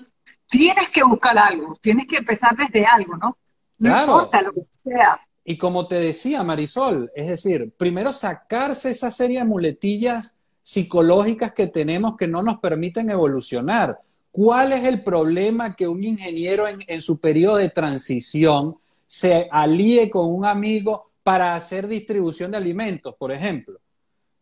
tienes 0.48 0.90
que 0.90 1.04
buscar 1.04 1.38
algo, 1.38 1.78
tienes 1.82 2.08
que 2.08 2.18
empezar 2.18 2.56
desde 2.56 2.86
algo, 2.86 3.18
¿no? 3.18 3.38
No 3.80 4.02
importa 4.02 4.42
lo 4.42 4.54
que 4.54 4.62
sea. 4.72 5.20
Y 5.44 5.58
como 5.58 5.88
te 5.88 5.96
decía 5.96 6.44
Marisol, 6.44 7.12
es 7.16 7.28
decir, 7.28 7.74
primero 7.78 8.14
sacarse 8.14 8.92
esa 8.92 9.12
serie 9.12 9.40
de 9.40 9.46
muletillas 9.46 10.36
psicológicas 10.62 11.52
que 11.52 11.68
tenemos 11.68 12.16
que 12.16 12.28
no 12.28 12.42
nos 12.42 12.60
permiten 12.60 13.10
evolucionar. 13.10 14.00
¿Cuál 14.32 14.72
es 14.72 14.86
el 14.86 15.04
problema 15.04 15.76
que 15.76 15.88
un 15.88 16.04
ingeniero 16.04 16.68
en, 16.68 16.80
en 16.88 17.02
su 17.02 17.20
periodo 17.20 17.58
de 17.58 17.70
transición 17.70 18.78
se 19.14 19.48
alíe 19.52 20.10
con 20.10 20.34
un 20.34 20.44
amigo 20.44 21.12
para 21.22 21.54
hacer 21.54 21.88
distribución 21.88 22.50
de 22.50 22.58
alimentos, 22.58 23.14
por 23.16 23.32
ejemplo. 23.32 23.80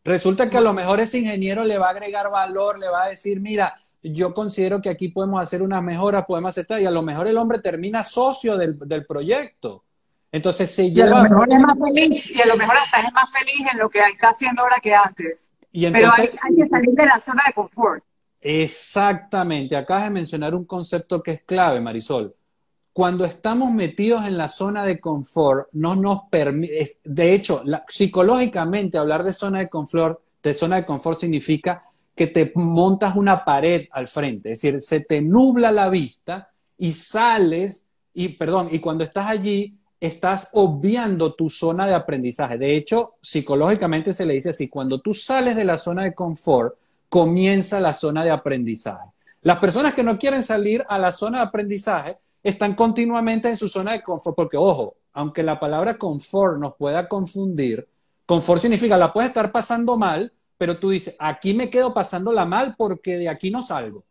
Resulta 0.02 0.50
que 0.50 0.58
a 0.58 0.62
lo 0.62 0.72
mejor 0.72 1.02
ese 1.02 1.20
ingeniero 1.20 1.66
le 1.66 1.78
va 1.78 1.88
a 1.88 1.90
agregar 1.90 2.32
valor, 2.32 2.80
le 2.80 2.88
va 2.88 3.04
a 3.04 3.10
decir, 3.10 3.42
mira, 3.42 3.74
yo 4.02 4.34
considero 4.34 4.82
que 4.82 4.90
aquí 4.90 5.10
podemos 5.10 5.42
hacer 5.42 5.62
unas 5.62 5.84
mejoras, 5.84 6.24
podemos 6.26 6.52
aceptar, 6.52 6.80
y 6.80 6.86
a 6.86 6.92
lo 6.92 7.02
mejor 7.02 7.28
el 7.28 7.38
hombre 7.38 7.60
termina 7.60 8.06
socio 8.06 8.58
del, 8.58 9.06
proyecto. 9.06 9.84
Entonces 10.32 10.72
se 10.72 10.90
lleva... 10.90 11.10
Y 11.10 11.12
a 11.12 11.24
lo 11.24 11.30
mejor 11.30 11.48
es 11.52 11.60
más 11.60 11.78
feliz, 11.78 12.32
y 12.32 12.42
a 12.42 12.46
lo 12.46 12.56
mejor 12.56 12.78
hasta 12.78 13.02
es 13.02 13.12
más 13.12 13.30
feliz 13.30 13.74
en 13.74 13.78
lo 13.78 13.90
que 13.90 14.00
está 14.00 14.30
haciendo 14.30 14.62
ahora 14.62 14.78
que 14.82 14.96
antes. 14.96 15.52
Pero 15.74 16.10
hay, 16.16 16.30
hay 16.42 16.56
que 16.56 16.66
salir 16.68 16.92
de 16.92 17.06
la 17.06 17.20
zona 17.20 17.44
de 17.46 17.54
confort. 17.54 18.02
Exactamente, 18.40 19.76
acabas 19.76 20.06
de 20.06 20.12
mencionar 20.12 20.56
un 20.56 20.64
concepto 20.64 21.22
que 21.22 21.32
es 21.32 21.44
clave, 21.44 21.82
Marisol 21.82 22.34
cuando 22.94 23.24
estamos 23.24 23.72
metidos 23.72 24.26
en 24.26 24.38
la 24.38 24.50
zona 24.50 24.86
de 24.86 25.00
confort, 25.00 25.70
no 25.74 25.96
nos 25.96 26.24
permite, 26.30 26.98
de 27.04 27.34
hecho, 27.34 27.64
psicológicamente 27.88 28.98
hablar 28.98 29.24
de 29.24 29.34
zona 29.34 29.60
de 29.60 29.70
confort, 29.70 30.20
de 30.44 30.54
zona 30.54 30.78
de 30.78 30.86
confort 30.86 31.20
significa 31.20 31.84
que 32.14 32.28
te 32.28 32.52
montas 32.56 33.16
una 33.16 33.46
pared 33.46 33.88
al 33.92 34.08
frente, 34.08 34.52
es 34.52 34.62
decir, 34.62 34.82
se 34.82 35.00
te 35.02 35.22
nubla 35.22 35.72
la 35.72 35.89
vista 35.89 36.52
y 36.78 36.92
sales, 36.92 37.88
y 38.14 38.30
perdón, 38.30 38.70
y 38.72 38.80
cuando 38.80 39.04
estás 39.04 39.28
allí, 39.28 39.78
estás 40.00 40.50
obviando 40.54 41.34
tu 41.34 41.50
zona 41.50 41.86
de 41.88 41.94
aprendizaje. 41.94 42.58
De 42.58 42.76
hecho, 42.76 43.14
psicológicamente 43.22 44.14
se 44.14 44.26
le 44.26 44.34
dice 44.34 44.50
así, 44.50 44.68
cuando 44.68 45.00
tú 45.00 45.14
sales 45.14 45.56
de 45.56 45.64
la 45.64 45.78
zona 45.78 46.04
de 46.04 46.16
confort, 46.16 46.76
comienza 47.08 47.80
la 47.80 47.94
zona 47.94 48.24
de 48.24 48.32
aprendizaje. 48.32 49.10
Las 49.44 49.60
personas 49.60 49.94
que 49.94 50.04
no 50.04 50.18
quieren 50.18 50.44
salir 50.44 50.84
a 50.89 50.98
la 50.98 51.12
zona 51.12 51.39
de 51.39 51.46
aprendizaje 51.46 52.18
están 52.44 52.76
continuamente 52.76 53.50
en 53.50 53.58
su 53.58 53.68
zona 53.68 53.94
de 53.94 54.04
confort, 54.04 54.36
porque 54.36 54.58
ojo, 54.58 54.96
aunque 55.14 55.44
la 55.44 55.60
palabra 55.60 55.98
confort 55.98 56.60
nos 56.60 56.76
pueda 56.76 57.08
confundir, 57.08 57.88
confort 58.26 58.62
significa 58.62 58.98
la 58.98 59.14
puedes 59.14 59.30
estar 59.30 59.52
pasando 59.52 59.98
mal, 59.98 60.34
pero 60.58 60.78
tú 60.78 60.89
dices, 60.92 61.16
aquí 61.20 61.54
me 61.54 61.70
quedo 61.70 61.94
pasándola 61.94 62.46
mal 62.46 62.76
porque 62.78 63.18
de 63.18 63.30
aquí 63.30 63.52
no 63.52 63.62
salgo. 63.62 64.04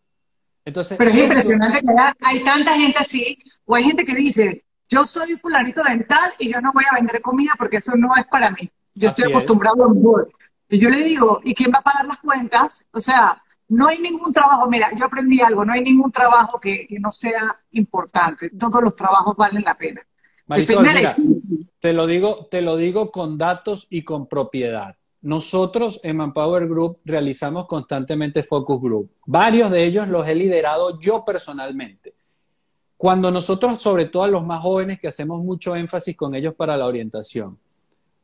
Entonces, 0.65 0.99
pero 0.99 1.11
es 1.11 1.17
impresionante 1.17 1.81
que 1.81 1.87
hay 2.21 2.45
tanta 2.45 2.75
gente 2.79 2.99
así, 2.99 3.39
o 3.65 3.75
hay 3.75 3.85
gente 3.85 4.05
que 4.05 4.15
dice, 4.15 4.65
yo 4.89 5.07
soy 5.07 5.37
fulanito 5.37 5.83
dental 5.83 6.33
y 6.39 6.53
yo 6.53 6.61
no 6.61 6.73
voy 6.73 6.85
a 6.91 6.97
vender 6.97 7.23
comida 7.23 7.53
porque 7.57 7.79
eso 7.79 7.93
no 7.97 8.15
es 8.17 8.27
para 8.27 8.51
mí. 8.51 8.71
Yo 8.95 9.11
estoy 9.11 9.31
acostumbrado 9.31 9.85
a 9.85 9.87
un 9.87 10.27
Y 10.69 10.79
yo 10.79 10.91
le 10.91 11.03
digo, 11.03 11.41
¿y 11.45 11.55
quién 11.55 11.73
va 11.73 11.79
a 11.79 11.83
pagar 11.83 12.07
las 12.07 12.21
cuentas? 12.21 12.85
O 12.91 13.01
sea, 13.01 13.41
no 13.71 13.87
hay 13.87 14.01
ningún 14.01 14.33
trabajo, 14.33 14.69
mira, 14.69 14.91
yo 14.97 15.05
aprendí 15.05 15.41
algo, 15.41 15.65
no 15.65 15.73
hay 15.73 15.83
ningún 15.83 16.11
trabajo 16.11 16.59
que, 16.59 16.89
no 17.01 17.13
sea 17.13 17.59
importante, 17.73 18.51
todos 18.51 18.83
los 18.83 18.97
trabajos 18.97 19.37
valen 19.37 19.63
la 19.63 19.77
pena. 19.77 20.03
Marisol, 20.47 20.85
te 21.79 21.93
lo 21.93 22.07
digo, 22.07 22.47
te 22.51 22.63
lo 22.63 22.77
digo 22.77 23.13
con 23.13 23.39
datos 23.39 23.87
y 23.89 24.03
con 24.03 24.27
propiedad. 24.27 24.97
Nosotros 25.23 26.01
en 26.03 26.17
Manpower 26.17 26.67
Group 26.67 26.99
realizamos 27.05 27.67
constantemente 27.67 28.43
focus 28.43 28.81
group. 28.81 29.11
Varios 29.27 29.71
de 29.71 29.85
ellos 29.85 30.09
los 30.09 30.27
he 30.27 30.35
liderado 30.35 30.99
yo 30.99 31.25
personalmente. 31.25 32.15
Cuando 32.97 33.31
nosotros, 33.31 33.81
sobre 33.81 34.07
todo 34.07 34.25
a 34.25 34.29
los 34.29 34.45
más 34.45 34.61
jóvenes, 34.61 34.99
que 34.99 35.09
hacemos 35.09 35.43
mucho 35.45 35.77
énfasis 35.77 36.17
con 36.17 36.35
ellos 36.35 36.55
para 36.55 36.77
la 36.77 36.87
orientación, 36.87 37.59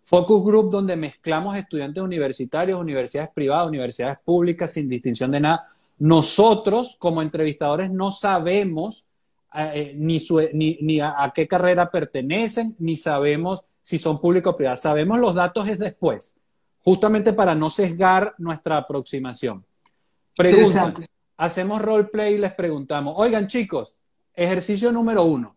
Focus 0.07 0.45
Group 0.45 0.71
donde 0.71 0.97
mezclamos 0.97 1.57
estudiantes 1.57 2.01
universitarios, 2.03 2.81
universidades 2.81 3.31
privadas, 3.35 3.67
universidades 3.67 4.19
públicas, 4.25 4.73
sin 4.73 4.89
distinción 4.89 5.33
de 5.33 5.41
nada. 5.41 5.67
Nosotros, 5.99 6.97
como 6.97 7.23
entrevistadores, 7.23 7.91
no 7.91 8.13
sabemos 8.13 9.07
eh, 9.53 9.97
eh, 9.99 10.51
ni, 10.55 11.01
a, 11.01 11.33
qué 11.35 11.49
carrera 11.49 11.91
pertenecen, 11.91 12.77
ni 12.79 12.97
sabemos 12.97 13.65
si 13.83 13.99
son 13.99 14.21
públicos 14.21 14.55
o 14.55 14.57
privados. 14.57 14.81
Sabemos 14.81 15.19
los 15.19 15.35
datos 15.35 15.67
es 15.67 15.79
después, 15.79 16.37
justamente 16.83 17.33
para 17.33 17.57
no 17.57 17.69
sesgar 17.69 18.33
nuestra 18.39 18.77
aproximación. 18.77 19.65
Pregunta, 20.37 20.95
hacemos 21.37 21.83
roleplay 21.83 22.35
y 22.35 22.39
les 22.39 22.55
preguntamos, 22.55 23.15
oigan 23.17 23.49
chicos, 23.49 23.97
ejercicio 24.35 24.93
número 24.93 25.25
uno 25.25 25.56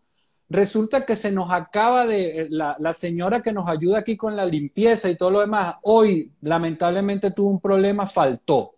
resulta 0.50 1.06
que 1.06 1.16
se 1.16 1.30
nos 1.30 1.50
acaba 1.52 2.06
de, 2.06 2.42
eh, 2.42 2.46
la, 2.50 2.92
señora 2.92 3.40
que 3.40 3.52
nos 3.52 3.68
ayuda 3.68 4.00
aquí 4.00 4.16
con 4.16 4.36
la 4.36 4.44
limpieza 4.44 5.08
y 5.08 5.16
todo 5.16 5.30
lo 5.30 5.40
demás, 5.40 5.76
hoy 5.82 6.32
lamentablemente 6.42 7.30
tuvo 7.30 7.48
un 7.48 7.60
problema, 7.60 8.06
faltó. 8.06 8.74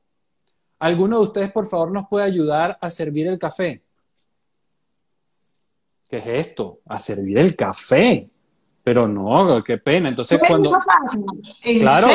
¿Alguno 0.78 1.18
de 1.18 1.24
ustedes, 1.24 1.50
por 1.50 1.66
favor, 1.66 1.90
nos 1.90 2.08
puede 2.08 2.26
ayudar 2.26 2.76
a 2.80 2.90
servir 2.90 3.26
el 3.26 3.38
café? 3.38 3.82
¿Qué 6.08 6.18
es 6.18 6.26
esto? 6.48 6.80
A 6.86 6.98
servir 6.98 7.38
el 7.38 7.56
café. 7.56 8.28
Pero 8.84 9.08
no, 9.08 9.62
qué 9.64 9.78
pena. 9.78 10.08
Entonces, 10.08 10.40
cuando. 10.46 10.70
claro, 11.62 12.08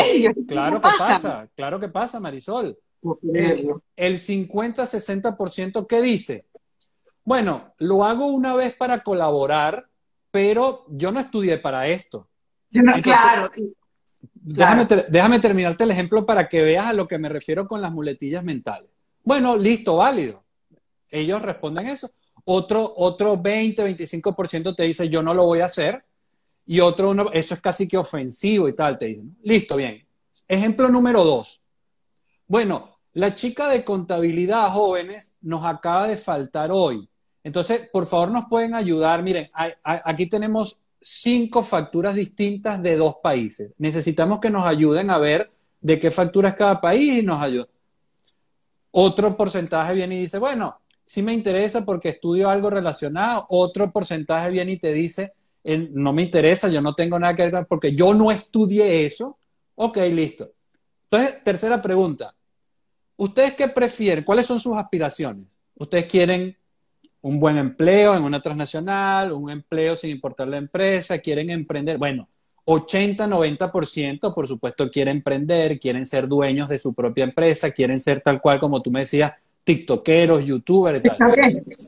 claro 0.48 0.76
que 0.76 0.82
pasa, 0.82 1.48
claro 1.56 1.80
que 1.80 1.88
pasa, 1.88 2.20
Marisol. 2.20 2.78
El, 3.34 3.74
el 3.96 4.20
50-60%, 4.20 5.88
¿qué 5.88 6.02
dice? 6.02 6.46
Bueno, 7.28 7.74
lo 7.80 8.06
hago 8.06 8.28
una 8.28 8.56
vez 8.56 8.74
para 8.74 9.04
colaborar, 9.04 9.90
pero 10.32 10.86
yo 10.88 11.12
no 11.12 11.20
estudié 11.20 11.58
para 11.58 11.86
esto. 11.90 12.30
claro. 13.04 13.52
déjame, 14.34 14.88
déjame 15.10 15.40
terminarte 15.42 15.84
el 15.84 15.92
ejemplo 15.92 16.26
para 16.26 16.48
que 16.48 16.62
veas 16.62 16.86
a 16.86 16.94
lo 16.94 17.06
que 17.06 17.18
me 17.18 17.28
refiero 17.28 17.68
con 17.68 17.82
las 17.82 17.92
muletillas 17.92 18.46
mentales. 18.46 18.90
Bueno, 19.26 19.58
listo, 19.58 19.98
válido. 19.98 20.42
Ellos 21.10 21.42
responden 21.42 21.90
eso. 21.90 22.10
Otro, 22.46 22.94
otro 22.96 23.36
20, 23.36 23.84
25% 23.84 24.74
te 24.74 24.84
dice, 24.84 25.10
yo 25.10 25.22
no 25.22 25.34
lo 25.34 25.44
voy 25.44 25.60
a 25.60 25.66
hacer. 25.66 26.06
Y 26.66 26.80
otro, 26.80 27.10
uno, 27.10 27.30
eso 27.34 27.56
es 27.56 27.60
casi 27.60 27.90
que 27.90 27.98
ofensivo 27.98 28.70
y 28.70 28.74
tal, 28.74 28.98
te 28.98 29.08
dicen. 29.08 29.36
Listo, 29.44 29.76
bien. 29.76 30.02
Ejemplo 30.48 30.88
número 30.88 31.26
dos. 31.26 31.62
Bueno, 32.48 33.00
la 33.12 33.36
chica 33.36 33.68
de 33.68 33.84
contabilidad 33.84 34.72
jóvenes 34.72 35.36
nos 35.42 35.66
acaba 35.66 36.08
de 36.08 36.16
faltar 36.16 36.70
hoy. 36.72 37.10
Entonces, 37.48 37.88
por 37.94 38.06
favor, 38.08 38.30
nos 38.30 38.44
pueden 38.50 38.76
ayudar. 38.76 39.24
Miren, 39.24 39.50
aquí 39.82 40.28
tenemos 40.28 40.82
cinco 41.02 41.64
facturas 41.64 42.14
distintas 42.14 42.84
de 42.84 42.98
dos 42.98 43.16
países. 43.24 43.72
Necesitamos 43.78 44.42
que 44.42 44.50
nos 44.50 44.68
ayuden 44.68 45.10
a 45.10 45.18
ver 45.18 45.50
de 45.80 45.98
qué 45.98 46.12
factura 46.12 46.50
es 46.50 46.56
cada 46.56 46.82
país 46.82 47.20
y 47.20 47.24
nos 47.24 47.42
ayuden. 47.42 47.70
Otro 48.92 49.38
porcentaje 49.38 49.94
viene 49.94 50.18
y 50.18 50.22
dice, 50.24 50.40
bueno, 50.40 50.82
sí 51.06 51.22
me 51.22 51.32
interesa 51.32 51.86
porque 51.86 52.10
estudio 52.10 52.50
algo 52.50 52.70
relacionado. 52.70 53.46
Otro 53.48 53.94
porcentaje 53.94 54.50
viene 54.50 54.74
y 54.74 54.80
te 54.80 54.92
dice, 54.92 55.32
no 55.64 56.12
me 56.12 56.24
interesa, 56.24 56.68
yo 56.68 56.82
no 56.82 56.96
tengo 56.96 57.18
nada 57.18 57.34
que 57.34 57.50
ver 57.50 57.66
porque 57.66 57.96
yo 57.96 58.14
no 58.14 58.30
estudié 58.30 59.06
eso. 59.06 59.38
Ok, 59.76 60.00
listo. 60.12 60.52
Entonces, 61.10 61.42
tercera 61.46 61.82
pregunta. 61.82 62.36
¿Ustedes 63.16 63.54
qué 63.54 63.70
prefieren? 63.70 64.26
¿Cuáles 64.26 64.46
son 64.46 64.60
sus 64.60 64.76
aspiraciones? 64.76 65.46
¿Ustedes 65.76 66.08
quieren 66.08 66.58
un 67.28 67.42
buen 67.42 67.58
empleo 67.58 68.16
en 68.16 68.24
una 68.24 68.42
transnacional, 68.42 69.34
un 69.34 69.50
empleo 69.50 69.98
sin 69.98 70.12
importar 70.12 70.48
la 70.48 70.58
empresa? 70.58 71.18
¿Quieren 71.20 71.50
emprender? 71.50 71.98
Bueno, 71.98 72.30
80-90% 72.66 74.34
por 74.34 74.48
supuesto 74.48 74.90
quieren 74.90 75.18
emprender, 75.18 75.78
quieren 75.78 76.06
ser 76.06 76.28
dueños 76.28 76.70
de 76.70 76.78
su 76.78 76.94
propia 76.94 77.26
empresa, 77.26 77.72
quieren 77.72 78.00
ser 78.00 78.22
tal 78.22 78.42
cual 78.42 78.60
como 78.60 78.82
tú 78.82 78.92
me 78.92 79.02
decías, 79.02 79.34
tiktokeros, 79.66 80.46
youtubers 80.46 81.00
y 81.00 81.02
tal. 81.02 81.18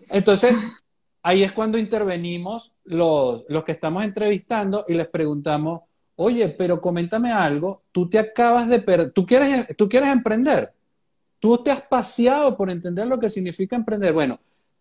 Entonces, 0.09 0.55
ahí 1.23 1.43
es 1.43 1.53
cuando 1.53 1.77
intervenimos 1.77 2.73
los, 2.83 3.43
los 3.47 3.63
que 3.63 3.71
estamos 3.71 4.03
entrevistando 4.03 4.83
y 4.89 4.93
les 4.93 5.07
preguntamos, 5.07 5.83
oye, 6.17 6.49
pero 6.49 6.81
coméntame 6.81 7.31
algo, 7.31 7.83
tú 7.93 8.09
te 8.09 8.19
acabas 8.19 8.67
de 8.67 8.81
perder, 8.81 9.11
¿tú 9.13 9.25
quieres, 9.25 9.67
tú 9.77 9.87
quieres 9.87 10.09
emprender, 10.09 10.73
tú 11.39 11.57
te 11.63 11.71
has 11.71 11.81
paseado 11.81 12.57
por 12.57 12.69
entender 12.69 13.07
lo 13.07 13.17
que 13.17 13.29
significa 13.29 13.77
emprender. 13.77 14.11
Bueno, 14.11 14.37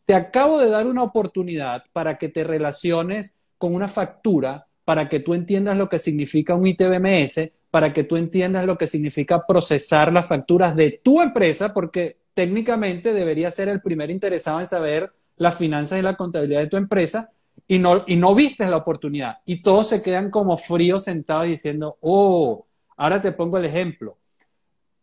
te 0.09 0.15
acabo 0.15 0.59
de 0.59 0.71
dar 0.71 0.87
una 0.87 1.03
oportunidad 1.03 1.85
para 1.93 2.17
que 2.17 2.31
te 2.31 2.43
relaciones 2.43 3.35
con 3.59 3.75
una 3.75 3.89
factura, 3.89 4.67
para 4.87 5.07
que 5.07 5.21
tú 5.21 5.35
entiendas 5.35 5.77
lo 5.77 5.91
que 5.91 5.99
significa 5.99 6.55
un 6.55 6.67
ITBMS, 6.67 7.51
para 7.71 7.93
que 7.93 8.05
tú 8.05 8.17
entiendas 8.17 8.65
lo 8.65 8.79
que 8.79 8.87
significa 8.87 9.47
procesar 9.47 10.11
las 10.11 10.27
facturas 10.27 10.75
de 10.75 10.99
tu 11.05 11.21
empresa, 11.21 11.75
porque 11.75 12.17
técnicamente 12.33 13.13
debería 13.13 13.51
ser 13.51 13.69
el 13.69 13.83
primer 13.83 14.11
interesado 14.11 14.61
en 14.61 14.67
saber 14.67 15.13
las 15.37 15.59
finanzas 15.59 15.99
y 15.99 16.03
la 16.03 16.17
contabilidad 16.17 16.61
de 16.61 16.69
tu 16.69 16.79
empresa 16.79 17.31
y 17.67 17.79
no, 17.79 18.03
y 18.07 18.17
no 18.17 18.35
viste 18.35 18.67
la 18.67 18.79
oportunidad. 18.79 19.41
Y 19.45 19.61
todos 19.61 19.91
se 19.91 20.03
quedan 20.03 20.31
como 20.31 20.57
fríos 20.57 21.05
sentados 21.05 21.49
diciendo, 21.49 21.99
oh, 22.01 22.65
ahora 22.97 23.21
te 23.21 23.33
pongo 23.33 23.59
el 23.59 23.67
ejemplo. 23.67 24.17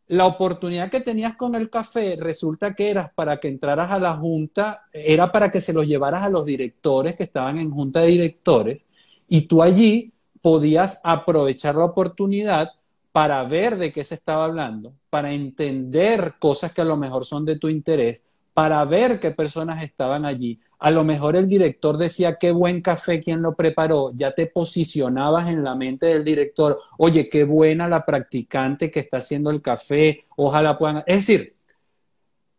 La 0.08 0.28
oportunidad 0.28 0.92
que 0.92 1.02
tenías 1.02 1.36
con 1.36 1.56
el 1.56 1.70
café 1.70 2.16
resulta 2.20 2.76
que 2.76 2.92
era 2.92 3.12
para 3.16 3.40
que 3.40 3.48
entraras 3.48 3.92
a 3.92 4.00
la 4.00 4.14
junta, 4.14 4.84
era 4.94 5.32
para 5.32 5.50
que 5.50 5.62
se 5.62 5.74
los 5.74 5.88
llevaras 5.88 6.24
a 6.24 6.30
los 6.30 6.46
directores 6.46 7.16
que 7.16 7.24
estaban 7.24 7.58
en 7.58 7.72
junta 7.72 8.02
de 8.02 8.08
directores 8.08 8.88
y 9.28 9.42
tú 9.48 9.64
allí 9.64 10.14
podías 10.42 11.00
aprovechar 11.04 11.76
la 11.76 11.86
oportunidad 11.86 12.70
para 13.12 13.44
ver 13.46 13.78
de 13.78 13.92
qué 13.92 14.04
se 14.04 14.16
estaba 14.16 14.46
hablando, 14.46 14.94
para 15.10 15.32
entender 15.32 16.36
cosas 16.38 16.72
que 16.72 16.82
a 16.82 16.86
lo 16.86 16.98
mejor 16.98 17.26
son 17.26 17.46
de 17.46 17.58
tu 17.58 17.70
interés, 17.70 18.24
para 18.54 18.86
ver 18.86 19.20
qué 19.20 19.32
personas 19.32 19.82
estaban 19.82 20.26
allí. 20.26 20.60
A 20.86 20.92
lo 20.92 21.04
mejor 21.04 21.36
el 21.36 21.48
director 21.48 21.98
decía 21.98 22.38
qué 22.40 22.52
buen 22.52 22.80
café, 22.80 23.20
quién 23.20 23.42
lo 23.42 23.56
preparó, 23.56 24.12
ya 24.14 24.36
te 24.36 24.46
posicionabas 24.46 25.50
en 25.50 25.64
la 25.64 25.74
mente 25.74 26.06
del 26.06 26.24
director, 26.24 26.80
oye, 27.00 27.28
qué 27.28 27.44
buena 27.44 27.90
la 27.90 28.06
practicante 28.06 28.92
que 28.92 29.00
está 29.00 29.18
haciendo 29.18 29.50
el 29.50 29.64
café, 29.64 30.26
ojalá 30.36 30.78
puedan... 30.78 30.98
Es 31.08 31.26
decir, 31.26 31.56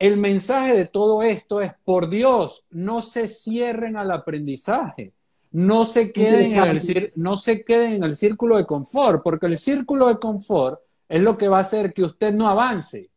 el 0.01 0.17
mensaje 0.17 0.77
de 0.77 0.87
todo 0.87 1.23
esto 1.23 1.61
es, 1.61 1.73
por 1.85 2.11
Dios, 2.11 2.65
no 2.71 3.01
se 3.01 3.29
cierren 3.29 3.97
al 3.97 4.11
aprendizaje, 4.11 5.13
no 5.53 5.87
se 5.87 6.11
queden, 6.11 6.53
en 6.55 6.97
el, 6.97 7.13
no 7.15 7.37
se 7.37 7.65
queden 7.65 7.93
en 7.93 8.03
el 8.03 8.17
círculo 8.17 8.57
de 8.57 8.67
confort, 8.67 9.23
porque 9.23 9.47
el 9.47 9.57
círculo 9.57 10.09
de 10.09 10.17
confort 10.17 10.81
es 11.09 11.21
lo 11.21 11.39
que 11.39 11.47
va 11.47 11.59
a 11.59 11.61
hacer 11.61 11.93
que 11.93 12.03
usted 12.03 12.35
no 12.35 12.49
avance. 12.49 13.09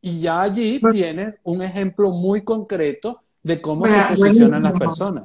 Y 0.00 0.22
ya 0.22 0.42
allí 0.42 0.80
tienes 0.90 1.38
un 1.44 1.62
ejemplo 1.62 2.10
muy 2.10 2.42
concreto 2.42 3.22
de 3.42 3.60
cómo 3.60 3.86
se 3.86 4.02
posicionan 4.16 4.62
las 4.62 4.78
personas. 4.78 5.24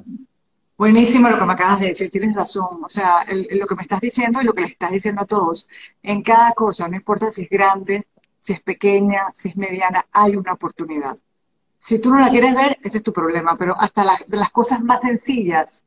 Buenísimo 0.78 1.30
lo 1.30 1.40
que 1.40 1.46
me 1.46 1.54
acabas 1.54 1.80
de 1.80 1.88
decir, 1.88 2.12
tienes 2.12 2.36
razón. 2.36 2.84
O 2.84 2.90
sea, 2.90 3.26
lo 3.28 3.66
que 3.66 3.76
me 3.76 3.82
estás 3.82 4.00
diciendo 4.00 4.42
y 4.42 4.46
lo 4.46 4.54
que 4.54 4.62
le 4.62 4.68
estás 4.68 4.92
diciendo 4.92 5.24
a 5.24 5.26
todos, 5.26 5.68
en 6.04 6.22
cada 6.22 6.52
cosa, 6.52 6.88
no 6.88 6.96
importa 6.96 7.32
si 7.32 7.44
es 7.44 7.50
grande, 7.50 8.06
si 8.40 8.54
es 8.54 8.62
pequeña, 8.62 9.28
si 9.34 9.50
es 9.50 9.58
mediana, 9.58 10.06
hay 10.12 10.36
una 10.36 10.54
oportunidad. 10.54 11.18
Si 11.80 12.02
tú 12.02 12.12
no 12.12 12.20
la 12.20 12.30
quieres 12.30 12.56
ver, 12.56 12.78
ese 12.84 12.98
es 12.98 13.04
tu 13.04 13.14
problema, 13.14 13.56
pero 13.58 13.76
hasta 13.80 14.04
las 14.04 14.52
cosas 14.52 14.82
más 14.84 15.02
sencillas, 15.02 15.84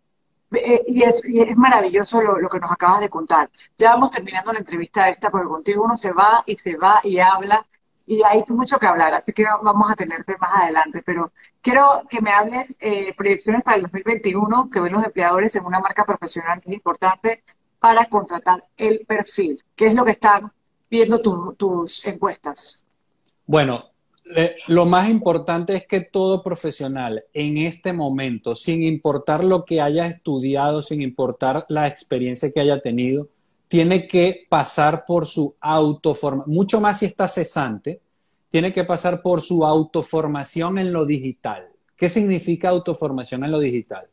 eh, 0.53 0.83
y, 0.89 1.03
es, 1.03 1.23
es, 1.25 1.57
maravilloso 1.57 2.21
lo, 2.21 2.39
lo, 2.39 2.49
que 2.49 2.59
nos 2.59 2.73
acabas 2.73 3.01
de 3.01 3.09
contar. 3.09 3.49
Ya 3.79 3.91
vamos 3.91 4.11
terminando 4.11 4.53
la 4.53 4.59
entrevista 4.59 5.09
esta, 5.09 5.31
porque 5.31 5.47
contigo 5.47 5.85
uno 5.85 5.97
se 5.97 6.13
va 6.13 6.43
y 6.47 6.57
se 6.57 6.77
va 6.77 7.01
y 7.05 7.21
habla 7.21 7.65
y 8.11 8.25
hay 8.25 8.43
mucho 8.49 8.77
que 8.81 8.89
hablar, 8.89 9.15
así 9.15 9.33
que 9.33 9.45
vamos 9.45 9.89
a 9.89 9.95
tenerte 9.95 10.37
más 10.41 10.51
adelante. 10.53 11.01
Pero 11.07 11.31
quiero 11.61 11.85
que 12.11 12.21
me 12.21 12.33
hables 12.33 12.77
eh, 12.81 13.15
proyecciones 13.17 13.63
para 13.63 13.77
el 13.77 13.85
2021 13.85 14.69
que 14.69 14.81
ven 14.81 14.93
los 14.95 15.05
empleadores 15.05 15.55
en 15.55 15.65
una 15.65 15.79
marca 15.79 16.05
profesional 16.05 16.61
que 16.61 16.71
es 16.71 16.75
importante 16.75 17.45
para 17.79 18.07
contratar 18.07 18.65
el 18.77 19.07
perfil. 19.07 19.63
¿Qué 19.77 19.87
es 19.87 19.95
lo 19.95 20.05
que 20.05 20.11
están 20.11 20.51
viendo 20.91 21.21
tus 21.57 22.05
encuestas? 22.05 22.85
Bueno, 23.47 23.85
eh, 24.35 24.57
lo 24.67 24.87
más 24.87 25.09
importante 25.09 25.77
es 25.77 25.87
que 25.87 26.01
todo 26.01 26.43
profesional 26.43 27.23
en 27.33 27.59
este 27.59 27.93
momento, 27.93 28.57
sin 28.57 28.83
importar 28.83 29.45
lo 29.45 29.65
que 29.65 29.81
haya 29.81 30.07
estudiado, 30.07 30.83
sin 30.83 31.01
importar 31.01 31.65
la 31.69 31.87
experiencia 31.87 32.51
que 32.51 32.59
haya 32.59 32.81
tenido, 32.81 33.29
tiene 33.71 34.09
que 34.09 34.49
pasar 34.49 35.05
por 35.07 35.27
su 35.27 35.55
autoformación, 35.61 36.53
mucho 36.53 36.81
más 36.81 36.99
si 36.99 37.07
está 37.07 37.29
cesante, 37.29 38.01
tiene 38.51 38.73
que 38.73 38.83
pasar 38.83 39.23
por 39.23 39.43
su 39.43 39.65
autoformación 39.65 40.79
en 40.79 40.93
lo 40.93 41.07
digital. 41.07 41.69
¿Qué 41.97 42.09
significa 42.09 42.71
autoformación 42.71 43.45
en 43.45 43.53
lo 43.53 43.61
digital? 43.61 44.09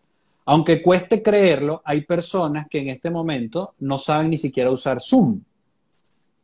Aunque 0.45 0.83
cueste 0.83 1.23
creerlo, 1.23 1.81
hay 1.83 2.01
personas 2.01 2.67
que 2.69 2.81
en 2.81 2.89
este 2.89 3.09
momento 3.09 3.73
no 3.79 3.97
saben 3.97 4.29
ni 4.29 4.37
siquiera 4.37 4.69
usar 4.69 5.01
Zoom. 5.01 5.41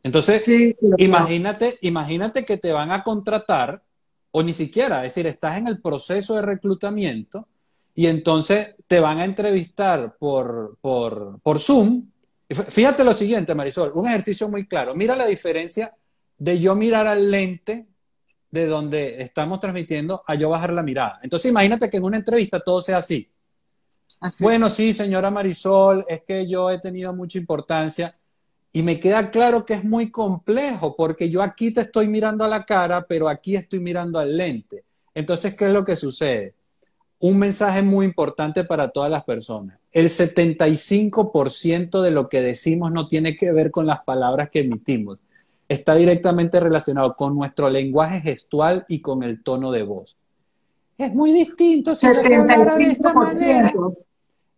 Entonces, 0.02 0.44
imagínate, 0.98 1.78
imagínate 1.82 2.44
que 2.44 2.56
te 2.56 2.72
van 2.72 2.90
a 2.90 3.04
contratar 3.04 3.80
o 4.32 4.42
ni 4.42 4.52
siquiera, 4.52 5.06
es 5.06 5.14
decir, 5.14 5.28
estás 5.28 5.56
en 5.56 5.68
el 5.68 5.80
proceso 5.80 6.34
de 6.34 6.42
reclutamiento 6.42 7.46
y 7.94 8.08
entonces 8.08 8.74
te 8.88 8.98
van 8.98 9.18
a 9.20 9.24
entrevistar 9.24 10.16
por, 10.18 10.78
por, 10.80 11.38
por 11.44 11.60
Zoom 11.60 12.08
Fíjate 12.48 13.04
lo 13.04 13.14
siguiente, 13.14 13.54
Marisol, 13.54 13.92
un 13.94 14.06
ejercicio 14.06 14.48
muy 14.48 14.66
claro. 14.66 14.94
Mira 14.94 15.16
la 15.16 15.26
diferencia 15.26 15.94
de 16.36 16.58
yo 16.60 16.74
mirar 16.74 17.06
al 17.06 17.30
lente 17.30 17.86
de 18.50 18.66
donde 18.66 19.22
estamos 19.22 19.60
transmitiendo 19.60 20.22
a 20.26 20.34
yo 20.34 20.50
bajar 20.50 20.72
la 20.72 20.82
mirada. 20.82 21.20
Entonces 21.22 21.50
imagínate 21.50 21.90
que 21.90 21.96
en 21.96 22.04
una 22.04 22.18
entrevista 22.18 22.60
todo 22.60 22.80
sea 22.80 22.98
así. 22.98 23.30
Bueno, 24.40 24.70
sí, 24.70 24.92
señora 24.92 25.30
Marisol, 25.30 26.04
es 26.08 26.22
que 26.22 26.48
yo 26.48 26.70
he 26.70 26.78
tenido 26.78 27.12
mucha 27.12 27.38
importancia 27.38 28.12
y 28.72 28.82
me 28.82 28.98
queda 28.98 29.30
claro 29.30 29.64
que 29.64 29.74
es 29.74 29.84
muy 29.84 30.10
complejo 30.10 30.96
porque 30.96 31.28
yo 31.28 31.42
aquí 31.42 31.72
te 31.72 31.82
estoy 31.82 32.08
mirando 32.08 32.44
a 32.44 32.48
la 32.48 32.64
cara, 32.64 33.06
pero 33.06 33.28
aquí 33.28 33.56
estoy 33.56 33.80
mirando 33.80 34.18
al 34.18 34.36
lente. 34.36 34.84
Entonces, 35.14 35.54
¿qué 35.56 35.66
es 35.66 35.72
lo 35.72 35.84
que 35.84 35.96
sucede? 35.96 36.54
un 37.24 37.38
mensaje 37.38 37.80
muy 37.80 38.04
importante 38.04 38.64
para 38.64 38.88
todas 38.88 39.10
las 39.10 39.24
personas. 39.24 39.78
El 39.94 40.08
75% 40.08 42.02
de 42.02 42.10
lo 42.10 42.28
que 42.28 42.42
decimos 42.42 42.92
no 42.92 43.08
tiene 43.08 43.36
que 43.36 43.52
ver 43.52 43.70
con 43.70 43.86
las 43.86 44.02
palabras 44.02 44.50
que 44.50 44.60
emitimos. 44.60 45.22
Está 45.68 45.94
directamente 45.94 46.60
relacionado 46.60 47.14
con 47.14 47.34
nuestro 47.36 47.70
lenguaje 47.70 48.20
gestual 48.20 48.84
y 48.88 49.00
con 49.00 49.22
el 49.22 49.42
tono 49.42 49.70
de 49.70 49.84
voz. 49.84 50.18
Es 50.98 51.14
muy 51.14 51.32
distinto 51.32 51.94
si 51.94 52.06
yo 52.08 52.20
te 52.20 52.34
hablara 52.34 52.76
de 52.76 52.90
esta 52.90 53.12
manera. 53.12 53.72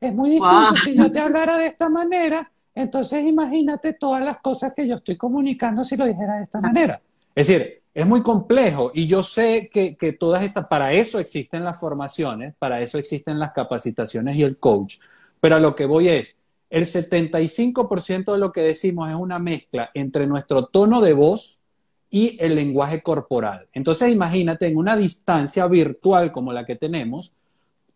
Es 0.01 0.15
muy 0.15 0.31
distinto 0.31 0.77
si 0.77 0.97
yo 0.97 1.13
te 1.13 1.21
hablara 1.21 1.59
de 1.59 1.67
esta 1.67 1.89
manera. 1.89 2.51
Entonces 2.75 3.25
imagínate 3.25 3.93
todas 3.93 4.25
las 4.25 4.39
cosas 4.41 4.73
que 4.75 4.89
yo 4.89 4.97
estoy 4.97 5.17
comunicando 5.17 5.85
si 5.85 5.97
lo 5.97 6.07
dijera 6.07 6.39
de 6.39 6.45
esta 6.45 6.61
manera. 6.61 7.01
Es 7.35 7.47
decir, 7.47 7.83
es 7.95 8.07
muy 8.07 8.23
complejo 8.23 8.91
y 8.93 9.07
yo 9.07 9.23
sé 9.23 9.71
que, 9.71 10.17
todas 10.19 10.43
estas, 10.43 10.67
para 10.67 10.93
eso 10.93 11.19
existen 11.19 11.65
las 11.65 11.81
formaciones, 11.81 12.55
para 12.59 12.81
eso 12.81 12.99
existen 12.99 13.39
las 13.39 13.53
capacitaciones 13.53 14.37
y 14.37 14.43
el 14.43 14.59
coach, 14.59 14.97
pero 15.41 15.57
a 15.57 15.61
lo 15.61 15.75
que 15.75 15.87
voy 15.87 16.09
es, 16.09 16.37
el 16.71 16.85
75% 16.85 18.33
de 18.33 18.39
lo 18.39 18.53
que 18.53 18.63
decimos 18.63 19.09
es 19.09 19.15
una 19.15 19.39
mezcla 19.39 19.91
entre 19.95 20.27
nuestro 20.27 20.67
tono 20.67 21.01
de 21.01 21.13
voz 21.13 21.63
y 22.11 22.37
el 22.41 22.55
lenguaje 22.55 23.03
corporal. 23.03 23.69
Entonces 23.73 24.13
imagínate 24.13 24.67
en 24.67 24.77
una 24.77 24.97
distancia 24.97 25.67
virtual 25.67 26.33
como 26.33 26.53
la 26.53 26.65
que 26.65 26.77
tenemos, 26.77 27.35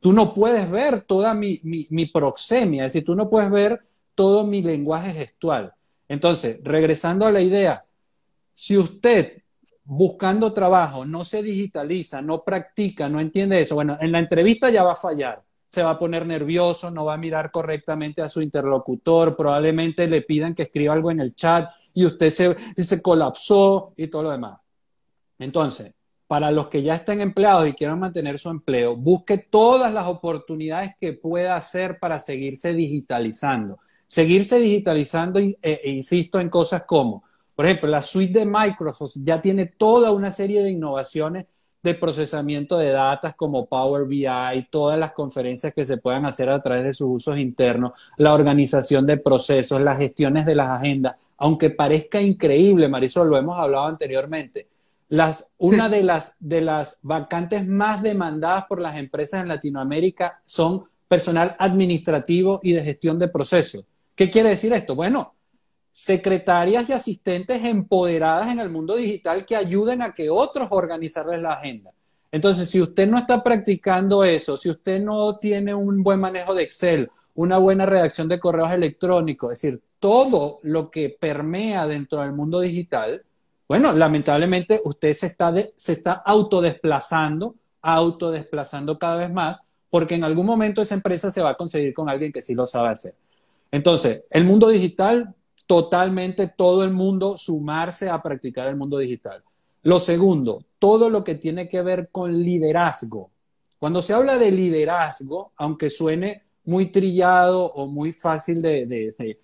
tú 0.01 0.13
no 0.13 0.35
puedes 0.35 0.71
ver 0.71 1.03
toda 1.03 1.35
mi, 1.35 1.61
mi, 1.63 2.07
proxemia, 2.07 2.87
es 2.87 2.93
decir, 2.93 3.05
tú 3.05 3.15
no 3.15 3.29
puedes 3.29 3.51
ver 3.51 3.81
todo 4.15 4.47
mi 4.47 4.63
lenguaje 4.63 5.13
gestual. 5.13 5.73
Entonces, 6.09 6.61
regresando 6.63 7.27
a 7.27 7.33
la 7.33 7.41
idea, 7.41 7.85
si 8.53 8.77
usted 8.77 9.43
buscando 9.85 10.53
trabajo 10.53 11.05
no 11.05 11.25
se 11.25 11.43
digitaliza, 11.43 12.23
no 12.23 12.43
practica, 12.43 13.09
no 13.09 13.21
entiende 13.21 13.61
eso, 13.61 13.75
bueno, 13.75 13.97
en 14.01 14.13
la 14.13 14.19
entrevista 14.19 14.71
ya 14.71 14.83
va 14.83 14.93
a 14.93 14.97
fallar 14.97 15.43
se 15.71 15.85
va 15.85 15.91
a 15.91 15.99
poner 15.99 16.27
nervioso, 16.27 16.91
no 16.91 17.05
va 17.05 17.15
a 17.15 17.17
mirar 17.17 17.53
correctamente 17.53 18.23
a 18.23 18.29
su 18.29 18.43
interlocutor, 18.43 19.37
probablemente 19.37 20.09
le 20.09 20.23
pidan 20.23 20.53
que 20.53 20.65
escriba 20.65 20.95
algo 20.95 21.13
en 21.13 21.21
el 21.21 21.37
chat 21.37 21.71
y 21.95 22.05
usted 22.05 22.31
se, 22.31 22.57
se 22.83 23.01
colapsó 23.01 23.93
y 23.97 24.09
todo 24.09 24.25
lo 24.25 24.31
demás. 24.33 24.59
Entonces, 25.39 25.93
para 26.27 26.51
los 26.51 26.67
que 26.67 26.83
ya 26.83 26.95
estén 26.95 27.21
empleados 27.21 27.69
y 27.69 27.75
quieran 27.75 28.01
mantener 28.01 28.41
su 28.41 28.51
empleo, 28.51 28.97
busque 28.97 29.39
todas 29.39 29.93
las 29.93 30.09
oportunidades 30.09 30.95
que 30.99 31.13
pueda 31.13 31.55
hacer 31.55 32.01
para 32.01 32.19
seguirse 32.19 32.75
digitalizando. 32.75 33.79
Seguirse 34.09 34.59
digitalizando, 34.59 35.39
e, 35.39 35.57
e 35.63 35.91
insisto, 35.91 36.41
en 36.41 36.49
cosas 36.49 36.83
como, 36.83 37.23
por 37.55 37.67
ejemplo, 37.67 37.89
la 37.89 38.03
suite 38.03 38.41
de 38.41 38.47
Microsoft 38.47 39.19
ya 39.23 39.41
tiene 39.41 39.67
toda 39.67 40.11
una 40.11 40.33
serie 40.33 40.65
de 40.65 40.71
innovaciones 40.71 41.47
de 41.83 41.95
procesamiento 41.95 42.77
de 42.77 42.91
datos 42.91 43.35
como 43.35 43.67
Power 43.67 44.07
BI, 44.07 44.69
todas 44.71 44.99
las 44.99 45.13
conferencias 45.13 45.73
que 45.73 45.85
se 45.85 45.97
puedan 45.97 46.27
hacer 46.27 46.51
a 46.51 46.61
través 46.61 46.85
de 46.85 46.93
sus 46.93 47.09
usos 47.09 47.39
internos, 47.39 47.93
la 48.17 48.35
organización 48.35 49.07
de 49.07 49.17
procesos, 49.17 49.81
las 49.81 49.99
gestiones 49.99 50.45
de 50.45 50.55
las 50.55 50.69
agendas, 50.69 51.15
aunque 51.39 51.71
parezca 51.71 52.21
increíble, 52.21 52.89
Marisol, 52.89 53.29
lo 53.29 53.37
hemos 53.39 53.59
hablado 53.59 53.87
anteriormente. 53.87 54.69
Las, 55.09 55.49
una 55.59 55.89
de, 55.89 56.05
las, 56.05 56.35
de 56.39 56.61
las 56.61 56.99
vacantes 57.03 57.67
más 57.67 58.03
demandadas 58.03 58.67
por 58.67 58.81
las 58.81 58.97
empresas 58.97 59.43
en 59.43 59.49
Latinoamérica 59.49 60.39
son 60.45 60.85
personal 61.09 61.57
administrativo 61.59 62.61
y 62.63 62.73
de 62.73 62.85
gestión 62.85 63.19
de 63.19 63.27
procesos. 63.27 63.85
¿Qué 64.15 64.31
quiere 64.31 64.51
decir 64.51 64.73
esto? 64.73 64.95
Bueno, 64.95 65.35
secretarias 65.93 66.89
y 66.89 66.93
asistentes 66.93 67.65
empoderadas 67.65 68.51
en 68.51 68.61
el 68.61 68.71
mundo 68.71 68.97
digital 68.97 69.45
que 69.45 69.57
ayuden 69.57 70.03
a 70.03 70.15
que 70.15 70.31
otros 70.31 70.69
organizarles 70.71 71.41
la 71.41 71.55
agenda. 71.55 71.93
Entonces, 72.33 72.71
si 72.71 72.81
usted 72.81 73.09
no 73.09 73.19
está 73.19 73.43
practicando 73.43 74.23
eso, 74.25 74.57
si 74.57 74.71
usted 74.71 75.03
no 75.03 75.37
tiene 75.39 75.75
un 75.75 76.03
buen 76.03 76.21
manejo 76.21 76.55
de 76.55 76.63
Excel, 76.63 77.11
una 77.35 77.59
buena 77.59 77.87
redacción 77.87 78.29
de 78.29 78.39
correos 78.39 78.71
electrónicos, 78.71 79.53
es 79.53 79.63
decir, 79.63 79.83
todo 79.99 80.61
lo 80.63 80.91
que 80.91 81.11
permea 81.11 81.87
dentro 81.87 82.21
del 82.21 82.33
mundo 82.33 82.61
digital, 82.61 83.23
bueno, 83.69 83.93
lamentablemente 83.93 84.81
usted 84.85 85.15
se 85.15 85.27
está, 85.27 85.53
se 85.77 85.93
está 85.93 86.13
autodesplazando, 86.13 87.57
autodesplazando 87.83 88.99
cada 88.99 89.17
vez 89.17 89.33
más, 89.33 89.61
porque 89.91 90.15
en 90.15 90.25
algún 90.25 90.47
momento 90.47 90.83
esa 90.83 90.95
empresa 90.95 91.31
se 91.31 91.43
va 91.43 91.51
a 91.51 91.57
conseguir 91.57 91.93
con 91.93 92.09
alguien 92.09 92.33
que 92.33 92.43
sí 92.43 92.55
lo 92.55 92.67
sabe 92.67 92.89
hacer. 92.89 93.15
Entonces, 93.73 94.23
el 94.31 94.45
mundo 94.45 94.69
digital 94.69 95.35
totalmente 95.71 96.49
todo 96.49 96.83
el 96.83 96.91
mundo 96.91 97.37
sumarse 97.37 98.11
a 98.11 98.21
practicar 98.21 98.67
el 98.67 98.75
mundo 98.75 98.99
digital. 98.99 99.41
Lo 99.85 100.01
segundo, 100.01 100.65
todo 100.81 101.09
lo 101.09 101.23
que 101.23 101.37
tiene 101.37 101.69
que 101.69 101.81
ver 101.81 102.09
con 102.11 102.43
liderazgo. 102.43 103.31
Cuando 103.79 104.03
se 104.03 104.13
habla 104.13 104.37
de 104.37 104.51
liderazgo, 104.51 105.53
aunque 105.55 105.89
suene 105.89 106.43
muy 106.65 106.87
trillado 106.87 107.67
o 107.67 107.87
muy 107.87 108.13
fácil 108.13 108.61
de, 108.61 109.39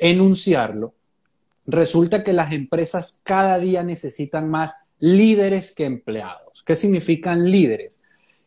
enunciarlo, 0.00 0.94
resulta 1.66 2.24
que 2.24 2.32
las 2.32 2.54
empresas 2.54 3.20
cada 3.22 3.58
día 3.58 3.82
necesitan 3.82 4.48
más 4.48 4.74
líderes 5.00 5.74
que 5.74 5.84
empleados. 5.84 6.62
¿Qué 6.64 6.74
significan 6.74 7.50
líderes? 7.50 8.00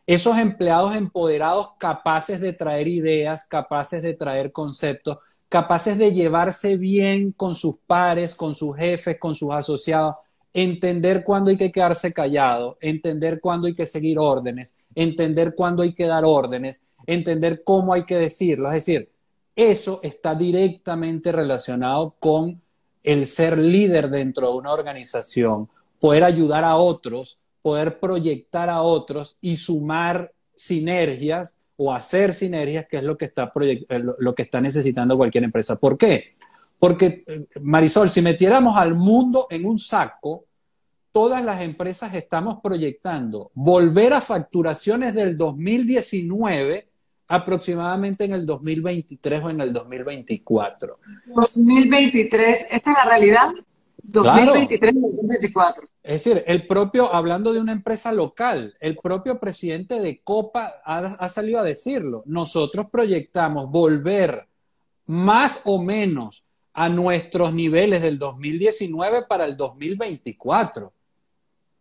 Esos 0.08 0.36
empleados 0.38 0.96
empoderados 0.96 1.68
capaces 1.78 2.40
de 2.40 2.52
traer 2.52 2.88
ideas, 2.88 3.46
capaces 3.46 4.02
de 4.02 4.14
traer 4.14 4.50
conceptos, 4.50 5.18
capaces 5.54 5.96
de 5.96 6.12
llevarse 6.12 6.76
bien 6.76 7.30
con 7.30 7.54
sus 7.54 7.78
pares, 7.78 8.34
con 8.34 8.56
sus 8.56 8.76
jefes, 8.76 9.18
con 9.20 9.36
sus 9.36 9.52
asociados, 9.52 10.16
entender 10.52 11.22
cuándo 11.22 11.48
hay 11.48 11.56
que 11.56 11.70
quedarse 11.70 12.12
callado, 12.12 12.76
entender 12.80 13.40
cuándo 13.40 13.68
hay 13.68 13.74
que 13.74 13.86
seguir 13.86 14.18
órdenes, 14.18 14.76
entender 14.96 15.54
cuándo 15.54 15.84
hay 15.84 15.94
que 15.94 16.06
dar 16.06 16.24
órdenes, 16.24 16.80
entender 17.06 17.62
cómo 17.62 17.94
hay 17.94 18.04
que 18.04 18.16
decirlo. 18.16 18.66
Es 18.66 18.84
decir, 18.84 19.12
eso 19.54 20.00
está 20.02 20.34
directamente 20.34 21.30
relacionado 21.30 22.16
con 22.18 22.60
el 23.04 23.28
ser 23.28 23.56
líder 23.56 24.10
dentro 24.10 24.48
de 24.48 24.56
una 24.56 24.72
organización, 24.72 25.68
poder 26.00 26.24
ayudar 26.24 26.64
a 26.64 26.74
otros, 26.74 27.38
poder 27.62 28.00
proyectar 28.00 28.68
a 28.68 28.82
otros 28.82 29.36
y 29.40 29.54
sumar 29.54 30.32
sinergias 30.56 31.54
o 31.76 31.92
hacer 31.92 32.34
sinergias, 32.34 32.86
que 32.88 32.98
es 32.98 33.02
lo 33.02 33.16
que 33.16 33.26
está, 33.26 33.52
eh, 33.62 34.02
lo 34.18 34.34
que 34.34 34.42
está 34.42 34.60
necesitando 34.60 35.16
cualquier 35.16 35.44
empresa. 35.44 35.76
¿Por 35.76 35.98
qué? 35.98 36.34
Porque, 36.78 37.24
eh, 37.26 37.46
Marisol, 37.60 38.08
si 38.10 38.22
metiéramos 38.22 38.76
al 38.76 38.94
mundo 38.94 39.46
en 39.50 39.66
un 39.66 39.78
saco, 39.78 40.44
todas 41.12 41.44
las 41.44 41.60
empresas 41.62 42.14
estamos 42.14 42.58
proyectando 42.60 43.50
volver 43.54 44.12
a 44.12 44.20
facturaciones 44.20 45.14
del 45.14 45.36
2019 45.36 46.88
aproximadamente 47.28 48.24
en 48.24 48.32
el 48.32 48.44
2023 48.44 49.42
o 49.44 49.50
en 49.50 49.60
el 49.60 49.72
2024. 49.72 50.98
2023, 51.26 52.66
¿esta 52.70 52.90
es 52.90 52.96
la 52.96 53.10
realidad? 53.10 53.54
2023 54.04 54.94
2024. 54.94 55.88
Es 56.02 56.24
decir, 56.24 56.44
el 56.46 56.66
propio, 56.66 57.12
hablando 57.12 57.52
de 57.52 57.60
una 57.60 57.72
empresa 57.72 58.12
local, 58.12 58.76
el 58.80 58.96
propio 58.96 59.38
presidente 59.38 60.00
de 60.00 60.20
Copa 60.22 60.74
ha, 60.84 61.28
salido 61.28 61.60
a 61.60 61.64
decirlo. 61.64 62.22
Nosotros 62.26 62.86
proyectamos 62.90 63.70
volver 63.70 64.46
más 65.06 65.60
o 65.64 65.82
menos 65.82 66.44
a 66.74 66.88
nuestros 66.88 67.54
niveles 67.54 68.02
del 68.02 68.18
2019 68.18 69.26
para 69.26 69.46
el 69.46 69.56
2024. 69.56 70.92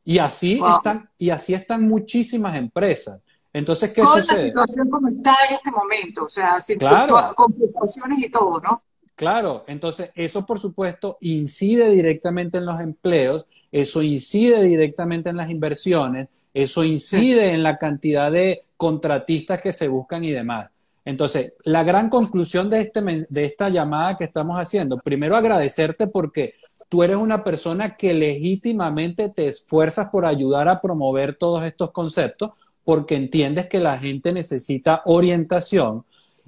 Y 0.05 0.19
así 0.19 0.61
están, 0.76 1.09
y 1.17 1.30
así 1.30 1.53
están 1.53 1.88
muchísimas 1.88 2.55
empresas. 2.55 3.21
Entonces, 3.51 3.93
¿qué 3.93 4.01
Con 4.01 4.21
sucede? 4.21 4.38
la 4.53 4.63
situación 4.63 4.89
como 4.89 5.07
está 5.07 5.36
en 5.47 5.55
este 5.55 5.71
momento, 5.71 6.24
o 6.24 6.30
sea, 6.30 6.59
sin 6.59 6.80
claro. 6.80 7.17
complicaciones 7.36 8.19
y 8.19 8.30
todo, 8.30 8.59
¿no? 8.59 8.82
Claro, 9.24 9.63
entonces 9.67 10.11
eso 10.15 10.45
por 10.45 10.59
supuesto 10.59 11.17
incide 11.21 11.89
directamente 11.91 12.57
en 12.57 12.65
los 12.65 12.82
empleos, 12.82 13.45
eso 13.71 14.03
incide 14.03 14.61
directamente 14.65 15.30
en 15.30 15.38
las 15.38 15.49
inversiones, 15.49 16.28
eso 16.53 16.84
incide 16.84 17.51
en 17.51 17.63
la 17.63 17.78
cantidad 17.78 18.30
de 18.30 18.65
contratistas 18.76 19.61
que 19.61 19.71
se 19.71 19.88
buscan 19.88 20.26
y 20.26 20.32
demás. 20.32 20.69
Entonces, 21.05 21.53
la 21.63 21.84
gran 21.84 22.09
conclusión 22.09 22.69
de, 22.69 22.82
este, 22.82 23.01
de 23.30 23.45
esta 23.45 23.69
llamada 23.69 24.17
que 24.17 24.26
estamos 24.26 24.59
haciendo, 24.59 24.97
primero 24.97 25.38
agradecerte 25.38 26.07
porque 26.07 26.55
tú 26.89 27.01
eres 27.01 27.15
una 27.15 27.45
persona 27.45 27.95
que 27.95 28.13
legítimamente 28.13 29.30
te 29.30 29.47
esfuerzas 29.47 30.09
por 30.09 30.26
ayudar 30.26 30.67
a 30.67 30.82
promover 30.82 31.36
todos 31.36 31.63
estos 31.63 31.91
conceptos 31.91 32.51
porque 32.84 33.15
entiendes 33.15 33.67
que 33.67 33.80
la 33.80 33.97
gente 33.97 34.34
necesita 34.34 35.01
orientación 35.05 36.03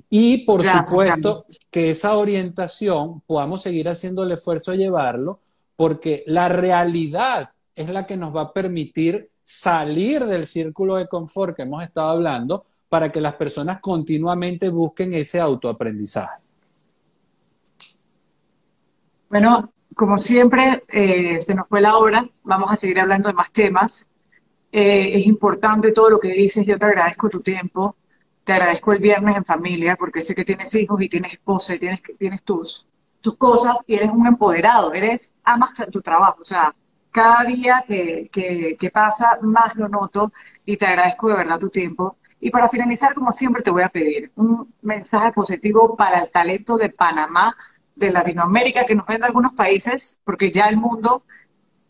y 0.10 0.40
por 0.46 0.64
supuesto 0.64 1.46
que 1.72 1.92
esa 1.92 2.16
orientación 2.16 3.22
podamos 3.22 3.62
seguir 3.62 3.90
haciendo 3.90 4.24
el 4.24 4.32
esfuerzo 4.32 4.72
de 4.72 4.78
llevarlo, 4.78 5.40
porque 5.76 6.24
la 6.28 6.48
realidad 6.50 7.50
es 7.76 7.90
la 7.90 8.06
que 8.06 8.18
nos 8.18 8.36
va 8.36 8.42
a 8.42 8.54
permitir 8.54 9.30
salir 9.44 10.26
del 10.26 10.48
círculo 10.48 10.96
de 10.96 11.08
confort 11.08 11.56
que 11.56 11.64
hemos 11.64 11.84
estado 11.84 12.10
hablando 12.10 12.66
para 12.90 13.12
que 13.12 13.22
las 13.22 13.36
personas 13.36 13.80
continuamente 13.80 14.70
busquen 14.70 15.14
ese 15.14 15.40
autoaprendizaje. 15.40 16.42
Bueno, 19.30 19.72
como 19.96 20.18
siempre, 20.18 20.84
eh, 20.88 21.42
se 21.42 21.56
nos 21.56 21.68
fue 21.68 21.82
la 21.82 21.98
hora, 21.98 22.28
vamos 22.44 22.72
a 22.72 22.76
seguir 22.76 23.00
hablando 23.00 23.28
de 23.28 23.34
más 23.34 23.52
temas. 23.52 24.10
Eh, 24.72 25.20
es 25.20 25.26
importante 25.26 25.92
todo 25.92 26.10
lo 26.10 26.20
que 26.20 26.30
dices, 26.30 26.66
yo 26.66 26.78
te 26.78 26.86
agradezco 26.86 27.30
tu 27.30 27.40
tiempo. 27.40 27.96
Te 28.46 28.54
agradezco 28.54 28.94
el 28.94 29.00
viernes 29.00 29.36
en 29.36 29.44
familia 29.44 29.96
porque 29.98 30.22
sé 30.22 30.36
que 30.36 30.46
tienes 30.46 30.74
hijos 30.76 31.02
y 31.02 31.10
tienes 31.10 31.34
esposa 31.34 31.74
y 31.74 31.80
tienes, 31.80 32.02
tienes 32.20 32.44
tus, 32.44 32.88
tus 33.20 33.36
cosas 33.38 33.78
y 33.88 33.96
eres 33.96 34.10
un 34.12 34.28
empoderado, 34.28 34.94
eres, 34.94 35.34
amas 35.44 35.74
tu 35.92 36.00
trabajo. 36.00 36.38
O 36.42 36.46
sea, 36.46 36.74
cada 37.10 37.44
día 37.46 37.84
que, 37.88 38.30
que, 38.32 38.92
pasa 38.92 39.40
más 39.42 39.76
lo 39.76 39.90
noto 39.90 40.32
y 40.64 40.78
te 40.78 40.86
agradezco 40.86 41.30
de 41.30 41.38
verdad 41.38 41.58
tu 41.58 41.70
tiempo. 41.70 42.18
Y 42.40 42.52
para 42.52 42.70
finalizar, 42.70 43.16
como 43.16 43.32
siempre, 43.32 43.64
te 43.64 43.72
voy 43.72 43.82
a 43.82 43.90
pedir 43.90 44.32
un 44.36 44.72
mensaje 44.84 45.32
positivo 45.32 45.96
para 45.96 46.20
el 46.20 46.30
talento 46.30 46.78
de 46.78 46.90
Panamá, 46.90 47.58
de 47.96 48.12
Latinoamérica, 48.12 48.86
que 48.86 48.94
nos 48.94 49.08
ven 49.08 49.22
de 49.22 49.28
algunos 49.28 49.54
países, 49.54 50.20
porque 50.24 50.52
ya 50.52 50.68
el 50.68 50.78
mundo 50.78 51.24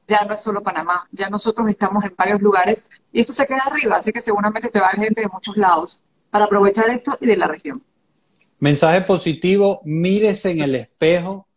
ya 0.08 0.24
no 0.24 0.36
es 0.36 0.42
solo 0.42 0.64
Panamá, 0.64 1.06
ya 1.12 1.30
nosotros 1.30 1.68
estamos 1.68 2.06
en 2.06 2.16
varios 2.16 2.42
lugares 2.42 2.88
y 3.12 3.20
esto 3.20 3.34
se 3.34 3.46
queda 3.46 3.64
arriba, 3.66 3.98
así 3.98 4.14
que 4.14 4.22
seguramente 4.22 4.70
te 4.70 4.80
va 4.80 4.88
a 4.88 4.92
gente 4.92 5.22
de 5.22 5.28
muchos 5.28 5.58
lados 5.58 6.04
para 6.36 6.48
aprovechar 6.48 6.90
esto 6.90 7.18
y 7.22 7.28
de 7.28 7.38
la 7.38 7.48
región. 7.48 7.82
Mensaje 8.60 9.00
positivo, 9.04 9.80
mírese 9.86 10.52
en 10.52 10.60
el 10.60 10.76
espejo, 10.76 11.48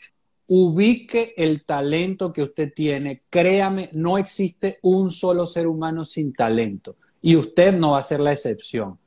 ubique 0.46 1.34
el 1.36 1.64
talento 1.64 2.32
que 2.32 2.44
usted 2.44 2.72
tiene. 2.72 3.24
Créame, 3.28 3.90
no 3.94 4.18
existe 4.18 4.78
un 4.82 5.10
solo 5.10 5.46
ser 5.46 5.66
humano 5.66 6.04
sin 6.04 6.32
talento 6.32 6.94
y 7.20 7.34
usted 7.34 7.76
no 7.76 7.94
va 7.94 7.98
a 7.98 8.02
ser 8.02 8.22
la 8.22 8.30
excepción. 8.30 9.00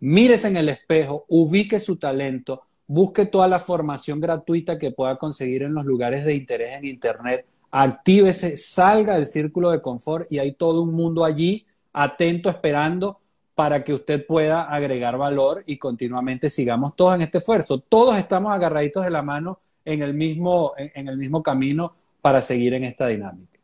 Mírese 0.00 0.48
en 0.48 0.56
el 0.56 0.70
espejo, 0.70 1.24
ubique 1.28 1.78
su 1.78 1.98
talento, 1.98 2.62
busque 2.88 3.26
toda 3.26 3.46
la 3.46 3.60
formación 3.60 4.18
gratuita 4.20 4.76
que 4.76 4.90
pueda 4.90 5.18
conseguir 5.18 5.62
en 5.62 5.74
los 5.74 5.84
lugares 5.84 6.24
de 6.24 6.34
interés 6.34 6.72
en 6.72 6.86
Internet, 6.86 7.46
actívese, 7.70 8.56
salga 8.56 9.14
del 9.14 9.28
círculo 9.28 9.70
de 9.70 9.80
confort 9.80 10.26
y 10.32 10.40
hay 10.40 10.54
todo 10.54 10.82
un 10.82 10.92
mundo 10.92 11.24
allí 11.24 11.64
atento, 11.92 12.48
esperando 12.48 13.20
para 13.54 13.84
que 13.84 13.92
usted 13.92 14.26
pueda 14.26 14.62
agregar 14.62 15.18
valor 15.18 15.62
y 15.66 15.78
continuamente 15.78 16.48
sigamos 16.48 16.96
todos 16.96 17.14
en 17.14 17.22
este 17.22 17.38
esfuerzo. 17.38 17.80
Todos 17.80 18.16
estamos 18.16 18.52
agarraditos 18.52 19.04
de 19.04 19.10
la 19.10 19.22
mano 19.22 19.60
en 19.84 20.02
el 20.02 20.14
mismo, 20.14 20.72
en, 20.76 21.08
el 21.08 21.16
mismo 21.16 21.42
camino 21.42 21.94
para 22.20 22.40
seguir 22.40 22.74
en 22.74 22.84
esta 22.84 23.08
dinámica. 23.08 23.58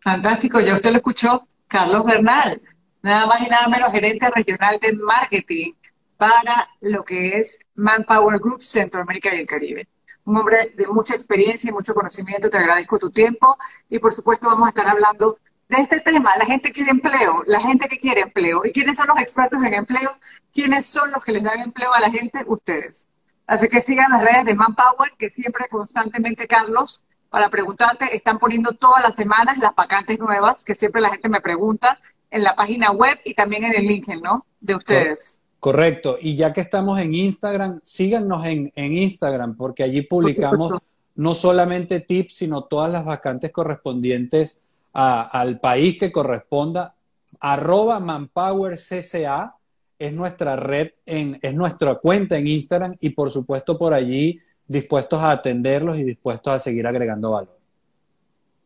Fantástico, 0.00 0.60
ya 0.60 0.74
usted 0.74 0.90
lo 0.90 0.96
escuchó, 0.96 1.46
Carlos 1.68 2.04
Bernal, 2.04 2.60
nada 3.02 3.26
más 3.26 3.46
y 3.46 3.48
nada 3.48 3.68
menos 3.68 3.92
gerente 3.92 4.30
regional 4.34 4.78
de 4.80 4.92
marketing 4.94 5.72
para 6.16 6.68
lo 6.80 7.02
que 7.02 7.38
es 7.38 7.58
Manpower 7.76 8.38
Group 8.38 8.62
Centroamérica 8.62 9.34
y 9.34 9.40
el 9.40 9.46
Caribe. 9.46 9.88
Un 10.24 10.36
hombre 10.36 10.74
de 10.76 10.86
mucha 10.86 11.14
experiencia 11.14 11.70
y 11.70 11.72
mucho 11.72 11.94
conocimiento, 11.94 12.50
te 12.50 12.58
agradezco 12.58 12.98
tu 12.98 13.10
tiempo 13.10 13.56
y 13.88 13.98
por 13.98 14.14
supuesto 14.14 14.48
vamos 14.48 14.66
a 14.66 14.68
estar 14.68 14.86
hablando 14.86 15.38
de 15.70 15.82
este 15.82 16.00
tema. 16.00 16.36
La 16.36 16.44
gente 16.44 16.72
quiere 16.72 16.90
empleo, 16.90 17.42
la 17.46 17.60
gente 17.60 17.88
que 17.88 17.98
quiere 17.98 18.22
empleo. 18.22 18.62
¿Y 18.64 18.72
quiénes 18.72 18.96
son 18.96 19.06
los 19.06 19.18
expertos 19.18 19.62
en 19.64 19.74
empleo? 19.74 20.10
¿Quiénes 20.52 20.86
son 20.86 21.10
los 21.12 21.24
que 21.24 21.32
les 21.32 21.44
dan 21.44 21.60
empleo 21.60 21.92
a 21.94 22.00
la 22.00 22.10
gente? 22.10 22.40
Ustedes. 22.46 23.06
Así 23.46 23.68
que 23.68 23.80
sigan 23.80 24.10
las 24.10 24.22
redes 24.22 24.44
de 24.44 24.54
Manpower, 24.54 25.12
que 25.16 25.30
siempre 25.30 25.66
constantemente, 25.68 26.46
Carlos, 26.46 27.00
para 27.30 27.48
preguntarte, 27.48 28.14
están 28.16 28.38
poniendo 28.38 28.72
todas 28.72 29.02
las 29.02 29.14
semanas 29.14 29.58
las 29.58 29.74
vacantes 29.74 30.18
nuevas, 30.18 30.64
que 30.64 30.74
siempre 30.74 31.00
la 31.00 31.10
gente 31.10 31.28
me 31.28 31.40
pregunta, 31.40 31.98
en 32.30 32.42
la 32.42 32.54
página 32.54 32.92
web 32.92 33.18
y 33.24 33.34
también 33.34 33.64
en 33.64 33.74
el 33.74 33.86
LinkedIn, 33.86 34.22
¿no? 34.22 34.46
De 34.60 34.74
ustedes. 34.74 35.38
Correcto. 35.58 36.16
Y 36.20 36.36
ya 36.36 36.52
que 36.52 36.60
estamos 36.60 36.98
en 36.98 37.14
Instagram, 37.14 37.80
síganos 37.82 38.44
en, 38.46 38.72
en 38.74 38.96
Instagram, 38.96 39.56
porque 39.56 39.82
allí 39.82 40.02
publicamos 40.02 40.72
no 41.14 41.34
solamente 41.34 42.00
tips, 42.00 42.34
sino 42.34 42.64
todas 42.64 42.90
las 42.90 43.04
vacantes 43.04 43.52
correspondientes 43.52 44.58
al 44.92 45.60
país 45.60 45.98
que 45.98 46.12
corresponda. 46.12 46.94
Arroba 47.40 48.00
ManpowerCCA 48.00 49.56
es 49.98 50.12
nuestra 50.12 50.56
red, 50.56 50.92
en, 51.06 51.38
es 51.42 51.54
nuestra 51.54 51.94
cuenta 51.96 52.36
en 52.36 52.46
Instagram 52.46 52.96
y 53.00 53.10
por 53.10 53.30
supuesto 53.30 53.78
por 53.78 53.92
allí 53.92 54.40
dispuestos 54.66 55.20
a 55.20 55.32
atenderlos 55.32 55.98
y 55.98 56.04
dispuestos 56.04 56.54
a 56.54 56.58
seguir 56.58 56.86
agregando 56.86 57.32
valor. 57.32 57.58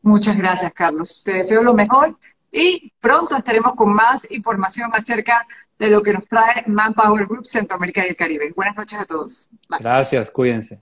Muchas 0.03 0.37
gracias, 0.37 0.73
Carlos. 0.75 1.23
Te 1.25 1.33
deseo 1.33 1.63
lo 1.63 1.73
mejor 1.73 2.17
y 2.53 2.93
pronto 3.01 3.37
estaremos 3.37 3.75
con 3.75 3.93
más 3.93 4.31
información 4.31 4.91
acerca 4.93 5.47
de 5.79 5.91
lo 5.91 6.03
que 6.03 6.13
nos 6.13 6.27
trae 6.29 6.63
Manpower 6.67 7.27
Group 7.27 7.47
Centroamérica 7.47 8.05
y 8.07 8.11
el 8.11 8.17
Caribe. 8.17 8.53
Buenas 8.55 8.77
noches 8.77 9.01
a 9.01 9.05
todos. 9.05 9.49
Gracias, 9.81 10.31
cuídense. 10.31 10.81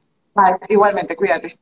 igualmente, 0.69 1.17
cuídate. 1.17 1.59